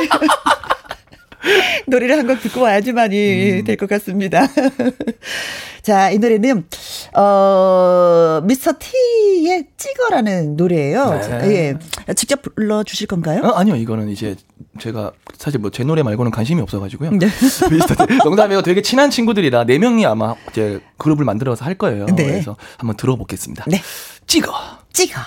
노래를 1.87 2.17
한 2.17 2.27
곡 2.27 2.41
듣고 2.41 2.61
와야지만이 2.61 3.59
음. 3.59 3.63
될것 3.63 3.87
같습니다. 3.89 4.45
자, 5.81 6.11
이 6.11 6.19
노래는, 6.19 6.65
어, 7.15 8.41
미스터 8.43 8.73
T의 8.77 9.65
찍어라는 9.77 10.55
노래예요 10.57 11.09
네. 11.41 11.77
예. 12.09 12.13
직접 12.13 12.41
불러주실 12.41 13.07
건가요? 13.07 13.41
어, 13.43 13.51
아니요, 13.53 13.75
이거는 13.77 14.09
이제 14.09 14.35
제가 14.79 15.11
사실 15.37 15.59
뭐 15.59 15.71
제 15.71 15.83
노래 15.83 16.03
말고는 16.03 16.31
관심이 16.31 16.61
없어가지고요. 16.61 17.11
네. 17.11 17.27
미스터 17.71 18.05
T. 18.05 18.17
농담이에요. 18.25 18.61
되게 18.61 18.81
친한 18.81 19.09
친구들이라 19.09 19.63
네 19.63 19.79
명이 19.79 20.05
아마 20.05 20.35
이제 20.51 20.81
그룹을 20.97 21.23
만들어서 21.25 21.63
할 21.65 21.75
거예요. 21.75 22.05
네. 22.07 22.25
그래서 22.25 22.57
한번 22.77 22.97
들어보겠습니다. 22.97 23.65
네. 23.67 23.81
찍어. 24.27 24.51
찍어. 24.93 25.19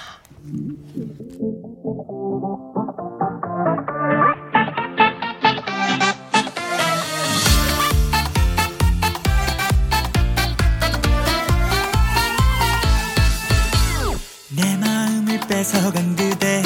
뺏어간 15.53 16.17
그대 16.17 16.63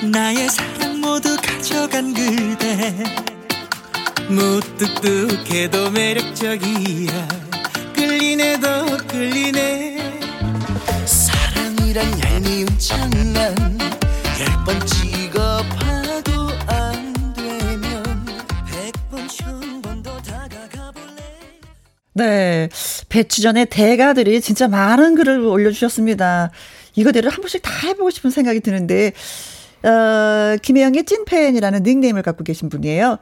나의 0.00 0.48
사랑 0.48 1.00
모두 1.00 1.36
가져간 1.36 2.14
그대. 2.14 2.94
무뚝뚝해도 4.28 5.90
매력적이야. 5.90 7.28
끌리네 7.96 8.60
더 8.60 8.96
끌리네. 9.08 10.20
사랑이란 11.04 12.06
얄미운 12.22 12.68
장난 12.78 13.54
열 14.38 14.64
번 14.64 14.86
찍어봐도 14.86 16.48
안 16.68 17.12
되면 17.34 18.24
백번 18.70 19.26
천번더 19.26 20.22
다가가 20.22 20.92
볼래? 20.92 21.24
네. 22.14 22.68
배추전의 23.08 23.66
대가들이 23.66 24.40
진짜 24.40 24.68
많은 24.68 25.16
글을 25.16 25.40
올려주셨습니다 25.40 26.52
이거대로 27.00 27.30
한 27.30 27.40
번씩 27.40 27.62
다 27.62 27.72
해보고 27.84 28.10
싶은 28.10 28.30
생각이 28.30 28.60
드는데, 28.60 29.12
어, 29.82 30.56
김혜영의 30.60 31.04
찐팬이라는 31.04 31.82
닉네임을 31.82 32.22
갖고 32.22 32.44
계신 32.44 32.68
분이에요. 32.68 33.18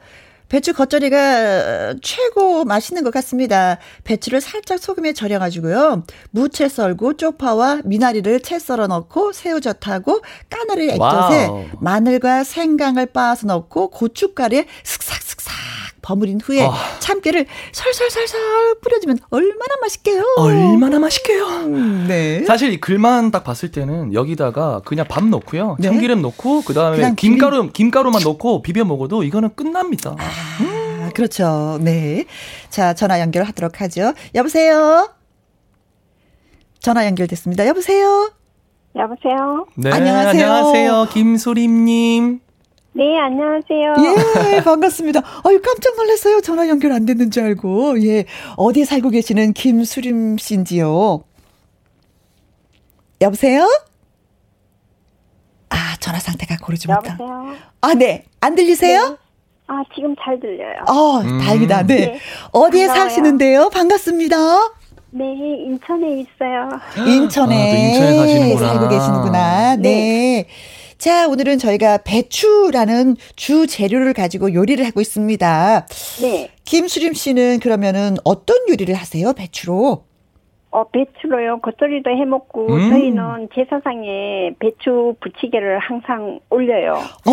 배추 0.49 0.73
겉절이가 0.73 1.95
최고 2.01 2.65
맛있는 2.65 3.03
것 3.03 3.13
같습니다. 3.13 3.77
배추를 4.03 4.41
살짝 4.41 4.79
소금에 4.79 5.13
절여가지고요. 5.13 6.03
무채 6.31 6.67
썰고 6.67 7.17
쪽파와 7.17 7.81
미나리를 7.85 8.39
채 8.41 8.57
썰어 8.57 8.87
넣고 8.87 9.31
새우젓하고 9.31 10.21
까나리 10.49 10.89
액젓에 10.89 11.69
마늘과 11.79 12.43
생강을 12.43 13.05
빻아서 13.13 13.45
넣고 13.45 13.91
고춧가루에 13.91 14.65
슥싹슥싹 14.83 15.53
버무린 16.01 16.39
후에 16.41 16.65
어. 16.65 16.73
참깨를 16.99 17.45
설설설설 17.71 18.75
뿌려주면 18.81 19.19
얼마나 19.29 19.75
맛있게요. 19.81 20.23
얼마나 20.37 20.99
맛있게요. 20.99 21.45
음, 21.45 22.05
네. 22.07 22.43
사실 22.45 22.73
이 22.73 22.79
글만 22.79 23.31
딱 23.31 23.43
봤을 23.43 23.71
때는 23.71 24.13
여기다가 24.13 24.81
그냥 24.85 25.05
밥 25.07 25.25
넣고요. 25.25 25.77
네. 25.79 25.87
참기름 25.87 26.21
넣고 26.21 26.61
그다음에 26.61 27.13
김가루 27.15 27.63
김... 27.63 27.71
김가루만 27.73 28.23
넣고 28.23 28.61
비벼 28.61 28.85
먹어도 28.85 29.23
이거는 29.23 29.55
끝납니다. 29.55 30.15
아, 30.17 30.63
음. 30.63 31.09
그렇죠. 31.13 31.79
네. 31.81 32.25
자, 32.69 32.93
전화 32.93 33.19
연결하도록 33.19 33.81
하죠. 33.81 34.13
여보세요. 34.35 35.09
전화 36.79 37.05
연결됐습니다. 37.05 37.67
여보세요. 37.67 38.31
여보세요. 38.95 39.65
네, 39.75 39.91
안녕하세요. 39.91 40.29
안녕하세요. 40.29 41.07
김소림님. 41.11 42.39
네, 42.91 43.17
안녕하세요. 43.19 43.95
예, 44.55 44.63
반갑습니다. 44.63 45.21
아유, 45.45 45.61
깜짝 45.61 45.95
놀랐어요. 45.95 46.41
전화 46.41 46.67
연결 46.67 46.91
안 46.91 47.05
됐는 47.05 47.31
줄 47.31 47.43
알고. 47.43 48.01
예. 48.03 48.25
어디에 48.57 48.83
살고 48.83 49.09
계시는 49.11 49.53
김수림 49.53 50.37
씨인지요? 50.37 51.23
여보세요? 53.21 53.69
아, 55.69 55.95
전화 55.99 56.19
상태가 56.19 56.57
고르지 56.61 56.87
못한. 56.87 57.17
여보세요? 57.19 57.55
아, 57.81 57.93
네. 57.93 58.25
안 58.41 58.55
들리세요? 58.55 59.09
네. 59.09 59.15
아, 59.67 59.83
지금 59.95 60.15
잘 60.21 60.39
들려요. 60.39 60.83
어, 60.87 61.19
음. 61.21 61.39
다행이다. 61.39 61.83
네. 61.83 61.95
네. 61.95 62.19
어디에 62.51 62.87
반가워요. 62.87 63.09
사시는데요? 63.09 63.69
반갑습니다. 63.69 64.35
네, 65.11 65.25
인천에 65.65 66.07
있어요. 66.21 66.69
인천에, 67.07 67.55
아, 67.55 67.77
인천에 67.77 68.17
사시는구나. 68.17 68.67
살고 68.67 68.89
계시는구나. 68.89 69.75
네. 69.75 69.81
네. 69.81 70.47
자, 70.99 71.29
오늘은 71.29 71.59
저희가 71.59 71.99
배추라는 71.99 73.15
주 73.37 73.67
재료를 73.67 74.11
가지고 74.13 74.53
요리를 74.53 74.85
하고 74.85 74.99
있습니다. 74.99 75.85
네. 76.21 76.51
김수림 76.65 77.13
씨는 77.13 77.59
그러면은 77.61 78.17
어떤 78.25 78.57
요리를 78.69 78.93
하세요, 78.93 79.31
배추로? 79.31 80.03
어, 80.71 80.83
배추로요. 80.89 81.61
겉절이도 81.61 82.09
해 82.11 82.25
먹고 82.25 82.67
음. 82.73 82.89
저희는 82.89 83.47
제사상에 83.55 84.51
배추 84.59 85.15
부치개를 85.21 85.79
항상 85.79 86.41
올려요. 86.49 86.95
어, 87.25 87.31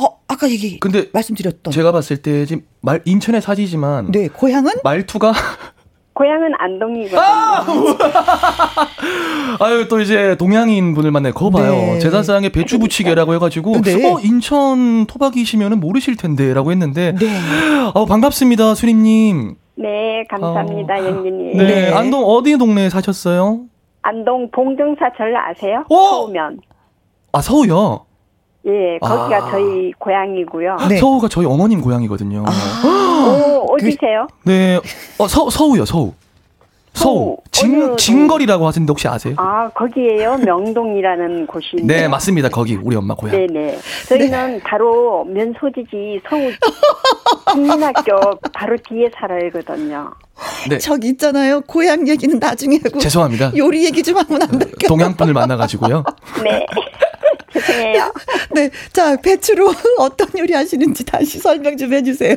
어, 0.00 0.20
아까 0.28 0.48
얘기 0.48 0.78
근데 0.78 1.08
말씀드렸던. 1.12 1.72
제가 1.72 1.90
봤을 1.90 2.22
때 2.22 2.46
지금 2.46 2.64
말 2.80 3.02
인천에 3.04 3.40
사지지만 3.40 4.12
네, 4.12 4.28
고향은 4.28 4.70
말투가 4.84 5.32
고향은 6.22 6.52
안동이거든요. 6.56 7.20
아! 7.20 7.66
아유 9.58 9.88
또 9.88 10.00
이제 10.00 10.36
동양인 10.36 10.94
분을 10.94 11.10
만나 11.10 11.32
거 11.32 11.50
봐요. 11.50 11.72
네. 11.72 11.98
제사상에 11.98 12.48
배추 12.48 12.78
부치개라고 12.78 13.34
해가지고 13.34 13.82
네. 13.82 14.08
어 14.08 14.20
인천 14.20 15.06
토박이시면은 15.06 15.80
모르실 15.80 16.16
텐데라고 16.16 16.70
했는데 16.70 17.12
네. 17.18 17.26
어 17.92 18.06
반갑습니다 18.06 18.76
수림님. 18.76 19.56
네 19.74 20.24
감사합니다 20.30 20.94
어, 20.94 21.04
영민님. 21.06 21.56
네. 21.56 21.64
네 21.64 21.92
안동 21.92 22.24
어디 22.24 22.56
동네에 22.56 22.88
사셨어요? 22.88 23.62
안동 24.02 24.48
봉정사 24.52 25.10
절 25.16 25.34
아세요? 25.36 25.84
어? 25.90 25.94
서우면. 25.96 26.60
아 27.32 27.40
서우요. 27.40 28.06
예, 28.66 28.98
거기가 29.00 29.36
아. 29.46 29.50
저희 29.50 29.92
고향이고요. 29.98 30.76
네. 30.88 30.96
서우가 30.98 31.28
저희 31.28 31.46
어머님 31.46 31.80
고향이거든요. 31.80 32.44
아. 32.46 33.24
오, 33.26 33.74
어디세요? 33.74 34.26
그, 34.44 34.48
네, 34.50 34.78
어, 35.18 35.26
서, 35.28 35.50
서우요, 35.50 35.84
서우. 35.84 36.12
서우. 36.94 37.38
진, 37.50 37.96
진거리라고 37.96 38.66
하시는데 38.66 38.90
혹시 38.90 39.08
아세요? 39.08 39.34
아, 39.38 39.68
거기에요? 39.70 40.36
명동이라는 40.36 41.46
곳이. 41.48 41.76
네, 41.82 42.06
맞습니다. 42.06 42.50
거기, 42.50 42.76
우리 42.76 42.94
엄마 42.96 43.14
고향. 43.14 43.34
네네. 43.34 43.78
저희는 44.08 44.52
네. 44.58 44.60
바로 44.62 45.24
면소지지 45.24 46.20
서우 46.28 46.50
국민학교 47.46 48.12
바로 48.52 48.76
뒤에 48.88 49.10
살아야거든요. 49.18 50.10
네. 50.68 50.78
저기 50.78 51.08
있잖아요. 51.08 51.62
고향 51.62 52.06
얘기는 52.06 52.38
나중에 52.38 52.78
하고. 52.84 52.98
죄송합니다. 52.98 53.52
요리 53.56 53.84
얘기 53.84 54.02
좀 54.02 54.16
하면 54.18 54.42
안 54.42 54.48
될까요? 54.58 54.88
동양분을 54.88 55.32
만나가지고요. 55.34 56.04
네. 56.44 56.66
죄송해요. 57.66 58.12
네. 58.54 58.70
자, 58.92 59.16
배추로 59.16 59.72
어떤 59.98 60.28
요리 60.38 60.52
하시는지 60.52 61.04
다시 61.04 61.38
설명 61.38 61.76
좀 61.76 61.92
해주세요. 61.92 62.36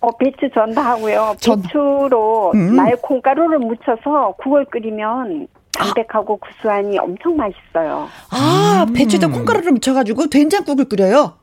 어, 0.00 0.10
배추 0.16 0.50
전도 0.52 0.80
하고요. 0.80 1.36
배추로 1.40 2.52
음. 2.54 2.74
말 2.76 2.96
콩가루를 2.96 3.58
묻혀서 3.60 4.34
국을 4.42 4.64
끓이면 4.64 5.46
담백하고 5.72 6.38
구수하니 6.38 6.98
엄청 6.98 7.36
맛있어요. 7.36 8.08
아, 8.30 8.84
음. 8.88 8.92
배추에다 8.94 9.28
콩가루를 9.28 9.72
묻혀가지고 9.72 10.26
된장국을 10.26 10.86
끓여요? 10.86 11.34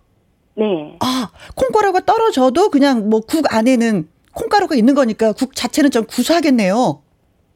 네. 0.55 0.97
아, 0.99 1.29
콩가루가 1.55 2.01
떨어져도 2.01 2.69
그냥 2.69 3.09
뭐 3.09 3.21
국 3.21 3.45
안에는 3.53 4.07
콩가루가 4.33 4.75
있는 4.75 4.93
거니까 4.93 5.31
국 5.31 5.55
자체는 5.55 5.89
좀 5.91 6.05
구수하겠네요. 6.05 7.01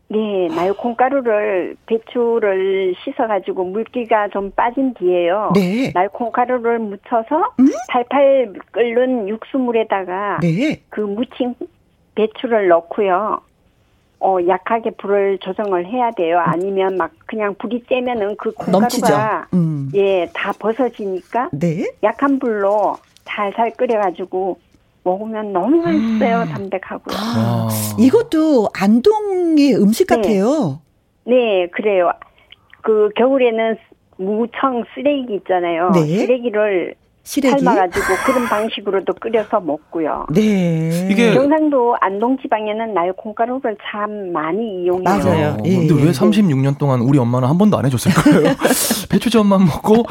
네, 0.10 0.48
마요 0.56 0.74
콩가루를 0.76 1.76
배추를 1.86 2.94
씻어가지고 3.04 3.64
물기가 3.66 4.28
좀 4.30 4.52
빠진 4.52 4.94
뒤에요. 4.94 5.52
네. 5.56 5.92
날 5.94 6.10
콩가루를 6.10 6.80
묻혀서 6.80 7.54
음? 7.60 7.68
팔팔 7.90 8.54
끓는 8.72 9.30
육수물에다가 9.30 10.40
네. 10.42 10.82
그 10.90 11.02
무친 11.02 11.56
배추를 12.16 12.68
넣고요. 12.68 13.42
어, 14.20 14.38
약하게 14.48 14.92
불을 14.92 15.40
조정을 15.40 15.86
해야 15.86 16.12
돼요. 16.12 16.40
아니면 16.40 16.96
막 16.96 17.12
그냥 17.26 17.56
불이 17.56 17.84
째면은 17.90 18.38
그 18.38 18.54
콩가루가 18.54 19.48
음. 19.54 19.90
예, 19.96 20.30
다 20.34 20.54
벗어지니까 20.58 21.50
네. 21.52 21.92
약한 22.04 22.40
불로 22.40 22.98
살살 23.26 23.72
끓여가지고 23.72 24.60
먹으면 25.04 25.54
너무 25.54 25.78
맛있어요. 25.78 26.42
음. 26.44 26.48
담백하고요. 26.48 27.16
아, 27.18 27.70
이것도 28.00 28.70
안동의 28.74 29.76
음식 29.76 30.08
네. 30.08 30.16
같아요. 30.16 30.82
네, 31.26 31.68
그래요. 31.68 32.12
그 32.82 33.10
겨울에는 33.16 33.78
무청 34.18 34.84
쓰레기 34.94 35.36
있잖아요. 35.36 35.92
네. 35.92 36.06
쓰레기를 36.20 36.96
시래기? 37.24 37.64
삶아가지고 37.64 38.06
그런 38.26 38.46
방식으로도 38.50 39.14
끓여서 39.14 39.62
먹고요. 39.62 40.28
네. 40.30 41.08
이게 41.10 41.34
경상도 41.34 41.96
안동 42.02 42.38
지방에는 42.42 42.94
날 42.94 43.14
콩가루를 43.14 43.78
참 43.90 44.34
많이 44.34 44.84
이용해요. 44.84 45.04
맞아요. 45.04 45.48
어, 45.54 45.64
근데 45.64 45.94
왜 45.94 46.12
36년 46.12 46.78
동안 46.78 47.00
우리 47.00 47.18
엄마는 47.18 47.48
한 47.48 47.58
번도 47.58 47.78
안 47.78 47.86
해줬을까요? 47.86 48.56
배추전만 49.10 49.66
먹고 49.66 50.04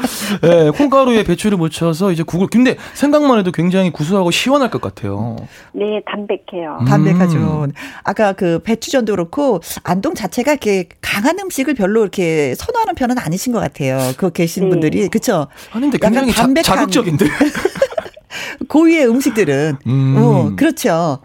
예, 0.43 0.71
콩가루에 0.71 1.23
배추를 1.23 1.57
묻혀서 1.59 2.11
이제 2.11 2.23
국을 2.23 2.47
근데 2.47 2.77
생각만 2.93 3.37
해도 3.37 3.51
굉장히 3.51 3.91
구수하고 3.91 4.31
시원할 4.31 4.71
것 4.71 4.81
같아요. 4.81 5.35
네, 5.73 6.01
담백해요. 6.07 6.79
음. 6.81 6.85
담백하죠. 6.85 7.67
아까 8.03 8.33
그 8.33 8.59
배추전도 8.63 9.13
그렇고 9.13 9.59
안동 9.83 10.15
자체가 10.15 10.53
이렇게 10.53 10.89
강한 11.01 11.37
음식을 11.37 11.75
별로 11.75 12.01
이렇게 12.01 12.55
선호하는 12.55 12.95
편은 12.95 13.19
아니신 13.19 13.53
것 13.53 13.59
같아요. 13.59 13.99
그 14.17 14.31
계신 14.31 14.63
네. 14.63 14.69
분들이 14.69 15.07
그렇죠. 15.09 15.47
아닌데 15.71 15.99
굉장히 16.01 16.31
담백한, 16.31 16.63
자, 16.63 16.75
극적 16.81 17.02
인데 17.07 17.25
고유의 18.69 19.07
음식들은 19.07 19.77
음. 19.87 20.15
어, 20.17 20.55
그렇죠. 20.55 21.19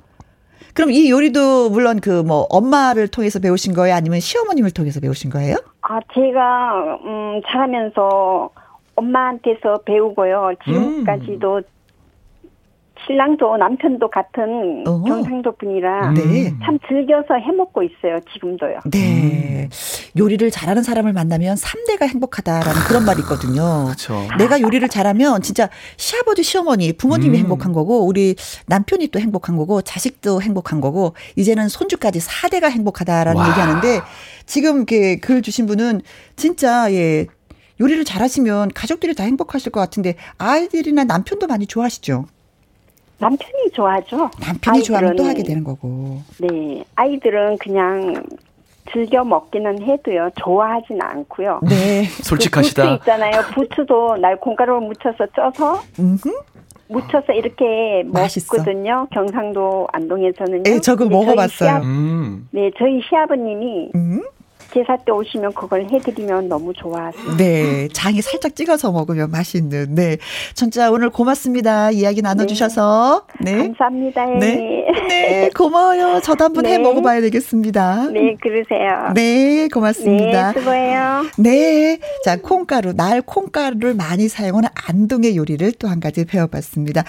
그럼 0.74 0.90
이 0.92 1.10
요리도 1.10 1.70
물론 1.70 2.00
그 2.00 2.22
뭐 2.22 2.46
엄마를 2.50 3.08
통해서 3.08 3.38
배우신 3.40 3.74
거예요? 3.74 3.94
아니면 3.96 4.20
시어머님을 4.20 4.70
통해서 4.72 5.00
배우신 5.00 5.30
거예요? 5.30 5.56
아, 5.82 5.98
제가 6.14 6.98
음 7.04 7.40
자라면서 7.46 8.50
엄마한테서 8.96 9.78
배우고요. 9.86 10.52
지금까지도 10.64 11.56
음. 11.58 11.62
신랑도 13.06 13.56
남편도 13.56 14.10
같은 14.10 14.84
어. 14.86 15.02
경상도 15.02 15.52
분이라 15.52 16.12
네. 16.12 16.54
참 16.64 16.78
즐겨서 16.88 17.34
해먹고 17.34 17.82
있어요. 17.82 18.18
지금도요. 18.32 18.80
네. 18.90 19.68
요리를 20.18 20.50
잘하는 20.50 20.82
사람을 20.82 21.12
만나면 21.12 21.56
3대가 21.56 22.08
행복하다라는 22.08 22.80
그런 22.88 23.04
말이 23.04 23.20
있거든요. 23.20 23.84
그렇죠. 23.86 24.26
내가 24.38 24.60
요리를 24.60 24.86
잘하면 24.88 25.42
진짜 25.42 25.68
시아버지, 25.96 26.42
시어머니, 26.42 26.92
부모님이 26.92 27.38
음. 27.38 27.42
행복한 27.42 27.72
거고 27.72 28.06
우리 28.06 28.34
남편이 28.66 29.08
또 29.08 29.20
행복한 29.20 29.56
거고 29.56 29.82
자식도 29.82 30.42
행복한 30.42 30.80
거고 30.80 31.14
이제는 31.36 31.68
손주까지 31.68 32.20
4대가 32.20 32.70
행복하다라는 32.70 33.40
와. 33.40 33.48
얘기하는데 33.48 34.00
지금 34.46 34.84
글 34.86 35.42
주신 35.42 35.66
분은 35.66 36.00
진짜 36.36 36.92
예 36.92 37.26
요리를 37.80 38.04
잘하시면 38.04 38.70
가족들이 38.74 39.14
다 39.14 39.24
행복하실 39.24 39.72
것 39.72 39.80
같은데 39.80 40.16
아이들이나 40.38 41.04
남편도 41.04 41.46
많이 41.46 41.66
좋아하시죠? 41.66 42.26
남편이 43.18 43.70
좋아하죠. 43.72 44.30
남편이 44.40 44.82
좋아하면 44.82 45.16
또 45.16 45.24
하게 45.24 45.42
되는 45.42 45.64
거고. 45.64 46.20
네. 46.38 46.84
아이들은 46.94 47.58
그냥 47.58 48.22
즐겨 48.92 49.22
먹기는 49.24 49.82
해도요. 49.82 50.30
좋아하진 50.40 51.00
않고요. 51.02 51.60
네. 51.68 52.06
그 52.06 52.22
솔직하시다. 52.22 52.82
부추 52.82 52.94
있잖아요. 52.96 53.42
부추도 53.54 54.16
날 54.16 54.36
콩가루를 54.40 54.86
묻혀서 54.88 55.26
쪄서 55.34 55.82
묻혀서 56.88 57.32
이렇게 57.34 58.02
맛있어. 58.06 58.56
먹거든요. 58.56 59.06
경상도 59.12 59.88
안동에서는요. 59.92 60.62
네, 60.62 60.80
저거 60.80 61.04
먹어봤어요. 61.04 61.68
시아, 61.68 61.80
음. 61.80 62.48
네, 62.50 62.70
저희 62.78 63.00
시아버님이 63.08 63.90
음? 63.94 64.22
제사 64.72 64.96
때 64.96 65.12
오시면 65.12 65.54
그걸 65.54 65.86
해드리면 65.90 66.48
너무 66.48 66.72
좋아하세요. 66.72 67.36
네, 67.36 67.88
장이 67.92 68.22
살짝 68.22 68.54
찍어서 68.54 68.92
먹으면 68.92 69.30
맛있는. 69.30 69.94
네, 69.94 70.18
진짜 70.54 70.90
오늘 70.90 71.10
고맙습니다. 71.10 71.90
이야기 71.90 72.22
나눠주셔서. 72.22 73.24
네, 73.40 73.52
네. 73.52 73.62
감사합니다. 73.68 74.26
네, 74.38 74.86
네, 75.08 75.50
고마워요. 75.56 76.20
저도 76.22 76.44
한번 76.44 76.64
네. 76.64 76.74
해 76.74 76.78
먹어봐야 76.78 77.20
되겠습니다. 77.20 78.08
네, 78.12 78.36
그러세요. 78.40 79.12
네, 79.14 79.68
고맙습니다. 79.72 80.52
네, 80.52 80.58
수고해요. 80.60 81.24
네, 81.38 81.98
자 82.24 82.36
콩가루, 82.36 82.92
날 82.94 83.20
콩가루를 83.22 83.94
많이 83.94 84.28
사용하는 84.28 84.68
안동의 84.88 85.36
요리를 85.36 85.72
또 85.72 85.88
한 85.88 86.00
가지 86.00 86.26
배워봤습니다. 86.26 87.02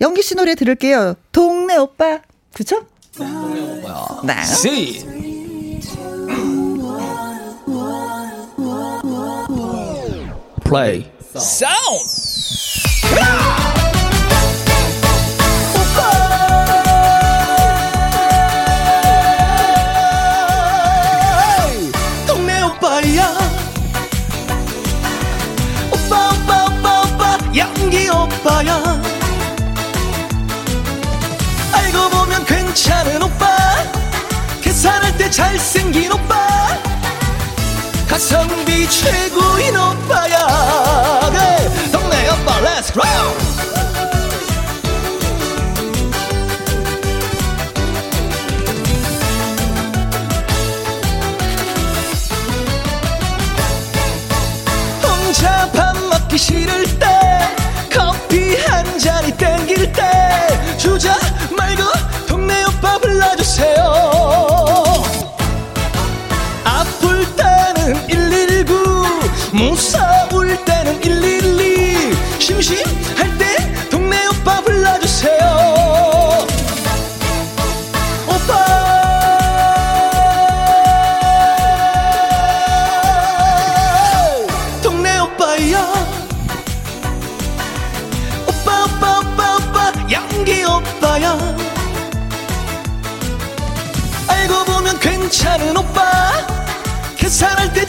영기 0.00 0.22
씨 0.22 0.34
노래 0.34 0.54
들을게요. 0.54 1.14
동네 1.32 1.76
오빠, 1.76 2.20
그죠? 2.54 2.80
동네 3.14 3.60
오빠. 3.60 4.22
네. 4.26 5.31
Play. 10.72 11.04
Sound. 11.36 12.00
동네 22.26 22.62
오빠야. 22.62 23.38
오빠 25.90 26.30
오빠 26.30 26.64
오빠 26.64 27.02
오빠 27.02 27.38
연기 27.54 28.08
오빠야. 28.08 29.02
알고 31.74 32.08
보면 32.08 32.46
괜찮은 32.46 33.22
오빠. 33.22 33.46
계산할 34.62 35.18
때 35.18 35.28
잘생긴 35.30 36.12
오빠 36.12 36.31
가성비 38.12 38.86
최고인 38.90 39.74
오빠야. 39.74 41.30
네, 41.32 41.90
동네 41.90 42.28
오빠 42.28 42.60
렛츠 42.60 42.92
고 42.92 43.00
혼자 55.02 55.70
밥 55.72 55.96
먹기 55.96 56.36
싫을 56.36 56.84
때 56.98 57.56
커피 57.90 58.56
한 58.56 58.98
잔이 58.98 59.34
땡길 59.38 59.90
때 59.90 60.76
주자 60.76 61.18
말고 61.56 61.81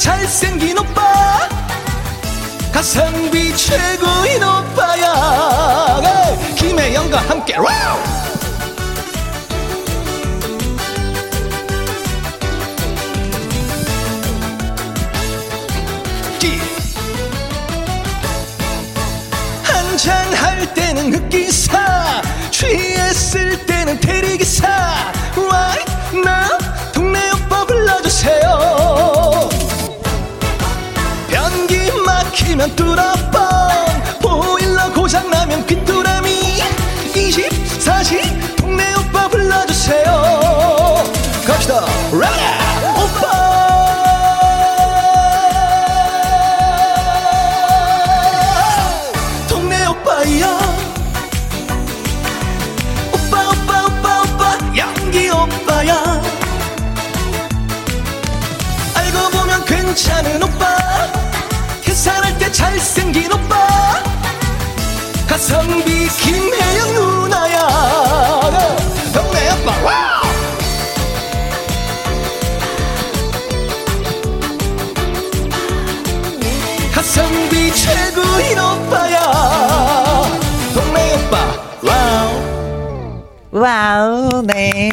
잘생긴 0.04 0.78
오빠. 0.78 1.48
가성비 2.74 3.56
최고인 3.56 4.44
오빠야. 4.44 6.02
네, 6.02 6.56
김혜영과 6.56 7.20
함께. 7.20 7.56
와우! 7.56 8.00
한잔 19.64 20.34
할 20.34 20.74
때는 20.74 21.14
흑기사 21.14 22.22
취했을 22.52 23.66
때는 23.66 23.98
대리기사 24.02 24.83
막 32.64 33.23
가성비 65.46 66.08
김혜영 66.08 66.94
누나야. 66.94 67.68
동네 69.14 69.50
오빠 69.50 69.84
와! 69.84 70.22
가성비 76.94 77.72
최고인 77.74 78.58
오빠야. 78.60 79.20
동네 80.74 81.14
오빠 81.16 81.38
wow. 81.84 83.24
wow 83.52 84.42
네 84.44 84.90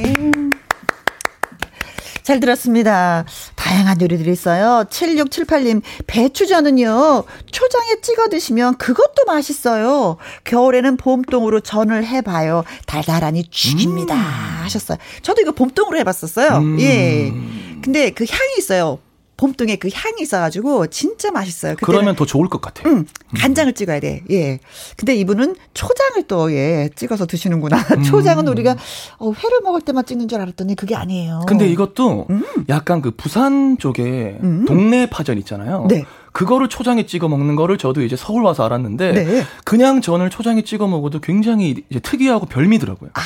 잘 2.22 2.39
들었습니다. 2.39 3.24
다양한 3.71 4.01
요리들이 4.01 4.33
있어요. 4.33 4.85
7678님, 4.91 5.81
배추전은요, 6.09 7.23
초장에 7.53 8.01
찍어 8.03 8.29
드시면 8.29 8.79
그것도 8.79 9.25
맛있어요. 9.29 10.17
겨울에는 10.43 10.97
봄동으로 10.97 11.61
전을 11.61 12.05
해봐요. 12.05 12.65
달달하니 12.87 13.45
죽입니다. 13.49 14.17
음. 14.17 14.65
하셨어요. 14.65 14.99
저도 15.23 15.43
이거 15.43 15.53
봄동으로 15.53 15.99
해봤었어요. 15.99 16.59
음. 16.59 16.81
예. 16.81 17.33
근데 17.81 18.11
그 18.11 18.25
향이 18.29 18.55
있어요. 18.59 18.99
봄동에 19.41 19.77
그 19.77 19.89
향이 19.91 20.21
있어가지고 20.21 20.89
진짜 20.89 21.31
맛있어요. 21.31 21.75
그러면 21.81 22.15
더 22.15 22.27
좋을 22.27 22.51
것 22.51 22.61
같아요. 22.61 22.93
음, 22.93 23.07
간장을 23.39 23.73
찍어야 23.73 23.99
돼. 23.99 24.23
예. 24.31 24.59
근데 24.99 25.17
이분은 25.17 25.57
초장을 25.73 26.23
또 26.29 26.53
예, 26.53 26.91
찍어서 26.95 27.25
드시는구나. 27.25 27.79
음. 27.97 28.03
초장은 28.03 28.47
우리가 28.49 28.77
어, 29.19 29.33
회를 29.33 29.61
먹을 29.62 29.81
때만 29.81 30.05
찍는 30.05 30.29
줄 30.29 30.43
알았더니 30.43 30.77
그게 30.77 30.95
아니에요. 30.95 31.45
근데 31.47 31.67
이것도 31.67 32.27
음. 32.29 32.45
약간 32.69 33.01
그 33.01 33.12
부산 33.12 33.79
쪽에 33.79 34.39
음. 34.43 34.67
동네 34.67 35.09
파전 35.09 35.39
있잖아요. 35.39 35.87
네. 35.89 36.05
그거를 36.33 36.69
초장에 36.69 37.07
찍어 37.07 37.29
먹는 37.29 37.57
거를 37.57 37.79
저도 37.79 38.03
이제 38.03 38.17
서울 38.17 38.43
와서 38.43 38.65
알았는데 38.65 39.12
네. 39.12 39.43
그냥 39.65 40.03
전을 40.03 40.29
초장에 40.29 40.62
찍어 40.62 40.87
먹어도 40.87 41.21
굉장히 41.21 41.83
이제 41.89 41.99
특이하고 41.99 42.45
별미더라고요. 42.45 43.11
아. 43.15 43.21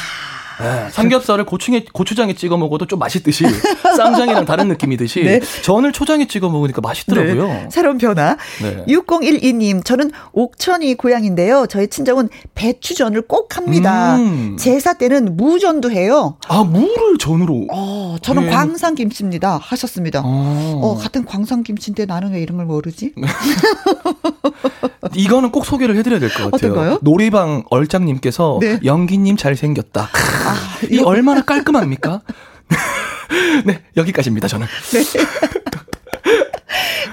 네, 0.60 0.88
삼겹살을 0.90 1.44
고추에, 1.44 1.84
고추장에 1.92 2.34
찍어 2.34 2.56
먹어도 2.56 2.86
좀 2.86 2.98
맛있듯이 2.98 3.44
쌈장이랑 3.96 4.44
다른 4.44 4.68
느낌이듯이 4.68 5.22
네. 5.22 5.40
전을 5.62 5.92
초장에 5.92 6.26
찍어 6.26 6.48
먹으니까 6.48 6.80
맛있더라고요. 6.80 7.46
네. 7.46 7.68
새로운 7.70 7.98
변화. 7.98 8.36
네. 8.62 8.84
6012님, 8.88 9.84
저는 9.84 10.10
옥천이 10.32 10.94
고향인데요. 10.94 11.66
저희 11.68 11.88
친정은 11.88 12.28
배추전을 12.54 13.22
꼭 13.22 13.56
합니다. 13.56 14.16
음. 14.16 14.56
제사 14.58 14.94
때는 14.94 15.36
무전도 15.36 15.90
해요. 15.90 16.36
아, 16.48 16.62
무를 16.64 17.18
전으로? 17.18 17.66
어, 17.72 18.16
저는 18.22 18.44
네. 18.46 18.50
광산 18.50 18.94
김치입니다. 18.94 19.58
하셨습니다. 19.62 20.22
어. 20.24 20.80
어, 20.82 20.94
같은 20.96 21.24
광산 21.24 21.62
김치인데 21.62 22.06
나는 22.06 22.32
왜 22.32 22.40
이런 22.40 22.56
걸 22.58 22.66
모르지? 22.66 23.12
이거는 25.14 25.50
꼭 25.50 25.64
소개를 25.64 25.96
해드려야 25.96 26.20
될 26.20 26.28
것 26.30 26.50
같아요. 26.50 26.72
어떤가요? 26.72 26.98
놀이방 27.02 27.64
얼짱님께서 27.70 28.58
네. 28.60 28.78
영기님 28.84 29.36
잘생겼다. 29.36 30.08
아, 30.54 30.78
이 30.90 30.98
얼마나 31.00 31.42
깔끔합니까? 31.42 32.22
네, 33.66 33.82
여기까지입니다, 33.96 34.48
저는. 34.48 34.66
네. 34.92 35.04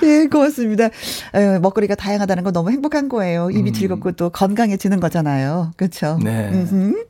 예, 0.03 0.27
고맙습니다. 0.27 0.85
에, 1.33 1.59
먹거리가 1.59 1.95
다양하다는 1.95 2.43
건 2.43 2.53
너무 2.53 2.71
행복한 2.71 3.07
거예요. 3.09 3.49
입이 3.51 3.69
음. 3.69 3.73
즐겁고 3.73 4.13
또 4.13 4.29
건강해지는 4.29 4.99
거잖아요. 4.99 5.73
그렇죠? 5.77 6.17
네. 6.23 6.49
음흠. 6.51 7.05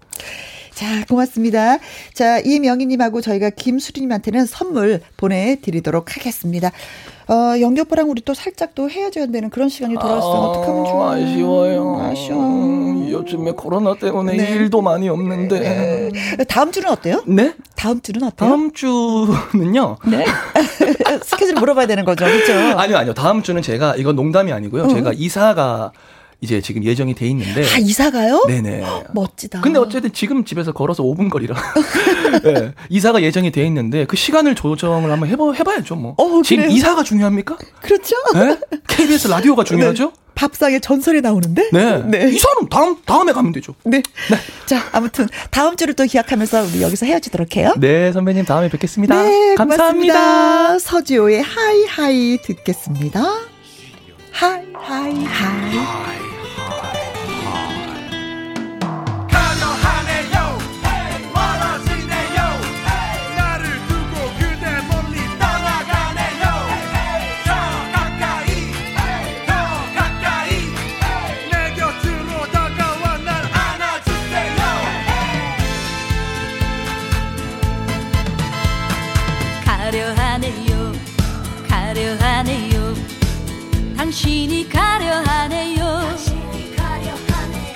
자, 0.82 1.06
고맙습니다. 1.08 1.78
자, 2.16 2.40
이명희님하고 2.40 3.22
저희가 3.22 3.52
김수리님한테는 3.52 4.48
선물 4.48 5.00
보내드리도록 5.16 6.16
하겠습니다. 6.18 6.72
어, 7.28 7.54
오빠랑 7.82 8.10
우리 8.10 8.24
또 8.24 8.34
살짝 8.34 8.74
또 8.74 8.90
헤어져야 8.90 9.28
되는 9.28 9.52
그런 9.52 9.70
시간이 9.70 9.94
돌아왔어요. 9.94 10.34
아, 10.34 10.48
어떡하면 10.48 10.86
좋아. 10.86 11.12
아쉬워요. 11.14 12.02
아쉬워. 12.02 13.12
요즘에 13.12 13.52
코로나 13.52 13.94
때문에 13.94 14.36
네. 14.36 14.50
일도 14.56 14.82
많이 14.82 15.08
없는데. 15.08 15.60
네. 16.10 16.44
다음 16.46 16.72
주는 16.72 16.90
어때요? 16.90 17.22
네? 17.28 17.54
다음 17.76 18.02
주는 18.02 18.24
어때요? 18.24 18.50
다음 18.50 18.72
주는요? 18.72 19.98
네. 20.08 20.26
스케줄 21.24 21.54
물어봐야 21.60 21.86
되는 21.86 22.06
거죠. 22.06 22.26
그렇죠? 22.26 22.54
아니요, 22.80 22.98
아니요. 22.98 23.14
다음 23.14 23.44
주는 23.44 23.62
제가 23.62 23.98
이건 23.98 24.16
농담이 24.16 24.52
아니고요. 24.52 24.86
어. 24.86 24.88
제가 24.88 25.12
이사가 25.14 25.92
이제 26.42 26.60
지금 26.60 26.84
예정이 26.84 27.14
돼 27.14 27.28
있는데. 27.28 27.64
아, 27.72 27.78
이사가요? 27.78 28.46
네네. 28.48 28.84
멋지다. 29.14 29.62
근데 29.62 29.78
어쨌든 29.78 30.12
지금 30.12 30.44
집에서 30.44 30.72
걸어서 30.72 31.04
5분 31.04 31.30
거리라. 31.30 31.56
네, 32.44 32.74
이사가 32.90 33.22
예정이 33.22 33.52
돼 33.52 33.64
있는데 33.68 34.06
그 34.06 34.18
시간을 34.18 34.56
조정을 34.56 35.12
한번 35.12 35.30
해봐, 35.30 35.54
해봐야죠, 35.54 35.96
뭐. 35.96 36.16
어, 36.18 36.42
지금 36.44 36.70
이사가 36.72 37.04
중요합니까? 37.04 37.58
그렇죠. 37.82 38.16
네? 38.34 38.58
KBS 38.88 39.28
라디오가 39.28 39.64
중요하죠? 39.64 40.06
네. 40.06 40.12
밥상에 40.34 40.80
전설이 40.80 41.22
나오는데? 41.22 41.70
네. 41.72 42.02
네. 42.06 42.30
이사는 42.32 42.70
다음, 42.72 42.98
다음에 43.06 43.34
가면 43.34 43.52
되죠. 43.52 43.76
네. 43.84 44.02
네. 44.32 44.38
자, 44.66 44.90
아무튼 44.94 45.28
다음 45.52 45.76
주를 45.76 45.94
또 45.94 46.06
기약하면서 46.06 46.64
우리 46.64 46.82
여기서 46.82 47.06
헤어지도록 47.06 47.56
해요. 47.58 47.76
네, 47.78 48.12
선배님 48.12 48.46
다음에 48.46 48.68
뵙겠습니다. 48.70 49.22
네, 49.22 49.54
감사합니다. 49.54 50.14
고맙습니다. 50.14 50.80
서지호의 50.80 51.44
하이하이 51.44 52.40
듣겠습니다. 52.42 53.22
Hi, 54.32 54.64
Hi, 54.74 55.24
Hi. 55.24 56.31
당신이 84.22 84.70
가려 84.70 85.16
하네요. 85.16 85.82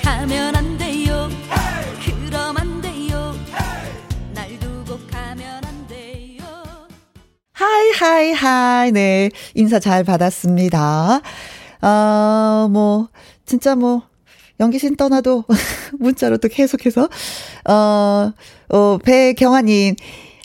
가면 0.03 0.55
안 0.55 0.77
돼요. 0.77 1.27
그럼 2.05 2.55
안 2.57 2.81
돼요. 2.81 3.33
날 4.31 4.59
두고 4.59 4.99
가면 5.09 5.65
안 5.65 5.87
돼요. 5.87 6.43
Hi 7.51 7.89
Hi 7.99 8.31
Hi. 8.31 8.91
네 8.91 9.31
인사 9.55 9.79
잘 9.79 10.03
받았습니다. 10.03 11.21
아뭐 11.81 13.09
진짜 13.47 13.75
뭐 13.75 14.03
연기신 14.59 14.97
떠나도 14.97 15.45
문자로 15.97 16.37
또 16.37 16.47
계속해서 16.47 17.09
어, 17.67 18.31
어 18.69 18.97
배경아님 19.03 19.95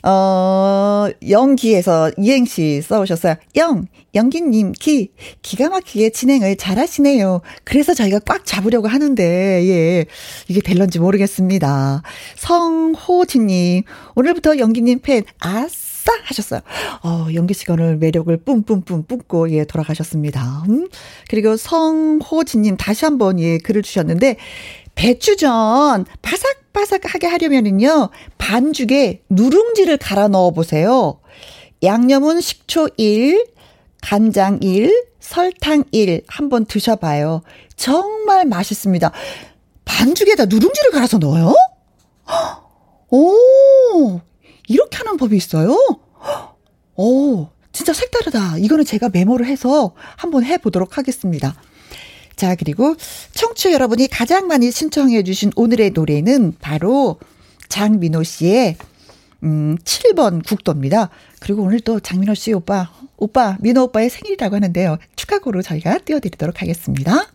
어, 0.03 1.09
연기에서 1.29 2.11
이행시 2.17 2.81
써오셨어요. 2.83 3.35
영, 3.57 3.87
연기님, 4.15 4.73
기, 4.73 5.13
기가 5.43 5.69
막히게 5.69 6.11
진행을 6.11 6.57
잘 6.57 6.79
하시네요. 6.79 7.43
그래서 7.65 7.95
저희가 7.95 8.21
꽉 8.21 8.45
잡으려고 8.47 8.89
하는데, 8.89 9.23
예, 9.23 10.07
이게 10.49 10.61
될런지 10.61 10.99
모르겠습니다. 10.99 12.03
성호진님, 12.37 13.83
오늘부터 14.15 14.59
연기님 14.59 15.01
팬, 15.01 15.25
아싸! 15.39 15.91
하셨어요. 16.25 16.61
어, 17.05 17.29
연기 17.35 17.53
시간을 17.55 17.99
매력을 17.99 18.35
뿜뿜뿜 18.39 19.05
뿜고, 19.05 19.51
예, 19.51 19.65
돌아가셨습니다. 19.65 20.65
음? 20.69 20.89
그리고 21.29 21.57
성호진님 21.57 22.79
다시 22.79 23.05
한번, 23.05 23.39
예, 23.39 23.59
글을 23.59 23.83
주셨는데, 23.83 24.37
배추전 25.01 26.05
바삭바삭하게 26.21 27.27
하려면은요, 27.27 28.11
반죽에 28.37 29.23
누룽지를 29.31 29.97
갈아 29.97 30.29
넣어 30.29 30.51
보세요. 30.51 31.21
양념은 31.83 32.43
식초 32.43 32.91
1, 32.99 33.47
간장 34.03 34.59
1, 34.61 35.07
설탕 35.19 35.85
1 35.91 36.25
한번 36.29 36.67
드셔봐요. 36.67 37.41
정말 37.77 38.45
맛있습니다. 38.45 39.11
반죽에다 39.87 40.45
누룽지를 40.45 40.91
갈아서 40.91 41.17
넣어요? 41.17 41.55
오, 43.09 44.21
이렇게 44.69 44.99
하는 44.99 45.17
법이 45.17 45.35
있어요? 45.35 45.79
오, 46.97 47.47
진짜 47.73 47.95
색다르다. 47.95 48.59
이거는 48.59 48.85
제가 48.85 49.09
메모를 49.09 49.47
해서 49.47 49.95
한번 50.17 50.45
해보도록 50.45 50.99
하겠습니다. 50.99 51.55
자, 52.41 52.55
그리고 52.55 52.97
청취 53.33 53.71
여러분이 53.71 54.09
가장 54.09 54.47
많이 54.47 54.71
신청해 54.71 55.25
주신 55.25 55.53
오늘의 55.57 55.91
노래는 55.91 56.55
바로 56.59 57.19
장민호 57.69 58.23
씨의 58.23 58.77
음, 59.43 59.77
7번 59.85 60.43
국도입니다. 60.43 61.11
그리고 61.39 61.65
오늘 61.65 61.81
또 61.81 62.01
장민호 62.01 62.33
씨 62.33 62.55
오빠, 62.55 62.91
오빠, 63.19 63.59
민호 63.61 63.83
오빠의 63.83 64.09
생일이라고 64.09 64.57
하는데요. 64.57 64.97
추가곡으로 65.17 65.61
저희가 65.61 65.99
띄워드리도록 65.99 66.63
하겠습니다. 66.63 67.27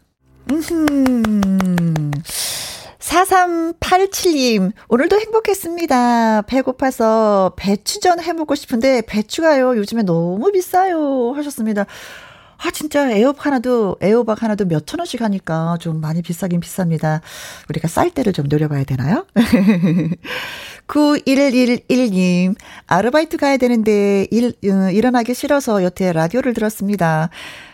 음흠. 0.49 2.10
4387님, 2.98 4.72
오늘도 4.90 5.19
행복했습니다. 5.19 6.41
배고파서 6.48 7.53
배추전 7.56 8.19
해 8.19 8.34
먹고 8.34 8.56
싶은데 8.56 9.03
배추가요, 9.03 9.77
요즘에 9.77 10.02
너무 10.02 10.52
비싸요. 10.52 11.34
하셨습니다. 11.36 11.86
아, 12.57 12.72
진짜 12.72 13.10
에어박 13.11 13.45
하나도, 13.45 13.98
에어박 14.02 14.41
하나도 14.44 14.65
몇천 14.65 14.99
원씩 14.99 15.22
하니까 15.22 15.77
좀 15.80 16.02
많이 16.02 16.22
비싸긴 16.22 16.60
비쌉니다. 16.61 17.22
우리가 17.69 17.88
쌀 17.88 18.10
때를 18.11 18.34
좀 18.34 18.48
노려봐야 18.48 18.84
되나요? 18.84 19.26
9111님, 20.88 22.56
아르바이트 22.88 23.38
가야 23.38 23.57
되는데 23.57 24.28
일, 24.32 24.53
어, 24.66 24.91
일어나기 24.91 25.34
싫어서 25.34 25.84
여태 25.84 26.12
라디오를 26.12 26.53
들었습니다. 26.53 27.30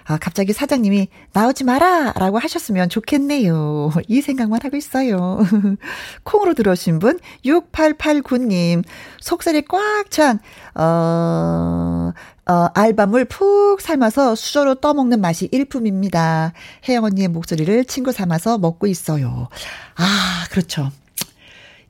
아, 0.06 0.18
갑자기 0.18 0.54
사장님이 0.54 1.10
나오지 1.34 1.64
마라! 1.64 2.14
라고 2.16 2.40
하셨으면 2.40 2.90
좋겠네요. 2.90 3.92
이 4.08 4.22
생각만 4.22 4.60
하고 4.64 4.78
있어요. 4.78 5.40
콩으로 6.24 6.54
들어오신 6.54 7.00
분, 7.00 7.20
6889님, 7.46 8.84
속살이 9.20 9.64
꽉 9.68 10.10
찬, 10.10 10.40
어, 10.76 12.12
어, 12.48 12.68
알밤을 12.74 13.26
푹 13.26 13.80
삶아서 13.82 14.36
수저로 14.36 14.76
떠먹는 14.76 15.22
맛이 15.22 15.48
일품입니다. 15.52 16.54
혜영 16.88 17.04
언니의 17.04 17.28
목소리를 17.28 17.86
친구 17.86 18.12
삼아서 18.12 18.58
먹고 18.58 18.88
있어요. 18.88 19.48
아, 19.96 20.46
그렇죠. 20.50 20.92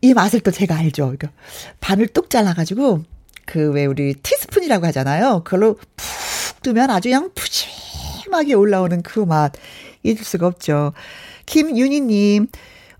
이 0.01 0.13
맛을 0.13 0.39
또 0.41 0.51
제가 0.51 0.75
알죠. 0.75 1.03
그러니까 1.05 1.29
반을 1.79 2.07
뚝 2.07 2.29
잘라가지고, 2.29 3.03
그 3.45 3.71
왜 3.73 3.85
우리 3.85 4.13
티스푼이라고 4.15 4.85
하잖아요. 4.87 5.43
그걸로 5.43 5.75
푹 5.75 6.61
뜨면 6.63 6.89
아주 6.89 7.09
그냥 7.09 7.31
푸짐하게 7.35 8.53
올라오는 8.53 9.01
그 9.03 9.19
맛. 9.19 9.53
잊을 10.03 10.17
수가 10.17 10.47
없죠. 10.47 10.93
김윤희님, 11.45 12.47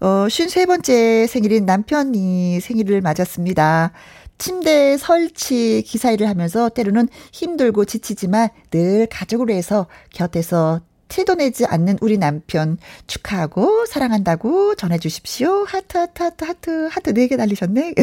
어, 0.02 0.06
53번째 0.28 1.26
생일인 1.28 1.65
남편이 1.65 2.60
생일을 2.60 3.02
맞았습니다. 3.02 3.91
침대 4.38 4.98
설치 4.98 5.84
기사일을 5.86 6.28
하면서 6.28 6.69
때로는 6.69 7.07
힘들고 7.32 7.86
지치지만 7.86 8.49
늘 8.72 9.07
가족으로 9.10 9.53
해서 9.53 9.88
곁에서 10.11 10.82
티도 11.11 11.35
내지 11.35 11.65
않는 11.65 11.97
우리 11.99 12.17
남편 12.17 12.77
축하하고 13.05 13.85
사랑한다고 13.85 14.75
전해주십시오. 14.75 15.65
하트, 15.65 15.97
하트, 15.97 16.23
하트, 16.23 16.45
하트, 16.45 16.88
하트 16.89 17.13
4개 17.13 17.35
달리셨네. 17.35 17.93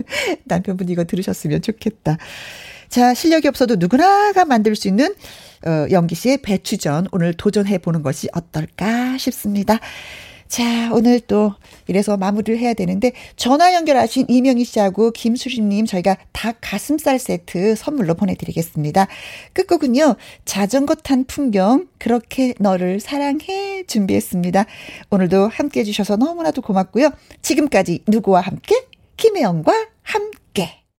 남편분 0.44 0.88
이거 0.88 1.04
들으셨으면 1.04 1.60
좋겠다. 1.60 2.16
자, 2.88 3.12
실력이 3.12 3.48
없어도 3.48 3.76
누구나가 3.76 4.46
만들 4.46 4.76
수 4.76 4.88
있는 4.88 5.14
어, 5.66 5.86
영기 5.90 6.14
씨의 6.14 6.38
배추전 6.38 7.06
오늘 7.12 7.34
도전해 7.34 7.76
보는 7.76 8.02
것이 8.02 8.28
어떨까 8.32 9.18
싶습니다. 9.18 9.78
자, 10.48 10.92
오늘 10.92 11.20
또 11.20 11.54
이래서 11.86 12.16
마무리를 12.16 12.58
해야 12.58 12.74
되는데 12.74 13.12
전화 13.36 13.74
연결하신 13.74 14.26
이명희 14.28 14.64
씨하고 14.64 15.10
김수진님 15.10 15.86
저희가 15.86 16.16
닭 16.32 16.58
가슴살 16.60 17.18
세트 17.18 17.74
선물로 17.76 18.14
보내 18.14 18.34
드리겠습니다. 18.34 19.08
끝곡은요. 19.52 20.16
자전거 20.44 20.94
탄 20.94 21.24
풍경 21.24 21.88
그렇게 21.98 22.54
너를 22.58 23.00
사랑해 23.00 23.84
준비했습니다. 23.86 24.66
오늘도 25.10 25.48
함께 25.48 25.80
해 25.80 25.84
주셔서 25.84 26.16
너무나도 26.16 26.62
고맙고요. 26.62 27.10
지금까지 27.42 28.00
누구와 28.06 28.40
함께? 28.40 28.86
김혜영과 29.16 29.72
함께 30.02 30.43